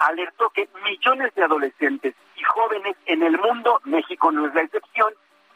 [0.04, 5.14] alertó que millones de adolescentes y jóvenes en el mundo, México no es la excepción,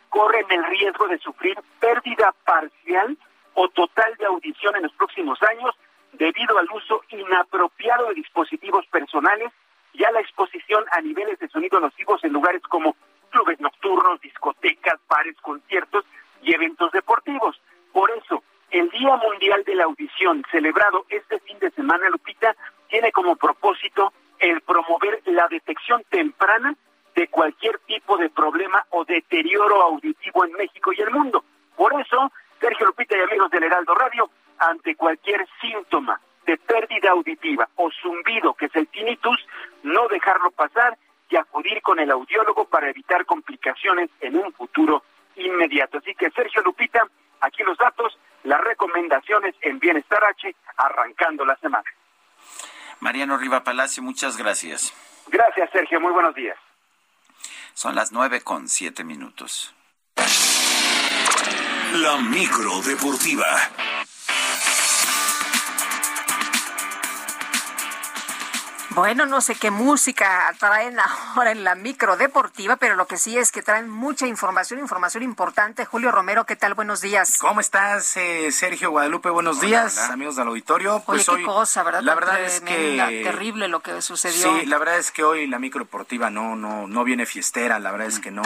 [0.09, 3.17] corren el riesgo de sufrir pérdida parcial
[3.55, 5.75] o total de audición en los próximos años
[6.13, 9.51] debido al uso inapropiado de dispositivos personales
[9.93, 12.95] y a la exposición a niveles de sonido nocivos en lugares como
[13.29, 16.05] clubes nocturnos, discotecas, bares, conciertos
[16.41, 17.59] y eventos deportivos.
[17.91, 22.55] Por eso, el Día Mundial de la Audición, celebrado este fin de semana, Lupita,
[22.89, 26.76] tiene como propósito el promover la detección temprana
[27.15, 31.43] de cualquier tipo de problema o deterioro auditivo en México y el mundo.
[31.76, 37.68] Por eso, Sergio Lupita y amigos del Heraldo Radio, ante cualquier síntoma de pérdida auditiva
[37.76, 39.45] o zumbido que es el tinnitus,
[39.84, 40.97] no dejarlo pasar
[41.30, 45.03] y acudir con el audiólogo para evitar complicaciones en un futuro
[45.35, 45.97] inmediato.
[45.97, 47.05] Así que Sergio Lupita,
[47.41, 51.85] aquí los datos, las recomendaciones en Bienestar H, arrancando la semana.
[52.99, 54.93] Mariano Riva Palacio, muchas gracias.
[55.27, 55.99] Gracias, Sergio.
[55.99, 56.57] Muy buenos días.
[57.73, 59.73] Son las nueve con siete minutos.
[61.93, 63.45] La micro deportiva.
[68.97, 73.37] Bueno, no sé qué música traen ahora en la micro deportiva, pero lo que sí
[73.37, 75.85] es que traen mucha información, información importante.
[75.85, 76.73] Julio Romero, ¿qué tal?
[76.73, 77.37] Buenos días.
[77.37, 79.29] ¿Cómo estás, eh, Sergio Guadalupe?
[79.29, 81.03] Buenos días, amigos del auditorio.
[81.05, 82.01] Pues Oye, qué cosa, ¿verdad?
[82.01, 84.57] La verdad es que terrible lo que sucedió.
[84.57, 87.77] Sí, la verdad es que hoy la micro deportiva no, no, no viene fiestera.
[87.77, 88.41] La verdad es que no,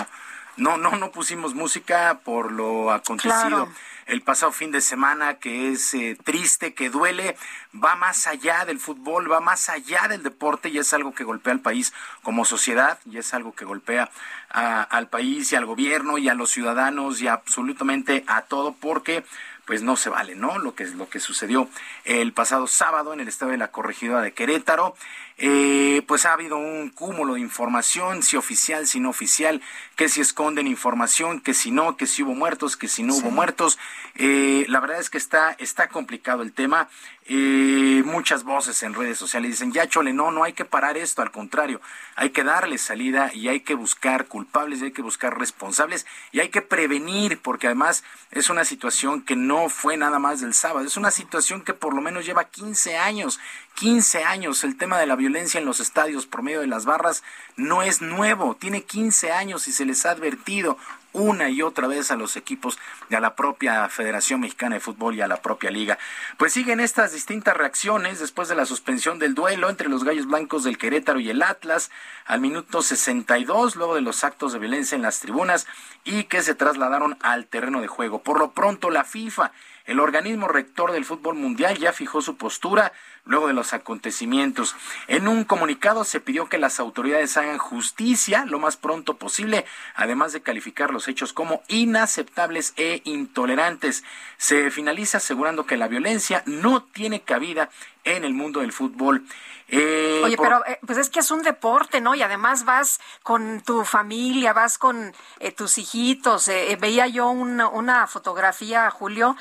[0.57, 3.69] no, no, no pusimos música por lo acontecido
[4.11, 7.37] el pasado fin de semana, que es eh, triste, que duele,
[7.73, 11.53] va más allá del fútbol, va más allá del deporte y es algo que golpea
[11.53, 14.09] al país como sociedad y es algo que golpea
[14.49, 19.23] al país y al gobierno y a los ciudadanos y absolutamente a todo porque
[19.65, 20.57] pues no se vale, ¿no?
[20.57, 21.69] Lo que, lo que sucedió
[22.05, 24.95] el pasado sábado en el estado de la corregidora de Querétaro,
[25.43, 29.61] eh, pues ha habido un cúmulo de información, si oficial, si no oficial,
[29.95, 33.31] que si esconden información, que si no, que si hubo muertos, que si no hubo
[33.31, 33.79] muertos.
[34.15, 36.89] Eh, la verdad es que está, está complicado el tema.
[37.25, 41.21] Eh, muchas voces en redes sociales dicen, ya chole, no, no hay que parar esto,
[41.21, 41.79] al contrario,
[42.15, 46.39] hay que darle salida y hay que buscar culpables, y hay que buscar responsables y
[46.39, 50.85] hay que prevenir, porque además es una situación que no fue nada más del sábado,
[50.85, 53.39] es una situación que por lo menos lleva 15 años
[53.75, 54.63] 15 años.
[54.63, 57.23] El tema de la violencia en los estadios por medio de las barras
[57.55, 60.77] no es nuevo, tiene 15 años y se les ha advertido
[61.13, 65.15] una y otra vez a los equipos de a la propia Federación Mexicana de Fútbol
[65.15, 65.97] y a la propia liga.
[66.37, 70.63] Pues siguen estas distintas reacciones después de la suspensión del duelo entre los Gallos Blancos
[70.63, 71.91] del Querétaro y el Atlas
[72.25, 75.67] al minuto 62, luego de los actos de violencia en las tribunas
[76.05, 78.21] y que se trasladaron al terreno de juego.
[78.21, 79.51] Por lo pronto, la FIFA
[79.85, 82.93] el organismo rector del fútbol mundial ya fijó su postura
[83.25, 84.75] luego de los acontecimientos.
[85.07, 90.33] En un comunicado se pidió que las autoridades hagan justicia lo más pronto posible, además
[90.33, 94.03] de calificar los hechos como inaceptables e intolerantes.
[94.37, 97.69] Se finaliza asegurando que la violencia no tiene cabida
[98.03, 99.25] en el mundo del fútbol.
[99.73, 102.13] Eh, Oye, pero eh, pues es que es un deporte, ¿no?
[102.13, 106.47] Y además vas con tu familia, vas con eh, tus hijitos.
[106.79, 109.37] veía yo una, una fotografía, Julio,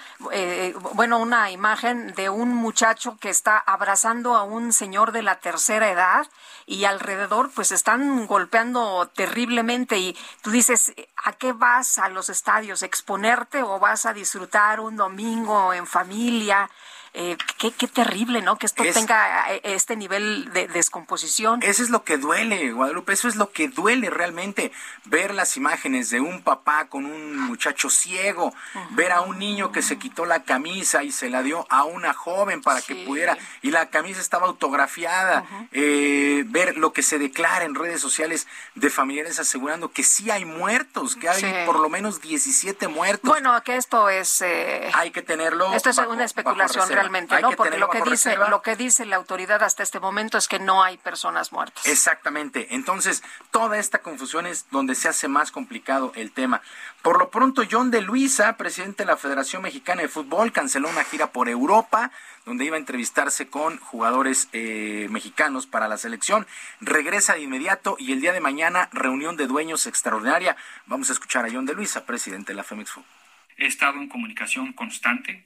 [0.94, 5.90] bueno, una imagen de un muchacho que está abrazando a un señor de la tercera
[5.90, 6.28] edad
[6.64, 12.84] y alrededor pues están golpeando terriblemente y tú dices, ¿a qué vas a los estadios?
[12.84, 16.70] ¿Exponerte o vas a disfrutar un domingo en familia?
[17.12, 18.56] Eh, qué, qué, terrible, ¿no?
[18.56, 21.60] Que esto tenga eh, este nivel de descomposición.
[21.62, 24.70] Eso es lo que duele, Guadalupe, eso es lo que duele realmente,
[25.06, 28.54] ver las imágenes de un papá con un muchacho ciego,
[28.90, 32.14] ver a un niño que se quitó la camisa y se la dio a una
[32.14, 37.64] joven para que pudiera, y la camisa estaba autografiada, eh, ver lo que se declara
[37.64, 38.46] en redes sociales
[38.76, 43.28] de familiares asegurando que sí hay muertos, que hay por lo menos 17 muertos.
[43.28, 44.42] Bueno, que esto es...
[44.42, 45.72] Eh, hay que tenerlo.
[45.74, 47.52] Esto es una especulación realmente, ¿no?
[47.52, 50.82] Porque lo que dice, lo que dice la autoridad hasta este momento es que no
[50.82, 51.86] hay personas muertas.
[51.86, 52.74] Exactamente.
[52.74, 56.62] Entonces, toda esta confusión es donde se hace más complicado el tema.
[57.02, 61.04] Por lo pronto, John de Luisa, presidente de la Federación Mexicana de Fútbol, canceló una
[61.04, 62.10] gira por Europa
[62.46, 66.46] donde iba a entrevistarse con jugadores eh, mexicanos para la selección.
[66.80, 70.56] Regresa de inmediato y el día de mañana reunión de dueños extraordinaria.
[70.86, 73.08] Vamos a escuchar a John de Luisa, presidente de la Femex Fútbol.
[73.56, 75.44] He estado en comunicación constante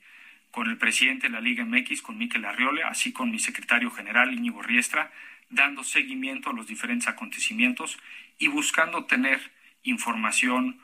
[0.55, 4.33] con el presidente de la Liga MX, con Miquel Arriole, así con mi secretario general
[4.33, 5.11] Íñigo Riestra,
[5.51, 7.99] dando seguimiento a los diferentes acontecimientos
[8.39, 9.51] y buscando tener
[9.83, 10.81] información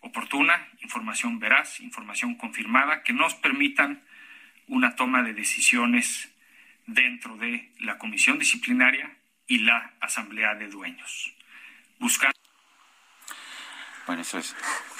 [0.00, 4.02] oportuna, información veraz, información confirmada que nos permitan
[4.66, 6.34] una toma de decisiones
[6.86, 9.14] dentro de la comisión disciplinaria
[9.46, 11.34] y la asamblea de dueños.
[11.98, 12.31] Buscando
[14.06, 14.54] bueno, eso es.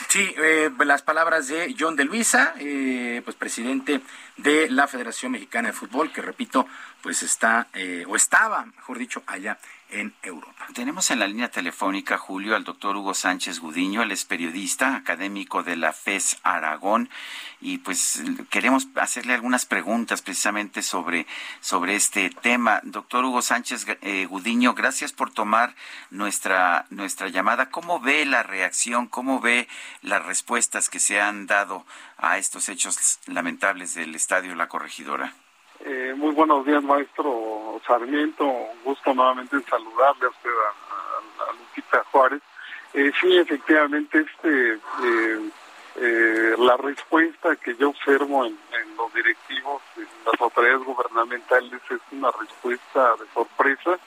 [0.09, 4.01] Sí, eh, las palabras de John de Luisa, eh, pues presidente
[4.37, 6.67] de la Federación Mexicana de Fútbol, que repito,
[7.03, 9.59] pues está, eh, o estaba, mejor dicho, allá
[9.93, 10.67] en Europa.
[10.75, 15.63] Tenemos en la línea telefónica, Julio, al doctor Hugo Sánchez Gudiño, él es periodista, académico
[15.63, 17.11] de la FES Aragón,
[17.61, 21.27] y pues queremos hacerle algunas preguntas precisamente sobre,
[21.61, 22.81] sobre este tema.
[22.85, 25.75] Doctor Hugo Sánchez eh, Gudiño, gracias por tomar
[26.11, 27.71] nuestra, nuestra llamada.
[27.71, 29.69] ¿Cómo ve la reacción, cómo ve
[30.01, 31.87] las respuestas que se han dado
[32.17, 35.35] a estos hechos lamentables del Estadio La Corregidora?
[35.85, 38.45] Eh, muy buenos días, maestro Sarmiento.
[38.45, 42.41] Un gusto nuevamente saludarle a usted, a, Lupita Juárez.
[42.95, 45.51] Eh, sí, efectivamente, este eh,
[45.97, 48.57] eh, la respuesta que yo observo en,
[48.97, 53.99] los directivos, en las autoridades gubernamentales, es una respuesta de sorpresa,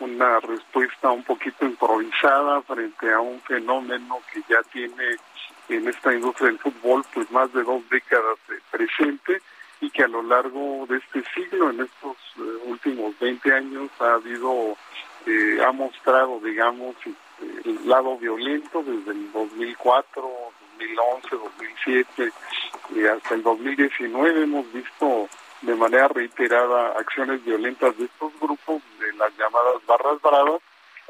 [0.00, 5.16] una respuesta un poquito improvisada frente a un fenómeno que ya tiene
[5.70, 8.36] en esta industria del fútbol pues más de dos décadas
[8.70, 9.40] presente
[9.80, 14.14] y que a lo largo de este siglo, en estos eh, últimos 20 años, ha
[14.14, 14.76] habido,
[15.26, 20.22] eh, ha mostrado, digamos, este, el lado violento desde el 2004,
[20.78, 22.32] 2011, 2007
[22.94, 25.28] y hasta el 2019 hemos visto
[25.62, 30.60] de manera reiterada acciones violentas de estos grupos, de las llamadas barras bravas,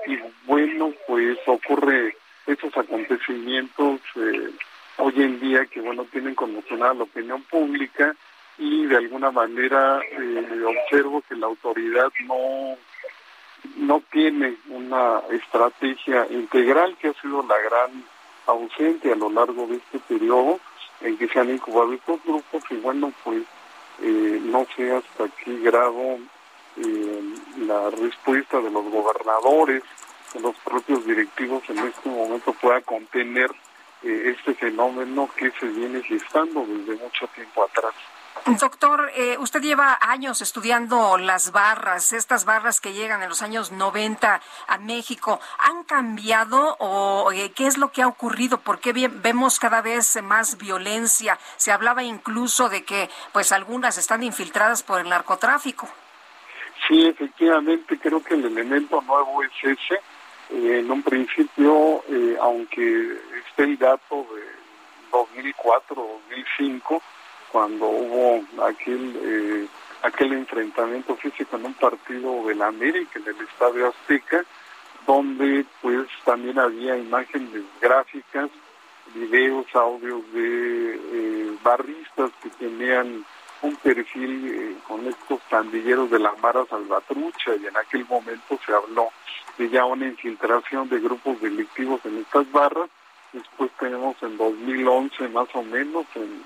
[0.07, 2.16] y bueno, pues ocurre
[2.47, 4.51] estos acontecimientos eh,
[4.99, 8.15] hoy en día que bueno tienen conmocionada la opinión pública
[8.59, 12.76] y de alguna manera eh, observo que la autoridad no
[13.76, 18.05] no tiene una estrategia integral que ha sido la gran
[18.47, 20.60] ausente a lo largo de este periodo
[21.01, 23.43] en que se han incubado estos grupos y bueno pues
[24.02, 26.18] eh, no sé hasta qué grado
[26.76, 27.22] eh,
[27.66, 29.82] la respuesta de los gobernadores
[30.35, 33.51] de los propios directivos en este momento pueda contener
[34.02, 37.94] este fenómeno que se viene gestando desde mucho tiempo atrás.
[38.47, 43.73] Doctor, eh, usted lleva años estudiando las barras, estas barras que llegan en los años
[43.73, 45.41] 90 a México.
[45.61, 48.61] ¿Han cambiado o eh, qué es lo que ha ocurrido?
[48.61, 51.39] ¿Por qué vemos cada vez más violencia?
[51.57, 55.89] Se hablaba incluso de que pues algunas están infiltradas por el narcotráfico.
[56.87, 59.95] Sí, efectivamente, creo que el elemento nuevo es ese.
[60.51, 62.05] Eh, en un principio,
[62.43, 63.19] aunque
[63.49, 64.43] esté el dato de
[65.11, 67.03] 2004, 2005,
[67.55, 69.68] cuando hubo aquel eh,
[70.02, 74.44] aquel enfrentamiento físico en un partido de la América en el Estadio Azteca
[75.06, 78.51] donde pues también había imágenes gráficas
[79.14, 83.24] videos audios de eh, barristas que tenían
[83.62, 88.74] un perfil eh, con estos pandilleros de la Mara Salvatrucha y en aquel momento se
[88.74, 89.10] habló
[89.59, 92.90] de ya una infiltración de grupos delictivos en estas barras.
[93.32, 96.43] Después tenemos en 2011 más o menos en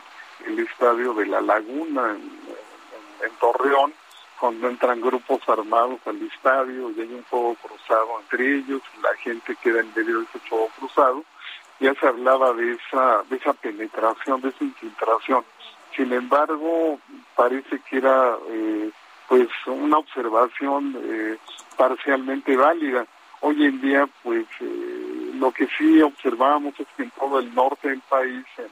[0.46, 3.92] el estadio de La Laguna en, Torreón,
[4.40, 9.56] cuando entran grupos armados al estadio y hay un fuego cruzado entre ellos, la gente
[9.56, 11.24] queda en medio de ese fuego cruzado,
[11.80, 15.44] ya se hablaba de esa, de esa penetración, de esa infiltración.
[15.96, 16.98] Sin embargo,
[17.34, 18.90] parece que era eh,
[19.28, 21.38] pues una observación eh,
[21.76, 23.06] parcialmente válida.
[23.40, 27.88] Hoy en día, pues eh, lo que sí observamos es que en todo el norte
[27.88, 28.68] del país, en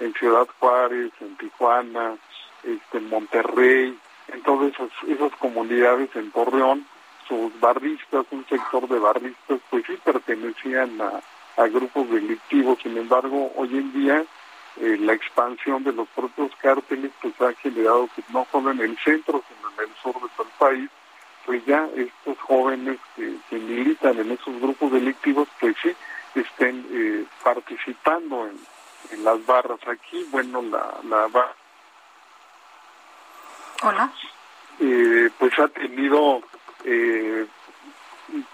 [0.00, 2.16] en Ciudad Juárez, en Tijuana,
[2.62, 3.98] este, en Monterrey,
[4.28, 6.86] en todas esas, esas comunidades en Torreón,
[7.28, 11.20] sus barristas, un sector de barristas, pues sí pertenecían a,
[11.68, 12.78] grupos delictivos.
[12.82, 14.24] Sin embargo, hoy en día
[14.78, 18.98] eh, la expansión de los propios cárteles pues ha generado que no solo en el
[18.98, 20.90] centro, sino en el sur de todo el país,
[21.46, 25.92] pues ya estos jóvenes que, militan en esos grupos delictivos, pues sí,
[26.34, 28.58] estén eh, participando en,
[29.18, 29.80] las barras.
[29.86, 31.54] Aquí, bueno, la, la barra...
[33.82, 34.12] Hola.
[34.78, 36.42] Eh, pues ha tenido
[36.84, 37.46] eh,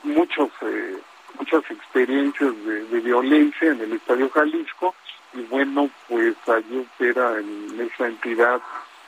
[0.05, 0.99] muchos eh,
[1.39, 4.95] muchas experiencias de, violencia en el Estadio Jalisco
[5.33, 8.61] y bueno pues allí opera en esa entidad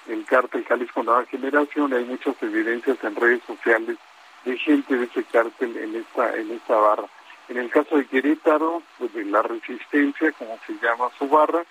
[0.08, 3.96] el cártel Jalisco Nueva Generación hay muchas evidencias en redes sociales
[4.44, 7.08] de gente de ese cártel en esta en esta barra
[7.48, 11.64] en el caso de Querétaro pues de la resistencia como se llama su barra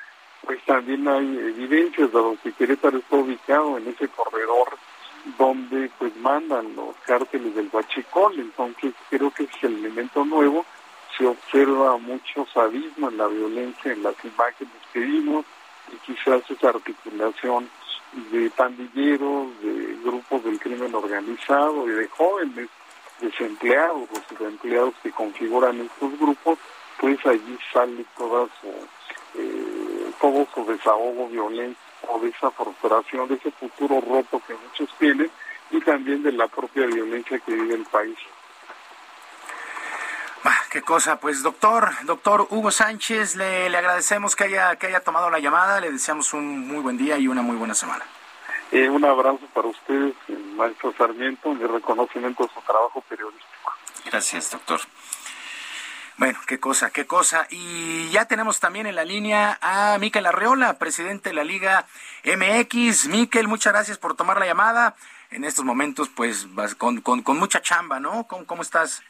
[0.45, 4.77] pues también hay evidencias dado que Querétaro está ubicado en ese corredor
[5.37, 10.65] donde pues mandan los cárteles del Huachicol, entonces creo que es el elemento nuevo,
[11.17, 15.45] se observa mucho sadismo en la violencia, en las imágenes que vimos,
[15.91, 17.69] y quizás esa articulación
[18.31, 22.69] de pandilleros, de grupos del crimen organizado y de jóvenes
[23.19, 26.59] desempleados o subempleados que configuran estos grupos,
[26.99, 28.67] pues allí sale toda su,
[29.35, 31.79] eh, todo su desahogo violento
[32.21, 35.29] de esa frustración, de ese futuro roto que muchos tienen
[35.71, 38.17] y también de la propia violencia que vive el país.
[40.69, 45.29] qué cosa, pues doctor, doctor Hugo Sánchez, le, le, agradecemos que haya, que haya tomado
[45.29, 48.03] la llamada, le deseamos un muy buen día y una muy buena semana.
[48.71, 50.15] Eh, un abrazo para ustedes,
[50.55, 53.73] maestro Sarmiento, mi reconocimiento a su trabajo periodístico.
[54.05, 54.79] Gracias, doctor.
[56.17, 57.47] Bueno, qué cosa, qué cosa.
[57.49, 61.85] Y ya tenemos también en la línea a Miquel Arreola, presidente de la Liga
[62.23, 63.07] MX.
[63.07, 64.95] Miquel, muchas gracias por tomar la llamada.
[65.31, 68.25] En estos momentos, pues, con, con, con mucha chamba, ¿no?
[68.25, 69.01] ¿Cómo, ¿Cómo estás?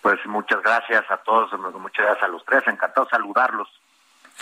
[0.00, 2.62] Pues muchas gracias a todos, muchas gracias a los tres.
[2.66, 3.68] Encantado de saludarlos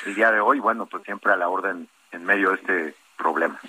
[0.06, 0.60] el día de hoy.
[0.60, 3.60] Bueno, pues siempre a la orden en medio de este problema.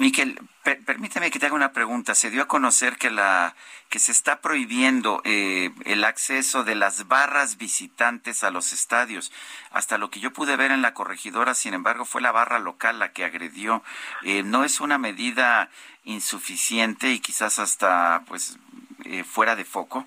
[0.00, 2.14] Miquel, permíteme que te haga una pregunta.
[2.14, 3.54] Se dio a conocer que la
[3.90, 9.30] que se está prohibiendo eh, el acceso de las barras visitantes a los estadios.
[9.72, 12.98] Hasta lo que yo pude ver en la corregidora, sin embargo, fue la barra local
[12.98, 13.82] la que agredió.
[14.22, 15.68] Eh, ¿No es una medida
[16.04, 18.58] insuficiente y quizás hasta pues
[19.04, 20.06] eh, fuera de foco?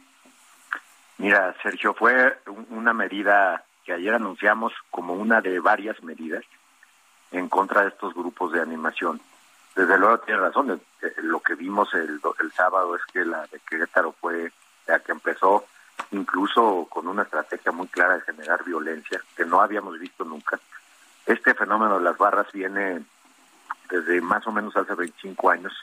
[1.19, 2.39] Mira, Sergio, fue
[2.69, 6.43] una medida que ayer anunciamos como una de varias medidas
[7.33, 9.19] en contra de estos grupos de animación
[9.75, 10.81] desde luego tiene razón.
[11.01, 14.51] Eh, lo que vimos el, el sábado es que la de Querétaro fue
[14.87, 15.65] la que empezó
[16.11, 20.59] incluso con una estrategia muy clara de generar violencia que no habíamos visto nunca.
[21.25, 23.03] Este fenómeno de las barras viene
[23.89, 25.73] desde más o menos hace 25 años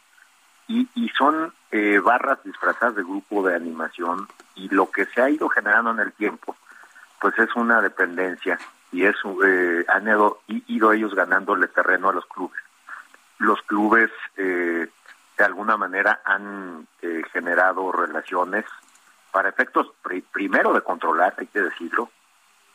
[0.69, 5.31] y, y son eh, barras disfrazadas de grupo de animación y lo que se ha
[5.31, 6.57] ido generando en el tiempo
[7.21, 8.59] pues es una dependencia
[8.93, 12.61] y es eh, han ido, ido ellos ganándole terreno a los clubes
[13.41, 14.87] los clubes eh,
[15.37, 18.67] de alguna manera han eh, generado relaciones
[19.33, 19.91] para efectos
[20.31, 22.11] primero de controlar, hay que decirlo,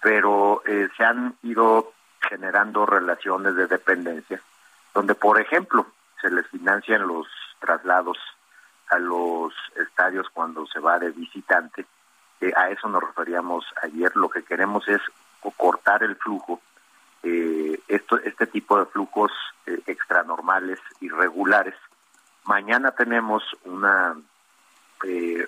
[0.02, 4.42] pero eh, se han ido generando relaciones de dependencia,
[4.94, 5.86] donde por ejemplo
[6.20, 7.28] se les financian los
[7.60, 8.18] traslados
[8.90, 11.86] a los estadios cuando se va de visitante.
[12.56, 14.16] a eso nos referíamos ayer.
[14.16, 15.02] Lo que queremos es
[15.52, 16.62] cortar el flujo
[17.24, 19.32] eh, esto, este tipo de flujos
[19.66, 21.76] eh, extranormales, irregulares.
[22.46, 24.16] Mañana tenemos una,
[25.04, 25.48] eh,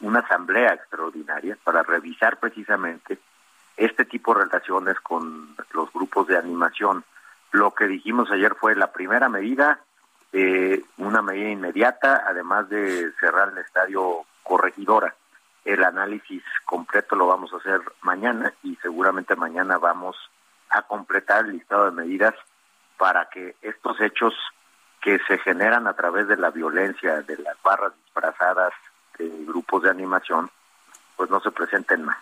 [0.00, 3.18] una asamblea extraordinaria para revisar precisamente
[3.76, 7.04] este tipo de relaciones con los grupos de animación.
[7.52, 9.80] Lo que dijimos ayer fue la primera medida,
[10.32, 15.14] eh, una medida inmediata, además de cerrar el estadio corregidora.
[15.64, 20.16] El análisis completo lo vamos a hacer mañana y seguramente mañana vamos
[20.70, 22.34] a completar el listado de medidas
[22.96, 24.34] para que estos hechos
[25.00, 28.72] que se generan a través de la violencia de las barras disfrazadas
[29.18, 30.50] de grupos de animación,
[31.16, 32.18] pues no se presenten más.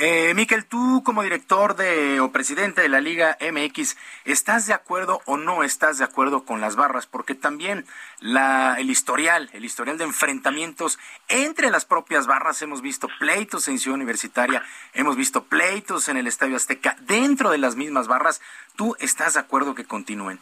[0.00, 5.22] Eh, Miquel, tú como director de o presidente de la Liga MX, ¿estás de acuerdo
[5.24, 7.06] o no estás de acuerdo con las barras?
[7.06, 7.84] Porque también
[8.20, 13.80] la, el historial, el historial de enfrentamientos entre las propias barras, hemos visto pleitos en
[13.80, 14.62] Ciudad Universitaria,
[14.94, 18.40] hemos visto pleitos en el Estadio Azteca, dentro de las mismas barras,
[18.76, 20.38] ¿tú estás de acuerdo que continúen?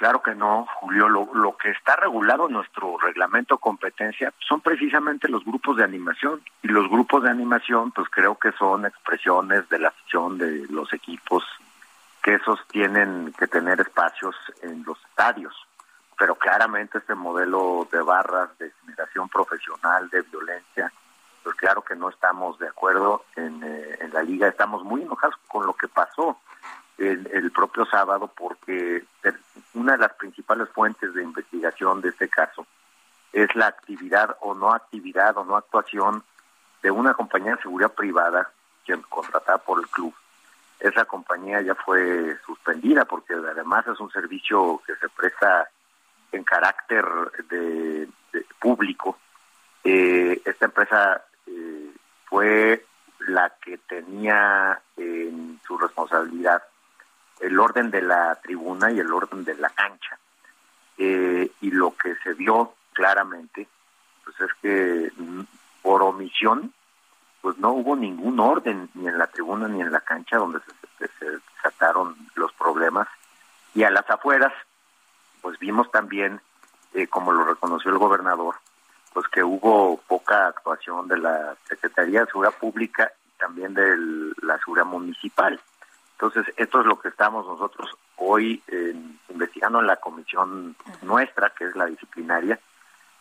[0.00, 1.10] Claro que no, Julio.
[1.10, 6.40] Lo, lo que está regulado en nuestro reglamento competencia son precisamente los grupos de animación.
[6.62, 10.90] Y los grupos de animación, pues creo que son expresiones de la afición de los
[10.94, 11.44] equipos
[12.22, 15.54] que esos tienen que tener espacios en los estadios.
[16.18, 20.90] Pero claramente este modelo de barras, de generación profesional, de violencia,
[21.42, 24.48] pues claro que no estamos de acuerdo en, eh, en la liga.
[24.48, 26.38] Estamos muy enojados con lo que pasó
[27.00, 29.04] el, propio sábado porque
[29.74, 32.66] una de las principales fuentes de investigación de este caso
[33.32, 36.22] es la actividad o no actividad o no actuación
[36.82, 38.50] de una compañía de seguridad privada
[38.84, 40.14] que contratada por el club.
[40.78, 45.68] Esa compañía ya fue suspendida porque además es un servicio que se presta
[46.32, 47.04] en carácter
[47.48, 48.08] de,
[48.58, 49.18] público.
[49.84, 51.90] Eh, esta empresa eh,
[52.26, 52.84] fue
[53.20, 56.62] la que tenía en su responsabilidad
[57.40, 60.18] el orden de la tribuna y el orden de la cancha.
[60.98, 63.66] Eh, y lo que se vio claramente,
[64.24, 65.40] pues es que mm,
[65.82, 66.72] por omisión,
[67.40, 70.60] pues no hubo ningún orden ni en la tribuna ni en la cancha donde
[70.98, 73.08] se, se, trataron los problemas.
[73.74, 74.52] Y a las afueras,
[75.40, 76.40] pues vimos también,
[76.92, 78.56] eh, como lo reconoció el gobernador,
[79.14, 83.96] pues que hubo poca actuación de la Secretaría de Seguridad Pública y también de
[84.42, 85.60] la Seguridad Municipal.
[86.20, 88.62] Entonces, esto es lo que estamos nosotros hoy
[89.30, 92.60] investigando en la comisión nuestra, que es la disciplinaria.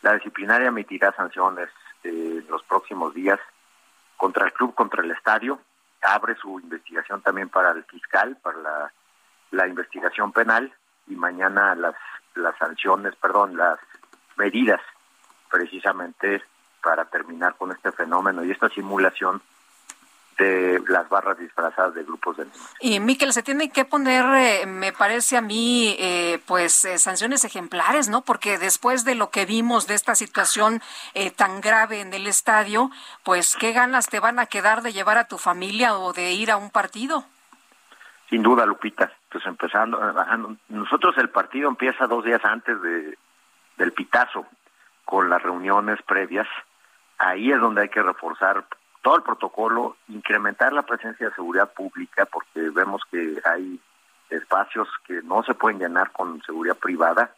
[0.02, 1.70] La disciplinaria emitirá sanciones
[2.04, 3.40] eh, los próximos días
[4.18, 5.62] contra el club, contra el estadio.
[6.02, 8.94] Abre su investigación también para el fiscal, para la,
[9.52, 10.74] la investigación penal
[11.08, 11.96] y mañana las,
[12.36, 13.80] las sanciones, perdón, las
[14.36, 14.82] medidas
[15.50, 16.44] precisamente
[16.84, 19.42] para terminar con este fenómeno y esta simulación
[20.40, 22.76] de las barras disfrazadas de grupos de niños.
[22.80, 27.44] Y Miquel, se tiene que poner, eh, me parece a mí, eh, pues eh, sanciones
[27.44, 28.22] ejemplares, ¿no?
[28.22, 30.82] Porque después de lo que vimos de esta situación
[31.36, 32.90] tan grave en el estadio,
[33.24, 36.50] pues qué ganas te van a quedar de llevar a tu familia o de ir
[36.52, 37.26] a un partido.
[38.30, 39.12] Sin duda, Lupita.
[39.30, 40.00] Pues empezando,
[40.70, 43.18] nosotros el partido empieza dos días antes de,
[43.78, 44.46] del pitazo,
[45.04, 46.48] con las reuniones previas.
[47.18, 48.66] Ahí es donde hay que reforzar
[49.02, 53.80] todo el protocolo, incrementar la presencia de seguridad pública, porque vemos que hay
[54.30, 57.34] espacios que no se pueden llenar con seguridad privada,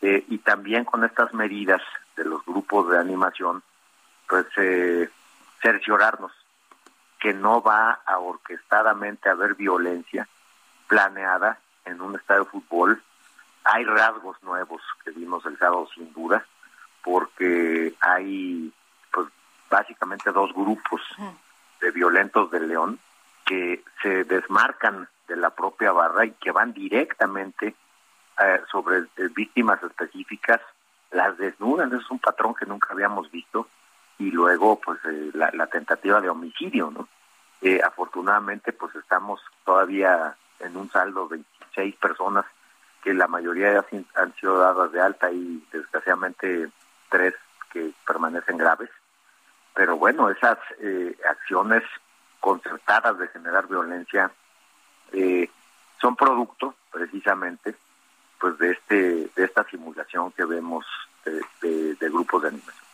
[0.00, 1.82] eh, y también con estas medidas
[2.16, 3.62] de los grupos de animación,
[4.28, 5.08] pues eh,
[5.60, 6.32] cerciorarnos
[7.18, 10.28] que no va a orquestadamente haber violencia
[10.86, 13.02] planeada en un estadio de fútbol.
[13.64, 16.44] Hay rasgos nuevos que vimos el sábado sin duda,
[17.02, 18.72] porque hay
[19.70, 21.00] básicamente dos grupos
[21.80, 22.98] de violentos de León
[23.44, 27.74] que se desmarcan de la propia barra y que van directamente
[28.40, 30.60] eh, sobre eh, víctimas específicas,
[31.10, 33.68] las desnudan, es un patrón que nunca habíamos visto,
[34.18, 37.08] y luego pues eh, la, tentativa de homicidio, ¿no?
[37.84, 42.44] afortunadamente pues estamos todavía en un saldo de 26 personas
[43.02, 43.84] que la mayoría ya
[44.14, 46.68] han sido dadas de alta y desgraciadamente
[47.08, 47.34] tres
[47.72, 48.90] que permanecen graves
[49.74, 51.82] pero bueno, esas eh, acciones
[52.40, 54.30] concertadas de generar violencia
[55.12, 55.50] eh,
[56.00, 57.74] son producto precisamente
[58.40, 58.94] pues de este
[59.34, 60.84] de esta simulación que vemos
[61.60, 62.84] de, grupos de animación.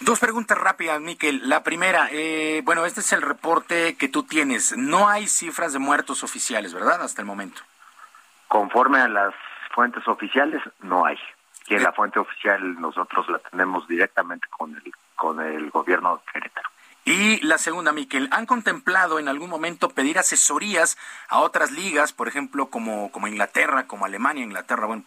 [0.00, 1.48] Dos preguntas rápidas, Miquel.
[1.48, 4.76] La primera, eh, bueno, este es el reporte que tú tienes.
[4.76, 7.02] No hay cifras de muertos oficiales, ¿verdad?
[7.02, 7.62] Hasta el momento.
[8.46, 9.34] Conforme a las
[9.74, 11.18] fuentes oficiales, no hay.
[11.66, 14.82] Que la fuente oficial nosotros la tenemos directamente con el
[15.18, 16.70] con el gobierno de Querétaro.
[17.04, 22.28] Y la segunda, Miquel, ¿han contemplado en algún momento pedir asesorías a otras ligas, por
[22.28, 25.04] ejemplo, como, como Inglaterra, como Alemania, Inglaterra, bueno,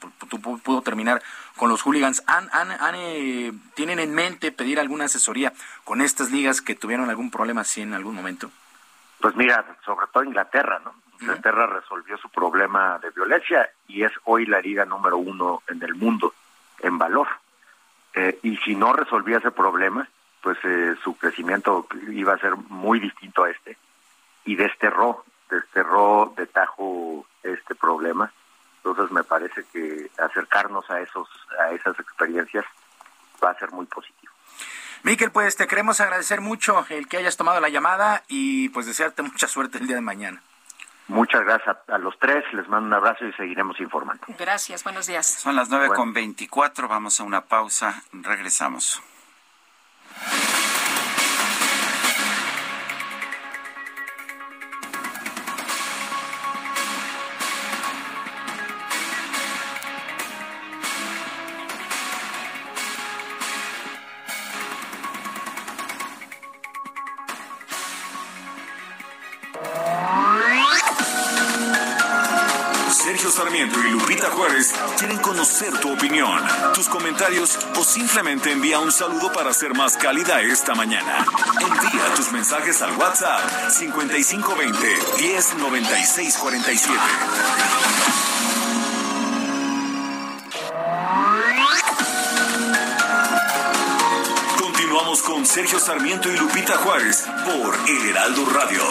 [0.63, 1.21] pudo terminar
[1.57, 2.23] con los hooligans?
[2.25, 7.29] ¿Han, han, eh, ¿Tienen en mente pedir alguna asesoría con estas ligas que tuvieron algún
[7.29, 8.49] problema así en algún momento?
[9.19, 10.95] Pues mira, sobre todo Inglaterra, ¿no?
[11.21, 15.93] Inglaterra resolvió su problema de violencia y es hoy la liga número uno en el
[15.93, 16.33] mundo
[16.79, 17.27] en valor.
[18.13, 20.07] Eh, y si no resolvía ese problema,
[20.41, 23.77] pues eh, su crecimiento iba a ser muy distinto a este.
[24.45, 28.31] Y desterró, desterró de tajo este problema.
[28.77, 31.29] Entonces me parece que acercarnos a esos,
[31.59, 32.65] a esas experiencias
[33.43, 34.33] va a ser muy positivo.
[35.03, 39.23] Miquel, pues te queremos agradecer mucho el que hayas tomado la llamada y pues desearte
[39.23, 40.41] mucha suerte el día de mañana.
[41.11, 44.23] Muchas gracias a, los tres, les mando un abrazo y seguiremos informando.
[44.39, 45.25] Gracias, buenos días.
[45.25, 49.01] Son las nueve con veinticuatro, vamos a una pausa, regresamos.
[77.77, 81.23] O simplemente envía un saludo para ser más cálida esta mañana.
[81.59, 84.87] Envía tus mensajes al WhatsApp 5520
[85.19, 86.95] 109647.
[94.57, 98.81] Continuamos con Sergio Sarmiento y Lupita Juárez por El Heraldo Radio.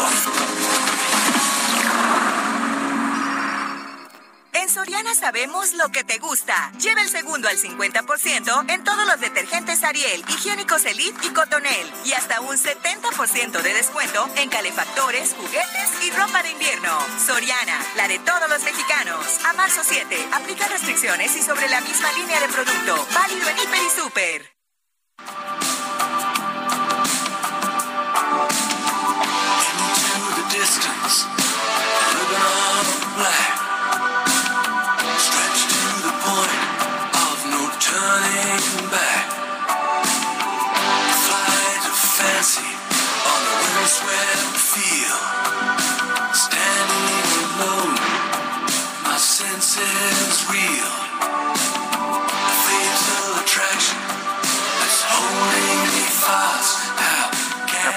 [5.15, 6.73] Sabemos lo que te gusta.
[6.79, 11.93] Lleva el segundo al 50% en todos los detergentes Ariel, higiénicos Elite y Cotonel.
[12.05, 16.99] Y hasta un 70% de descuento en calefactores, juguetes y ropa de invierno.
[17.25, 19.27] Soriana, la de todos los mexicanos.
[19.45, 23.07] A marzo 7, aplica restricciones y sobre la misma línea de producto.
[23.15, 24.60] Válido en Hiper y Super.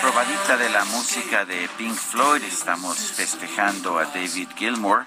[0.04, 5.06] Probadita de la música de Pink Floyd, estamos festejando a David Gilmour,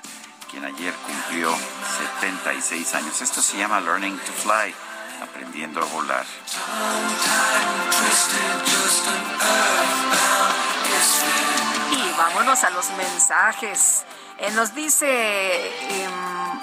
[0.50, 1.54] quien ayer cumplió
[2.14, 3.20] 76 años.
[3.20, 4.74] Esto se llama Learning to Fly,
[5.22, 6.24] aprendiendo a volar.
[11.92, 14.04] Y vámonos a los mensajes.
[14.38, 15.06] Eh, nos dice
[16.02, 16.60] em,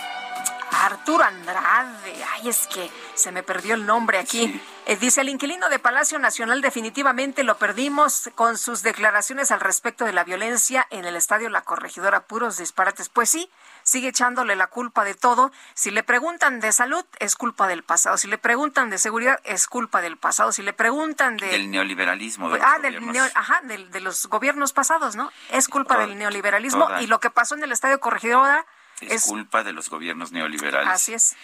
[0.74, 2.24] Arturo Andrade.
[2.34, 4.62] Ay, es que se me perdió el nombre aquí.
[4.86, 10.06] Eh, dice, el inquilino de Palacio Nacional definitivamente lo perdimos con sus declaraciones al respecto
[10.06, 13.10] de la violencia en el estadio La Corregidora, puros disparates.
[13.10, 13.50] Pues sí,
[13.84, 15.52] sigue echándole la culpa de todo.
[15.74, 18.18] Si le preguntan de salud, es culpa del pasado.
[18.18, 20.52] Si le preguntan de seguridad, es culpa del pasado.
[20.52, 21.48] Si le preguntan de...
[21.48, 22.50] Del neoliberalismo.
[22.50, 23.00] De ah, del
[23.36, 25.32] ajá, de, los gobiernos pasados, ¿no?
[25.52, 26.90] Es culpa del neoliberalismo.
[27.00, 28.66] Y lo que pasó en el estadio Corregidora
[29.10, 30.90] es, culpa de los gobiernos neoliberales.
[30.90, 31.36] Así es.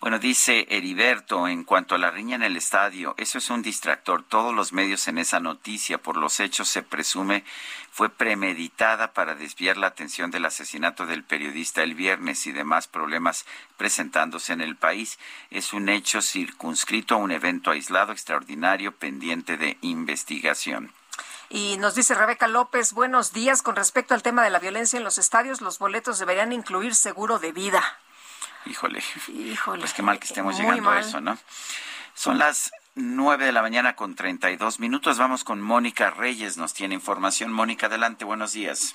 [0.00, 4.22] Bueno, dice Heriberto, en cuanto a la riña en el estadio, eso es un distractor.
[4.22, 7.44] Todos los medios en esa noticia, por los hechos, se presume
[7.90, 13.44] fue premeditada para desviar la atención del asesinato del periodista el viernes y demás problemas
[13.76, 15.18] presentándose en el país.
[15.50, 20.92] Es un hecho circunscrito a un evento aislado, extraordinario, pendiente de investigación.
[21.50, 23.62] Y nos dice Rebeca López, buenos días.
[23.62, 27.38] Con respecto al tema de la violencia en los estadios, los boletos deberían incluir seguro
[27.38, 27.82] de vida.
[28.66, 29.02] Híjole.
[29.28, 29.80] Híjole.
[29.80, 31.38] Pues qué mal que estemos llegando a eso, ¿no?
[32.14, 35.16] Son las nueve de la mañana con treinta y dos minutos.
[35.18, 36.58] Vamos con Mónica Reyes.
[36.58, 37.50] Nos tiene información.
[37.52, 38.26] Mónica, adelante.
[38.26, 38.94] Buenos días.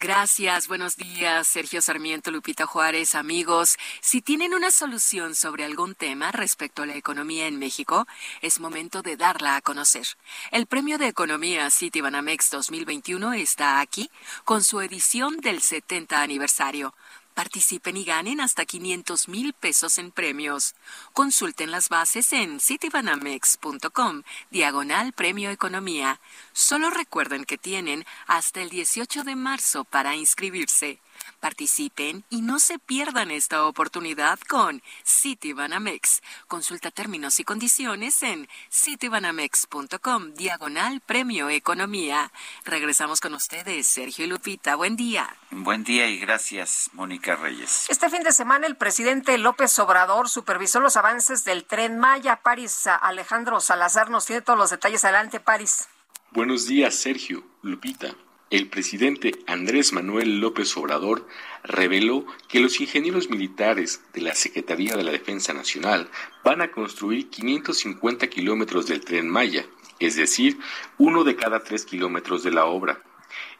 [0.00, 3.76] Gracias, buenos días, Sergio Sarmiento, Lupita Juárez, amigos.
[4.00, 8.06] Si tienen una solución sobre algún tema respecto a la economía en México,
[8.40, 10.06] es momento de darla a conocer.
[10.52, 14.08] El Premio de Economía Citibanamex 2021 está aquí
[14.44, 16.94] con su edición del 70 aniversario.
[17.38, 20.74] Participen y ganen hasta 500 mil pesos en premios.
[21.12, 26.20] Consulten las bases en citibanamex.com, diagonal Premio Economía.
[26.52, 30.98] Solo recuerden que tienen hasta el 18 de marzo para inscribirse.
[31.40, 36.22] Participen y no se pierdan esta oportunidad con Citibanamex.
[36.46, 42.32] Consulta términos y condiciones en citibanamex.com, diagonal Premio Economía.
[42.64, 44.76] Regresamos con ustedes, Sergio y Lupita.
[44.76, 45.36] Buen día.
[45.50, 47.86] Buen día y gracias, Mónica Reyes.
[47.88, 52.40] Este fin de semana el presidente López Obrador supervisó los avances del tren Maya.
[52.42, 55.04] París Alejandro Salazar nos tiene todos los detalles.
[55.04, 55.88] Adelante, París.
[56.30, 58.14] Buenos días, Sergio, Lupita
[58.50, 61.26] el presidente Andrés Manuel López Obrador
[61.64, 66.08] reveló que los ingenieros militares de la Secretaría de la Defensa Nacional
[66.44, 69.66] van a construir 550 kilómetros del tren Maya,
[70.00, 70.58] es decir,
[70.96, 73.02] uno de cada tres kilómetros de la obra.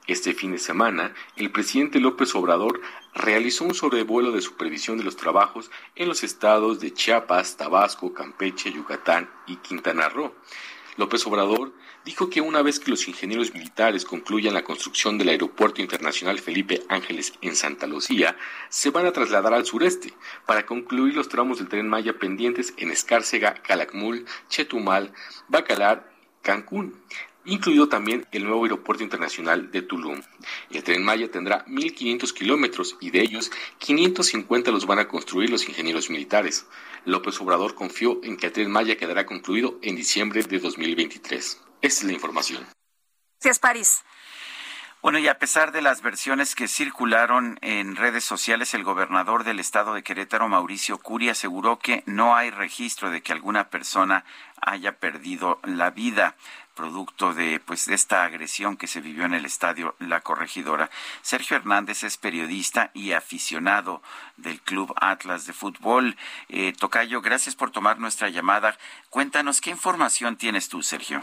[0.07, 2.81] Este fin de semana, el presidente López Obrador
[3.15, 8.73] realizó un sobrevuelo de supervisión de los trabajos en los estados de Chiapas, Tabasco, Campeche,
[8.73, 10.35] Yucatán y Quintana Roo.
[10.97, 11.73] López Obrador
[12.09, 16.83] dijo que una vez que los ingenieros militares concluyan la construcción del Aeropuerto Internacional Felipe
[16.89, 18.35] Ángeles en Santa Lucía,
[18.71, 20.15] se van a trasladar al sureste
[20.47, 25.13] para concluir los tramos del tren Maya pendientes en Escárcega, Calakmul, Chetumal,
[25.49, 26.11] Bacalar,
[26.41, 26.95] Cancún
[27.45, 30.21] incluido también el nuevo aeropuerto internacional de Tulum.
[30.71, 35.69] El tren Maya tendrá 1.500 kilómetros y de ellos 550 los van a construir los
[35.69, 36.67] ingenieros militares.
[37.05, 41.68] López Obrador confió en que el tren Maya quedará concluido en diciembre de 2023.
[41.81, 42.67] Esta es la información.
[43.41, 44.05] Gracias, París.
[45.01, 49.61] Bueno, y a pesar de las versiones que circularon en redes sociales, el gobernador del
[49.61, 54.25] estado de Querétaro, Mauricio Curi, aseguró que no hay registro de que alguna persona
[54.61, 56.35] haya perdido la vida
[56.75, 60.91] producto de pues de esta agresión que se vivió en el estadio La Corregidora.
[61.23, 64.03] Sergio Hernández es periodista y aficionado
[64.37, 66.17] del Club Atlas de Fútbol.
[66.49, 68.77] Eh, Tocayo, gracias por tomar nuestra llamada.
[69.11, 71.23] Cuéntanos qué información tienes tú, Sergio.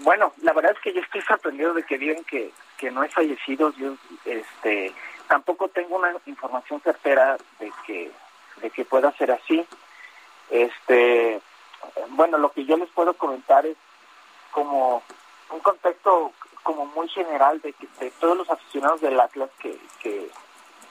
[0.00, 3.08] Bueno, la verdad es que yo estoy sorprendido de que digan que, que no hay
[3.10, 3.76] fallecidos.
[3.76, 3.94] Yo
[4.24, 4.92] este,
[5.28, 8.10] tampoco tengo una información certera de que,
[8.56, 9.64] de que pueda ser así.
[10.50, 11.40] Este,
[12.10, 13.76] bueno, lo que yo les puedo comentar es
[14.50, 15.02] como
[15.50, 16.32] un contexto
[16.62, 20.30] como muy general de que de todos los aficionados del Atlas que, que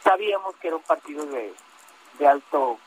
[0.03, 1.53] sabíamos que era un partido de,
[2.19, 2.78] de alto,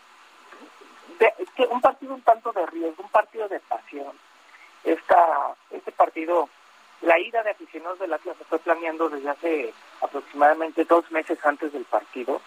[1.18, 4.12] de, que un partido un tanto de riesgo, un partido de pasión
[4.84, 6.48] esta, este partido,
[7.02, 11.72] la ida de aficionados del Atlas se fue planeando desde hace aproximadamente dos meses antes
[11.72, 12.40] del partido.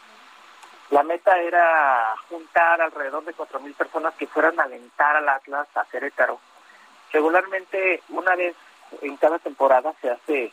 [0.90, 5.68] La meta era juntar alrededor de cuatro mil personas que fueran a alentar al Atlas
[5.76, 6.40] a Querétaro.
[7.12, 8.56] Regularmente, una vez
[9.02, 10.52] en cada temporada se hace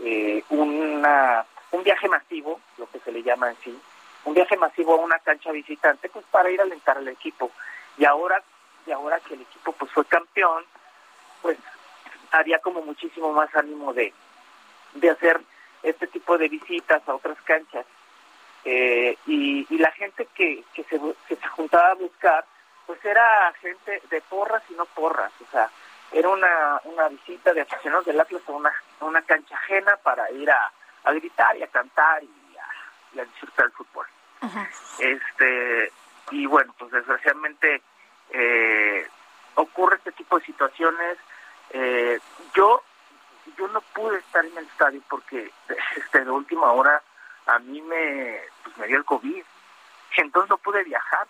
[0.00, 3.80] eh, una, un viaje masivo, lo que se le llama en sí,
[4.24, 7.50] un viaje masivo a una cancha visitante, pues para ir a alentar al equipo.
[7.96, 8.42] Y ahora,
[8.86, 10.64] y ahora que el equipo pues fue campeón,
[11.42, 11.58] pues
[12.30, 14.12] había como muchísimo más ánimo de,
[14.94, 15.40] de hacer
[15.82, 17.86] este tipo de visitas a otras canchas.
[18.64, 22.44] Eh, y, y, la gente que, que, se, que se juntaba a buscar,
[22.86, 25.70] pues era gente de porras y no porras, o sea,
[26.12, 30.50] era una, una visita de aficionados del Atlas a una, una cancha ajena para ir
[30.50, 30.72] a,
[31.04, 34.06] a gritar y a cantar y a, y a disfrutar el fútbol.
[34.98, 35.92] Este
[36.30, 37.82] Y bueno, pues desgraciadamente
[38.30, 39.06] eh,
[39.54, 41.18] ocurre este tipo de situaciones.
[41.70, 42.18] Eh,
[42.54, 42.82] yo
[43.56, 45.50] yo no pude estar en el estadio porque
[45.96, 47.02] este, de última hora
[47.46, 49.42] a mí me, pues, me dio el COVID.
[50.16, 51.26] Entonces no pude viajar,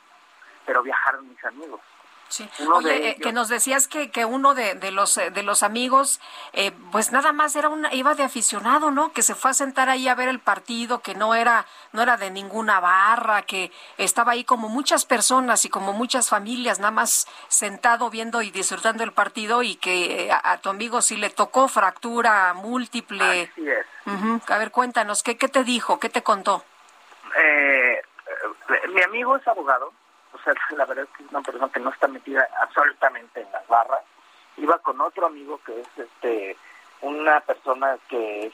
[0.65, 1.81] pero viajaron mis amigos.
[2.29, 2.49] Sí.
[2.75, 6.21] Oye, eh, que nos decías que, que uno de, de los eh, de los amigos,
[6.53, 9.13] eh, pues nada más era una, iba de aficionado, ¿no?
[9.13, 12.19] Que se fue a sentar ahí a ver el partido, que no era no era
[12.19, 17.27] de ninguna barra, que estaba ahí como muchas personas y como muchas familias, nada más
[17.49, 22.53] sentado viendo y disfrutando el partido y que a, tu amigo sí le tocó fractura
[22.53, 23.51] múltiple.
[23.53, 23.87] Así es.
[24.51, 25.99] A ver, cuéntanos, ¿qué, ¿qué te dijo?
[25.99, 26.65] ¿Qué te contó?
[28.89, 29.93] mi amigo es abogado
[30.39, 33.53] o sea, la verdad es que es una persona que no está metida absolutamente en
[33.53, 34.03] las barras.
[34.57, 36.57] Iba con otro amigo que es este
[37.01, 38.53] una persona que es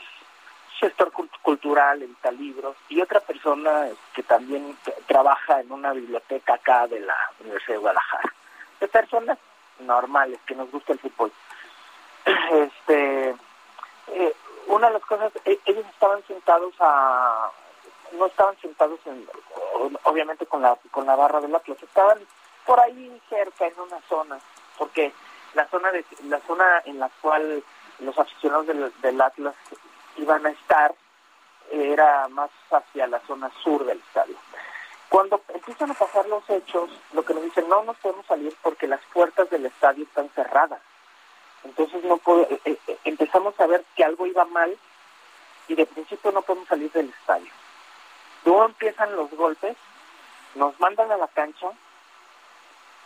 [0.78, 1.10] sector
[1.42, 7.16] cultural, edita libros, y otra persona que también trabaja en una biblioteca acá de la
[7.40, 8.34] Universidad de Guadalajara.
[8.80, 9.38] De personas
[9.78, 11.32] normales, que nos gusta el fútbol.
[12.52, 13.34] Este,
[14.08, 14.34] eh,
[14.66, 17.50] una de las cosas, e-, ellos estaban sentados a
[18.14, 19.26] no estaban sentados en,
[20.04, 22.18] obviamente con la con la barra del Atlas, estaban
[22.66, 24.38] por ahí cerca en una zona,
[24.78, 25.12] porque
[25.54, 27.62] la zona de la zona en la cual
[28.00, 29.54] los aficionados del, del Atlas
[30.16, 30.94] iban a estar
[31.70, 34.36] era más hacia la zona sur del estadio.
[35.08, 38.88] Cuando empiezan a pasar los hechos, lo que nos dicen, no nos podemos salir porque
[38.88, 40.80] las puertas del estadio están cerradas.
[41.62, 44.76] Entonces no eh, eh, empezamos a ver que algo iba mal
[45.68, 47.50] y de principio no podemos salir del estadio.
[48.44, 49.76] Luego empiezan los golpes,
[50.54, 51.68] nos mandan a la cancha,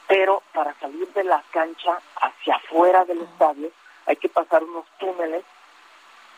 [0.07, 3.71] pero para salir de la cancha hacia afuera del estadio
[4.07, 5.45] hay que pasar unos túneles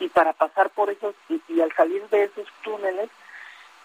[0.01, 3.09] y para pasar por esos y, al salir de esos túneles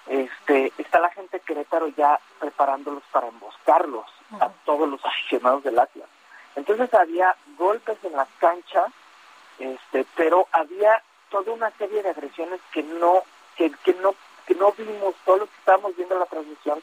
[0.07, 4.05] este está la gente de Querétaro ya preparándolos para emboscarlos
[4.39, 6.09] a todos los aficionados del Atlas.
[6.55, 8.91] Entonces había golpes en las canchas,
[9.59, 13.23] este, pero había toda una serie de agresiones que no
[13.55, 14.15] que, que no
[14.45, 16.81] que no vimos, todos los que estábamos viendo la transmisión,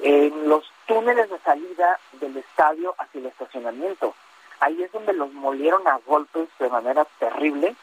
[0.00, 4.14] en los túneles de salida del estadio hacia el estacionamiento.
[4.60, 7.74] Ahí es donde los molieron a golpes de manera terrible.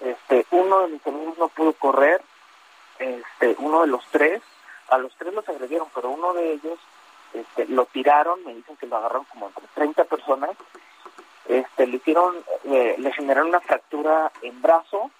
[0.00, 2.22] Este, uno de mis amigos no pudo correr,
[2.98, 4.42] este, uno de los tres,
[4.88, 6.78] a los tres los agredieron, pero uno de ellos
[7.32, 10.50] este, lo tiraron, me dicen que lo agarraron como entre 30 personas,
[11.46, 15.10] este, le hicieron, eh, le generaron una fractura en brazo,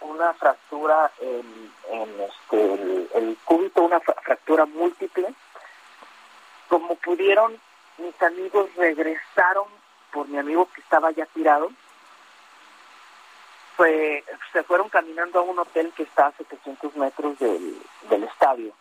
[0.00, 1.72] una fractura en,
[2.20, 5.34] este, el, cúbito, una fractura múltiple.
[6.68, 7.58] Como pudieron,
[7.98, 9.66] mis amigos regresaron
[10.12, 11.70] por mi amigo que estaba ya tirado.
[13.76, 17.80] Fue, se fueron caminando a un hotel que está a 700 metros del,
[18.10, 18.72] del estadio.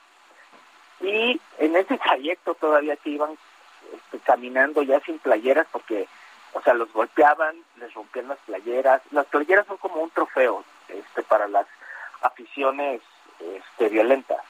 [0.99, 3.37] Y en ese trayecto todavía que iban
[3.93, 6.07] este, caminando ya sin playeras porque,
[6.53, 9.01] o sea, los golpeaban, les rompían las playeras.
[9.11, 11.67] Las playeras son como un trofeo, este, para las
[12.21, 13.01] aficiones
[13.39, 14.41] este, violentas,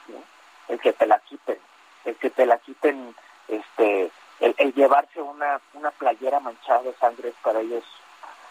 [0.68, 1.58] el que te la quiten,
[2.04, 3.14] el que te la quiten,
[3.48, 4.10] este,
[4.40, 7.84] el, llevarse una, una playera manchada de sangre para ellos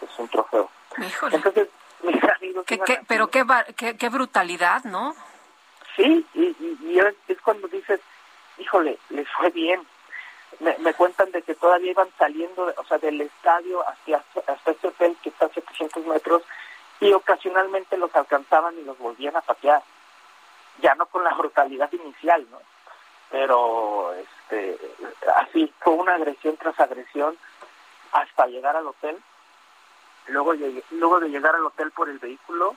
[0.00, 0.70] es un trofeo.
[1.32, 1.68] Entonces,
[2.02, 2.64] mis amigos...
[3.06, 5.14] pero qué, qué, brutalidad, ¿no?
[5.96, 8.00] Sí, y, y, es cuando dices,
[8.58, 9.86] híjole, les fue bien.
[10.60, 14.88] Me, me, cuentan de que todavía iban saliendo, o sea, del estadio hacia, hasta este
[14.88, 16.42] hotel que está a 700 metros
[17.00, 19.82] y ocasionalmente los alcanzaban y los volvían a patear.
[20.80, 22.58] Ya no con la brutalidad inicial, ¿no?
[23.30, 24.78] Pero este,
[25.36, 27.36] así fue una agresión tras agresión
[28.12, 29.16] hasta llegar al hotel.
[30.28, 30.54] Luego,
[30.90, 32.76] luego de llegar al hotel por el vehículo,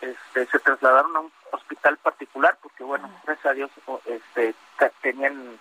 [0.00, 3.70] este, se trasladaron a un hospital particular porque, bueno, gracias a Dios,
[4.04, 4.54] este,
[5.02, 5.58] tenían,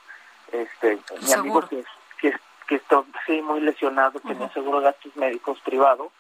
[0.52, 1.84] este, mi amigo que,
[2.20, 6.12] que, que está sí, muy lesionado, tenía seguro de gastos médicos privado,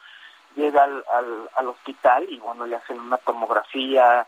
[0.57, 4.27] llega al, al, al hospital y, bueno, le hacen una tomografía,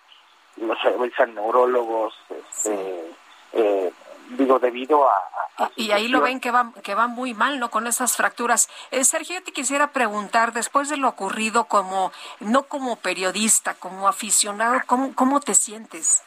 [0.57, 3.11] los revisan neurólogos, este,
[3.53, 3.91] eh,
[4.29, 5.71] digo, debido a...
[5.75, 7.69] y, ahí lo ven que va, que va muy mal, ¿no?
[7.69, 8.69] Con esas fracturas.
[8.91, 14.07] Eh, Sergio, yo te quisiera preguntar, después de lo ocurrido, como no como periodista, como
[14.07, 16.23] aficionado, ¿cómo, cómo te sientes?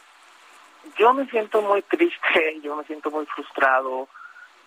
[0.97, 4.09] Yo me siento muy triste, yo me siento muy frustrado.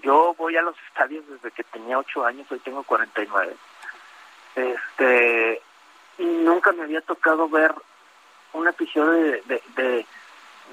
[0.02, 3.54] Yo voy a los estadios desde que tenía ocho años, hoy tengo 49.
[4.56, 5.62] Este,
[6.18, 7.72] y nunca me había tocado ver
[8.54, 10.06] un episodio de, de,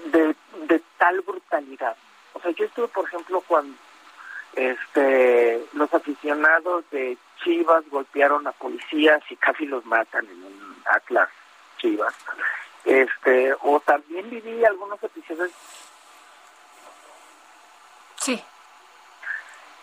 [0.06, 0.36] de,
[0.68, 1.96] de tal brutalidad.
[2.34, 3.78] O sea, yo estuve, por ejemplo, cuando
[4.56, 11.30] este los aficionados de Chivas golpearon a policías y casi los matan en un Atlas
[11.78, 12.14] Chivas.
[12.86, 15.52] Este, o también viví algunos episodios
[18.24, 18.42] Sí.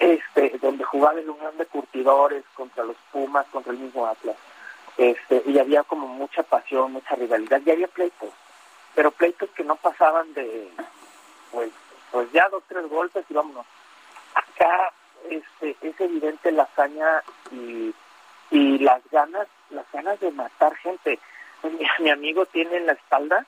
[0.00, 4.36] Este, donde jugaba el Unión de Curtidores contra los Pumas, contra el mismo Atlas.
[4.96, 8.30] Este, y había como mucha pasión, mucha rivalidad, y había pleitos,
[8.94, 10.68] pero pleitos que no pasaban de,
[11.52, 11.70] pues,
[12.10, 13.66] pues ya dos, tres golpes y vámonos.
[14.34, 14.92] Acá
[15.28, 17.22] este, es evidente la hazaña
[17.52, 17.94] y,
[18.50, 21.18] y las ganas, las ganas de matar gente.
[22.00, 23.46] Mi, amigo tiene en la espalda,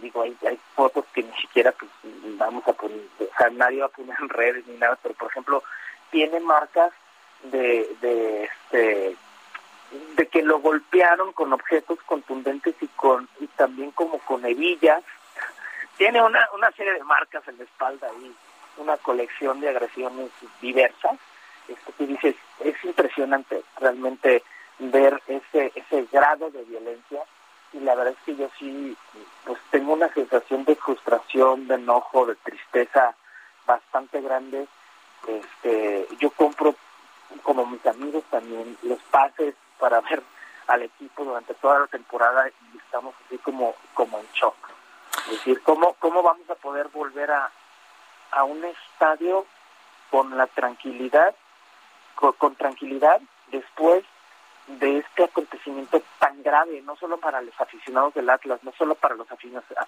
[0.00, 1.90] digo, hay, hay fotos que ni siquiera pues,
[2.38, 5.30] vamos a poner, o sea, nadie va a poner en redes ni nada, pero por
[5.30, 5.62] ejemplo,
[6.10, 6.92] tiene marcas
[7.44, 9.16] de, de este
[10.16, 15.04] de que lo golpearon con objetos contundentes y con y también como con hebillas
[15.96, 18.34] tiene una, una serie de marcas en la espalda y
[18.80, 21.18] una colección de agresiones diversas.
[21.68, 24.42] Esto que dices, es impresionante realmente
[24.78, 27.22] ver ese, ese grado de violencia
[27.76, 28.96] y la verdad es que yo sí
[29.44, 33.14] pues tengo una sensación de frustración, de enojo, de tristeza
[33.66, 34.66] bastante grande.
[35.26, 36.74] Este, yo compro
[37.42, 40.22] como mis amigos también los pases para ver
[40.66, 44.56] al equipo durante toda la temporada y estamos así como como en shock.
[45.26, 47.50] Es decir, ¿cómo, cómo vamos a poder volver a,
[48.30, 49.46] a un estadio
[50.10, 51.34] con la tranquilidad,
[52.14, 54.04] con, tranquilidad después
[54.66, 59.14] de este acontecimiento tan grave, no solo para los aficionados del Atlas, no solo para
[59.14, 59.26] los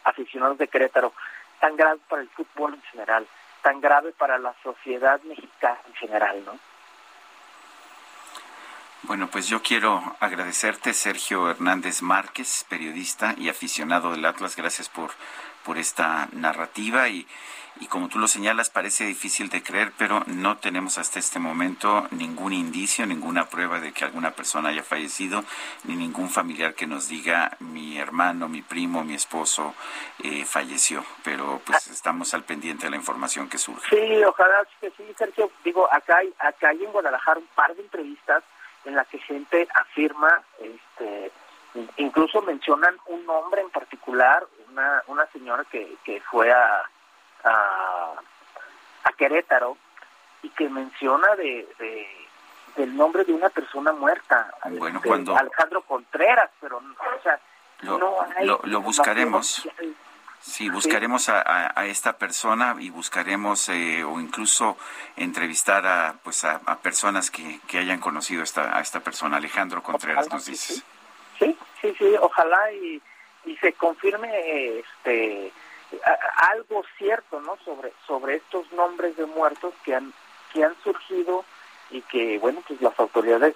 [0.05, 1.13] aficionados de Querétaro,
[1.61, 3.27] tan grave para el fútbol en general,
[3.63, 6.59] tan grave para la sociedad mexicana en general, ¿no?
[9.03, 14.57] Bueno, pues yo quiero agradecerte, Sergio Hernández Márquez, periodista y aficionado del Atlas.
[14.57, 15.11] Gracias por,
[15.65, 17.27] por esta narrativa y,
[17.81, 22.09] y como tú lo señalas, parece difícil de creer, pero no tenemos hasta este momento
[22.11, 25.45] ningún indicio, ninguna prueba de que alguna persona haya fallecido,
[25.85, 29.75] ni ningún familiar que nos diga mi hermano, mi primo, mi esposo
[30.25, 31.05] eh, falleció.
[31.23, 33.89] Pero pues estamos al pendiente de la información que surge.
[33.91, 35.51] Sí, ojalá que sí, Sergio.
[35.65, 38.43] Digo, acá hay, acá hay en Guadalajara un par de entrevistas
[38.89, 41.31] en la que gente afirma, este,
[41.99, 46.83] incluso mencionan un nombre en particular, una, una señora que, que fue a,
[47.45, 48.15] a,
[49.17, 49.77] Querétaro
[50.43, 51.67] y que menciona de,
[52.77, 55.37] del nombre de una persona muerta, bueno, este, cuando...
[55.37, 57.41] Alejandro Contreras, pero o sea,
[57.81, 59.67] lo, no hay lo, lo buscaremos.
[60.41, 64.77] Sí, buscaremos a, a, esta persona y buscaremos eh, o incluso
[65.17, 69.37] entrevistar a pues a, personas que, que, hayan conocido esta, a esta persona.
[69.37, 70.83] Alejandro Contreras nos dice.
[71.39, 73.03] Sí, sí, sí, ojalá y,
[73.45, 75.53] y se confirme este
[76.53, 77.57] algo cierto, ¿no?
[77.65, 80.13] Sobre sobre estos nombres de muertos que han
[80.53, 81.45] que han surgido
[81.91, 83.55] y que bueno, pues las autoridades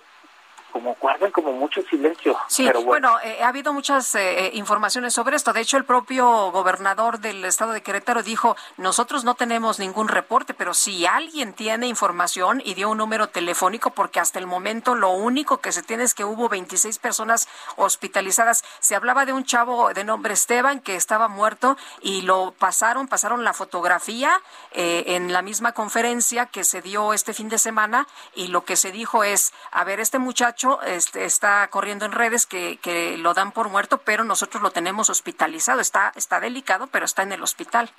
[0.72, 2.36] como guardan como mucho silencio.
[2.48, 5.52] Sí, bueno, eh, ha habido muchas eh, eh, informaciones sobre esto.
[5.52, 10.54] De hecho, el propio gobernador del estado de Querétaro dijo, nosotros no tenemos ningún reporte,
[10.54, 15.10] pero si alguien tiene información y dio un número telefónico, porque hasta el momento lo
[15.10, 18.64] único que se tiene es que hubo 26 personas hospitalizadas.
[18.80, 23.44] Se hablaba de un chavo de nombre Esteban que estaba muerto y lo pasaron, pasaron
[23.44, 24.40] la fotografía
[24.72, 28.90] en la misma conferencia que se dio este fin de semana y lo que se
[28.90, 33.52] dijo es, a ver, este muchacho este, está corriendo en redes que, que lo dan
[33.52, 35.80] por muerto, pero nosotros lo tenemos hospitalizado.
[35.80, 37.90] Está, está delicado, pero está en el hospital.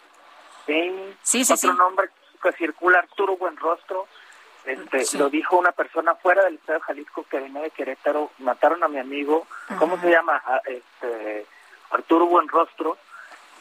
[0.65, 1.53] Sí, sí, sí.
[1.53, 2.09] Otro nombre
[2.41, 4.07] que circula, Arturo Buenrostro.
[4.65, 8.31] Este, Lo dijo una persona fuera del estado de Jalisco que venía de Querétaro.
[8.39, 9.45] Mataron a mi amigo.
[9.77, 10.41] ¿Cómo se llama?
[10.45, 11.45] Ah, este,
[11.91, 12.97] Arturo Buenrostro.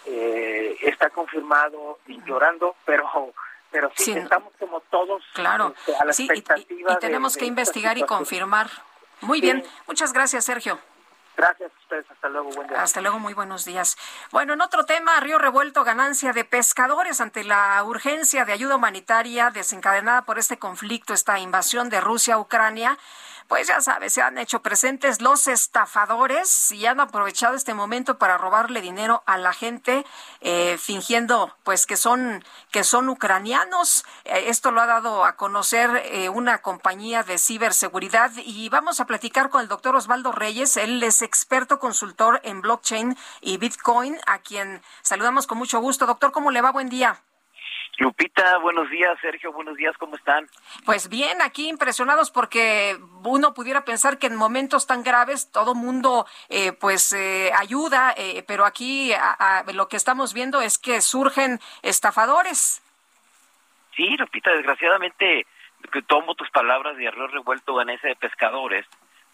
[0.06, 3.32] Eh, está confirmado y llorando, pero
[3.70, 5.74] pero sí, estamos como todos claro.
[5.78, 8.68] Este, a la expectativa y, tenemos que investigar y confirmar.
[9.22, 10.78] Muy bien, muchas gracias, Sergio.
[11.36, 12.82] Gracias a ustedes, hasta luego, buen día.
[12.82, 13.96] Hasta luego, muy buenos días.
[14.30, 19.50] Bueno, en otro tema, Río Revuelto, ganancia de pescadores ante la urgencia de ayuda humanitaria
[19.50, 22.98] desencadenada por este conflicto, esta invasión de Rusia a Ucrania
[23.52, 28.38] pues ya sabes, se han hecho presentes los estafadores y han aprovechado este momento para
[28.38, 30.06] robarle dinero a la gente,
[30.40, 34.06] eh, fingiendo pues que son que son ucranianos.
[34.24, 39.04] Eh, esto lo ha dado a conocer eh, una compañía de ciberseguridad y vamos a
[39.04, 40.78] platicar con el doctor Osvaldo Reyes.
[40.78, 46.06] Él es experto consultor en blockchain y Bitcoin, a quien saludamos con mucho gusto.
[46.06, 46.72] Doctor, ¿cómo le va?
[46.72, 47.22] Buen día.
[48.02, 49.16] Lupita, buenos días.
[49.20, 49.96] Sergio, buenos días.
[49.96, 50.48] ¿Cómo están?
[50.84, 56.26] Pues bien, aquí impresionados porque uno pudiera pensar que en momentos tan graves todo mundo
[56.48, 59.12] eh, pues eh, ayuda, eh, pero aquí
[59.72, 62.82] lo que estamos viendo es que surgen estafadores.
[63.94, 65.46] Sí, Lupita, desgraciadamente
[66.08, 68.84] tomo tus palabras de arroz revuelto en ese de pescadores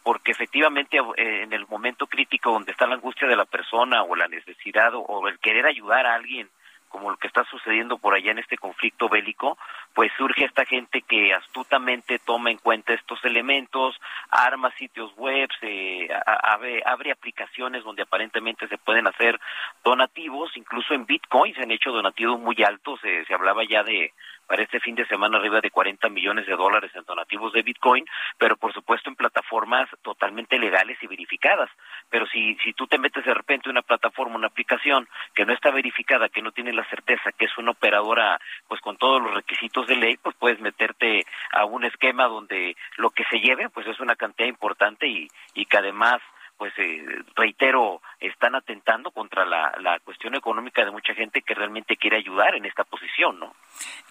[0.03, 4.29] porque efectivamente en el momento crítico donde está la angustia de la persona o la
[4.29, 6.51] necesidad o el querer ayudar a alguien
[6.89, 9.59] como lo que está sucediendo por allá en este conflicto bélico,
[9.95, 14.01] pues surge esta gente que astutamente toma en cuenta estos elementos,
[14.31, 19.39] arma sitios web, eh, abre, abre, aplicaciones donde aparentemente se pueden hacer
[19.85, 24.13] donativos, incluso en Bitcoin se han hecho donativos muy altos, se hablaba ya de
[24.49, 28.05] para este fin de semana arriba de 40 millones de dólares en donativos de Bitcoin,
[28.39, 31.71] pero por supuesto en plataformas totalmente legales y verificadas.
[32.09, 35.53] Pero si, si tú te metes de repente en una plataforma, una aplicación que no
[35.53, 39.35] está verificada, que no tiene la certeza que es una operadora pues con todos los
[39.35, 43.87] requisitos de ley, pues puedes meterte a un esquema donde lo que se lleve pues
[43.87, 46.23] es una cantidad importante y, y que además
[46.59, 51.97] pues eh, reitero, están atentando contra la, la, cuestión económica de mucha gente que realmente
[51.97, 53.55] quiere ayudar en esta posición, ¿no?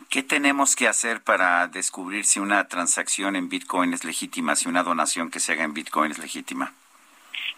[0.10, 4.84] ¿Qué tenemos que hacer para descubrir si una transacción en Bitcoin es legítima, si una
[4.84, 6.74] donación que se haga en Bitcoin es legítima?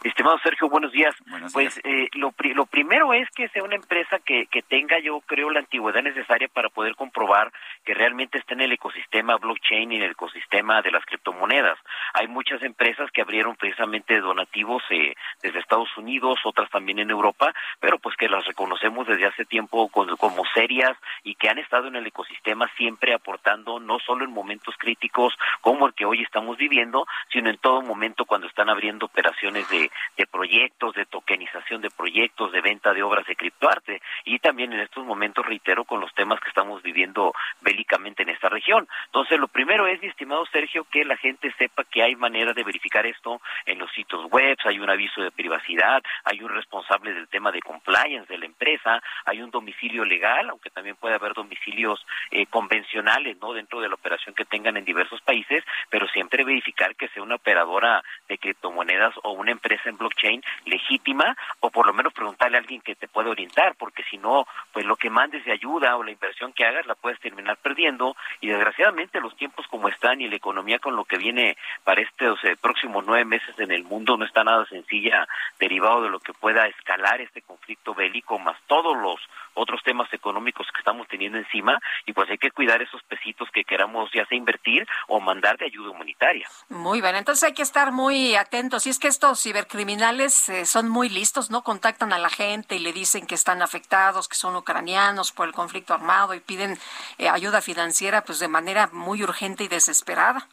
[0.03, 1.13] Estimado Sergio, buenos días.
[1.51, 5.49] pues Eh, lo, lo primero es que sea una empresa que, que tenga, yo creo,
[5.49, 7.51] la antigüedad necesaria para poder comprobar
[7.83, 11.77] que realmente está en el ecosistema blockchain y en el ecosistema de las criptomonedas.
[12.13, 17.53] Hay muchas empresas que abrieron precisamente donativos eh, desde Estados Unidos, otras también en Europa,
[17.81, 21.87] pero pues que las reconocemos desde hace tiempo como, como serias y que han estado
[21.87, 26.57] en el ecosistema siempre aportando, no solo en momentos críticos como el que hoy estamos
[26.57, 31.89] viviendo, sino en todo momento cuando están abriendo operaciones de de, proyectos, de tokenización de
[31.89, 36.13] proyectos, de venta de obras de criptoarte y también en estos momentos, reitero, con los
[36.13, 38.87] temas que estamos viviendo bélicamente en esta región.
[39.05, 42.63] Entonces, lo primero es, mi estimado Sergio, que la gente sepa que hay manera de
[42.63, 47.27] verificar esto en los sitios web, hay un aviso de privacidad, hay un responsable del
[47.27, 52.05] tema de compliance de la empresa, hay un domicilio legal, aunque también puede haber domicilios
[52.31, 53.53] eh, convencionales, ¿no?
[53.53, 57.35] Dentro de la operación que tengan en diversos países, pero siempre verificar que sea una
[57.35, 62.61] operadora de criptomonedas o una empresa en blockchain legítima o por lo menos preguntarle a
[62.61, 66.03] alguien que te puede orientar, porque si no, pues lo que mandes de ayuda o
[66.03, 70.27] la inversión que hagas la puedes terminar perdiendo y desgraciadamente los tiempos como están y
[70.27, 74.25] la economía con lo que viene para estos próximos nueve meses en el mundo no
[74.25, 75.27] está nada sencilla
[75.59, 79.19] derivado de lo que pueda escalar este conflicto bélico más todos los
[79.53, 83.63] otros temas económicos que estamos teniendo encima y pues hay que cuidar esos pesitos que
[83.63, 86.47] queramos ya sea invertir o mandar de ayuda humanitaria.
[86.69, 88.87] Muy bien, entonces hay que estar muy atentos.
[88.87, 91.63] Y es que estos cibercriminales eh, son muy listos, ¿no?
[91.63, 95.53] Contactan a la gente y le dicen que están afectados, que son ucranianos por el
[95.53, 96.77] conflicto armado y piden
[97.17, 100.47] eh, ayuda financiera pues de manera muy urgente y desesperada.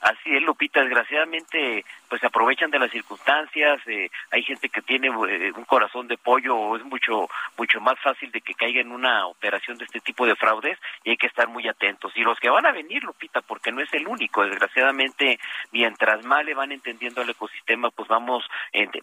[0.00, 5.06] Así es, Lupita, desgraciadamente pues se aprovechan de las circunstancias, eh, hay gente que tiene
[5.08, 7.26] eh, un corazón de pollo o es mucho
[7.56, 11.10] mucho más fácil de que caiga en una operación de este tipo de fraudes y
[11.10, 12.12] hay que estar muy atentos.
[12.14, 15.38] Y los que van a venir, Lupita, porque no es el único, desgraciadamente,
[15.70, 18.44] mientras más le van entendiendo al ecosistema, pues vamos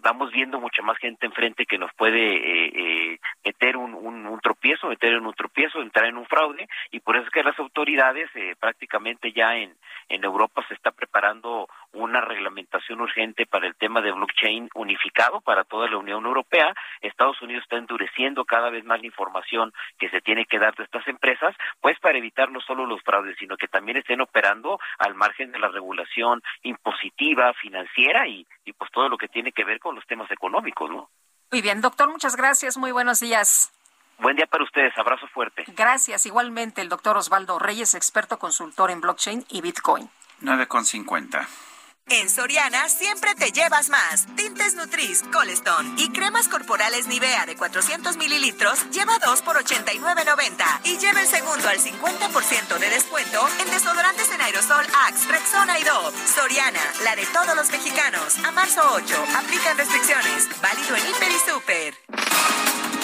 [0.01, 5.13] vamos viendo mucha más gente enfrente que nos puede eh, meter un, un, tropiezo, meter
[5.13, 8.29] en un tropiezo, entrar en un fraude y por eso es que las autoridades
[8.59, 9.73] prácticamente ya en,
[10.09, 15.63] en Europa se está preparando una reglamentación urgente para el tema de blockchain unificado para
[15.63, 16.73] toda la Unión Europea.
[17.01, 20.83] Estados Unidos está endureciendo cada vez más la información que se tiene que dar de
[20.83, 25.15] estas empresas, pues para evitar no solo los fraudes, sino que también estén operando al
[25.15, 29.79] margen de la regulación impositiva, financiera y, y pues todo lo que tiene que ver
[29.79, 31.09] con los temas económicos, ¿no?
[31.51, 32.77] Muy bien, doctor, muchas gracias.
[32.77, 33.71] Muy buenos días.
[34.19, 35.63] Buen día para ustedes, abrazo fuerte.
[35.75, 40.09] Gracias, igualmente el doctor Osvaldo Reyes, experto consultor en blockchain y Bitcoin.
[40.41, 41.68] 9,50.
[42.11, 44.25] En Soriana siempre te llevas más.
[44.35, 50.97] Tintes Nutris, Colestone y cremas corporales Nivea de 400 mililitros lleva 2 por 89.90 y
[50.97, 56.17] lleva el segundo al 50% de descuento en desodorantes en aerosol Axe, Rexona y Dove.
[56.33, 58.37] Soriana, la de todos los mexicanos.
[58.43, 60.47] A marzo 8, aplican restricciones.
[60.61, 62.98] Válido en Hiper y Super.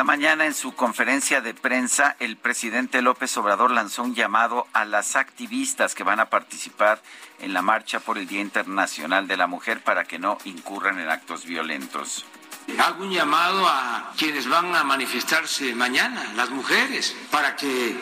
[0.00, 4.86] Esta mañana en su conferencia de prensa, el presidente López Obrador lanzó un llamado a
[4.86, 7.02] las activistas que van a participar
[7.38, 11.10] en la marcha por el Día Internacional de la Mujer para que no incurran en
[11.10, 12.24] actos violentos.
[12.78, 17.94] Hago un llamado a quienes van a manifestarse mañana, las mujeres, para que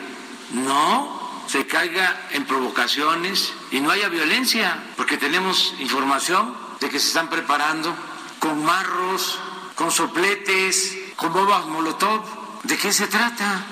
[0.53, 7.09] no se caiga en provocaciones y no haya violencia, porque tenemos información de que se
[7.09, 7.93] están preparando
[8.39, 9.37] con marros,
[9.75, 12.23] con sopletes, con bombas molotov.
[12.63, 13.63] ¿De qué se trata?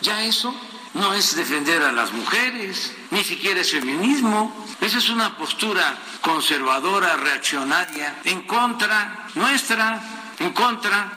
[0.00, 0.54] Ya eso
[0.94, 4.66] no es defender a las mujeres, ni siquiera es feminismo.
[4.80, 10.02] Esa es una postura conservadora, reaccionaria, en contra nuestra,
[10.38, 11.12] en contra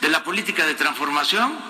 [0.00, 1.69] de la política de transformación.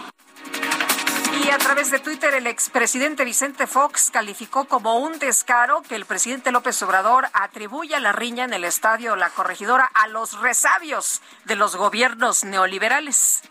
[1.42, 6.04] Y a través de Twitter, el expresidente Vicente Fox calificó como un descaro que el
[6.04, 11.56] presidente López Obrador atribuya la riña en el estadio La Corregidora a los resabios de
[11.56, 13.42] los gobiernos neoliberales.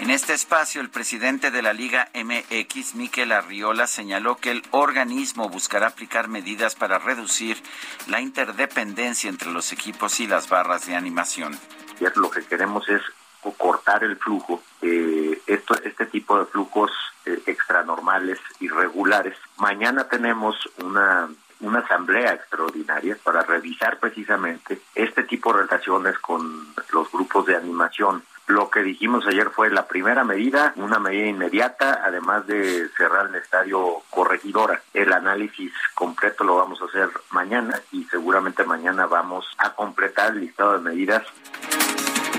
[0.00, 5.48] En este espacio, el presidente de la Liga MX, Miquel Arriola, señaló que el organismo
[5.48, 7.60] buscará aplicar medidas para reducir
[8.06, 11.58] la interdependencia entre los equipos y las barras de animación.
[12.14, 13.02] Lo que queremos es
[13.56, 14.62] cortar el flujo.
[14.82, 16.90] Eh, esto, este tipo de flujos
[17.26, 19.36] eh, extranormales, irregulares.
[19.58, 21.28] Mañana tenemos una,
[21.60, 28.22] una asamblea extraordinaria para revisar precisamente este tipo de relaciones con los grupos de animación.
[28.46, 33.36] Lo que dijimos ayer fue la primera medida, una medida inmediata, además de cerrar el
[33.36, 34.82] estadio corregidora.
[34.92, 40.40] El análisis completo lo vamos a hacer mañana y seguramente mañana vamos a completar el
[40.40, 41.22] listado de medidas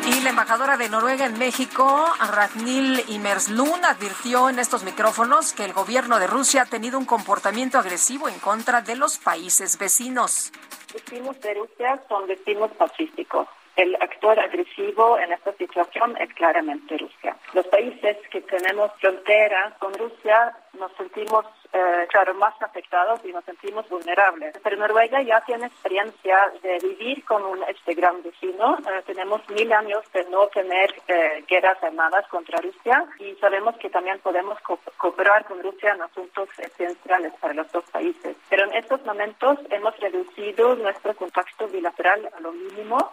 [0.05, 5.73] y la embajadora de Noruega en México, Ragnil Imerslund, advirtió en estos micrófonos que el
[5.73, 10.51] gobierno de Rusia ha tenido un comportamiento agresivo en contra de los países vecinos.
[10.93, 13.47] Vecinos de Rusia son vecinos pacíficos.
[13.75, 17.37] El actor agresivo en esta situación es claramente Rusia.
[17.53, 23.45] Los países que tenemos frontera con Rusia nos sentimos eh, claro, más afectados y nos
[23.45, 24.55] sentimos vulnerables.
[24.63, 28.77] Pero Noruega ya tiene experiencia de vivir con un, este gran vecino.
[28.79, 33.89] Eh, tenemos mil años de no tener eh, guerras armadas contra Rusia y sabemos que
[33.89, 34.57] también podemos
[34.97, 38.35] cooperar con Rusia en asuntos esenciales para los dos países.
[38.49, 43.11] Pero en estos momentos hemos reducido nuestro contacto bilateral a lo mínimo.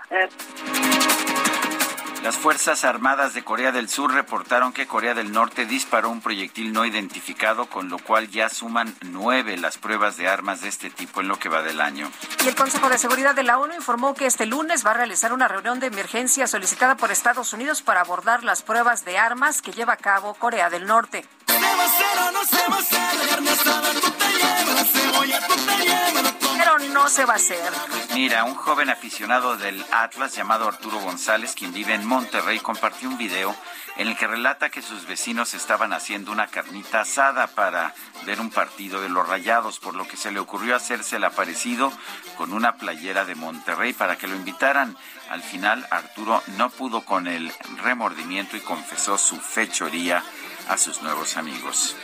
[2.23, 6.73] Las Fuerzas Armadas de Corea del Sur reportaron que Corea del Norte disparó un proyectil
[6.73, 11.21] no identificado, con lo cual ya suman nueve las pruebas de armas de este tipo
[11.21, 12.11] en lo que va del año.
[12.45, 15.33] Y el Consejo de Seguridad de la ONU informó que este lunes va a realizar
[15.33, 19.73] una reunión de emergencia solicitada por Estados Unidos para abordar las pruebas de armas que
[19.73, 21.25] lleva a cabo Corea del Norte.
[26.59, 27.73] Pero no se va a hacer.
[28.15, 33.17] Mira, un joven aficionado del Atlas llamado Arturo González, quien vive en Monterrey, compartió un
[33.17, 33.55] video
[33.97, 37.95] en el que relata que sus vecinos estaban haciendo una carnita asada para
[38.25, 41.93] ver un partido de los Rayados, por lo que se le ocurrió hacerse el aparecido
[42.37, 44.97] con una playera de Monterrey para que lo invitaran.
[45.31, 47.53] Al final, Arturo no pudo con el
[47.83, 50.23] remordimiento y confesó su fechoría
[50.69, 51.97] a sus nuevos amigos.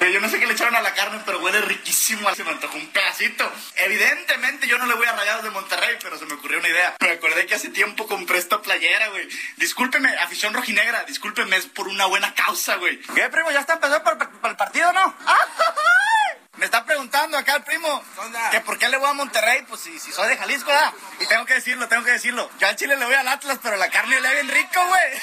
[0.00, 2.34] Yo no sé qué le echaron a la carne, pero huele riquísimo.
[2.34, 3.52] Se me antojó un pedacito.
[3.76, 6.96] Evidentemente yo no le voy a Rayados de Monterrey, pero se me ocurrió una idea.
[7.00, 9.28] Me acordé que hace tiempo compré esta playera, güey.
[9.56, 12.98] Discúlpeme, afición rojinegra, discúlpeme, es por una buena causa, güey.
[13.14, 13.50] ¿Qué, primo?
[13.52, 15.14] ¿Ya está empezando para, el partido, no?
[16.56, 18.02] Me está preguntando acá el primo
[18.50, 20.92] que por qué le voy a Monterrey, pues si, si soy de Jalisco, ¿verdad?
[21.20, 22.50] Y tengo que decirlo, tengo que decirlo.
[22.58, 25.20] Yo al Chile le voy al Atlas, pero la carne le da bien rico, güey.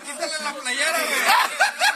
[0.00, 1.20] quítale la playera, güey.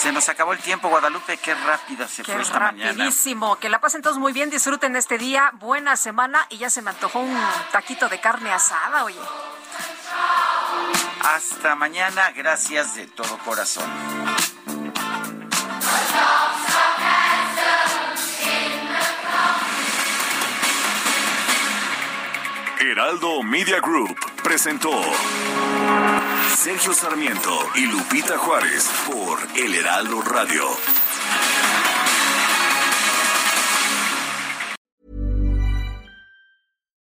[0.00, 1.36] Se nos acabó el tiempo, Guadalupe.
[1.38, 3.56] Qué rápida se fue esta rapidísimo.
[3.56, 5.50] Que la pasen todos muy bien, disfruten este día.
[5.54, 7.36] Buena semana y ya se me antojó un
[7.72, 9.18] taquito de carne asada, oye.
[11.20, 13.90] Hasta mañana, gracias de todo corazón.
[22.78, 24.90] Heraldo Media Group presentó
[26.56, 30.64] Sergio Sarmiento y Lupita Juárez por El Heraldo Radio.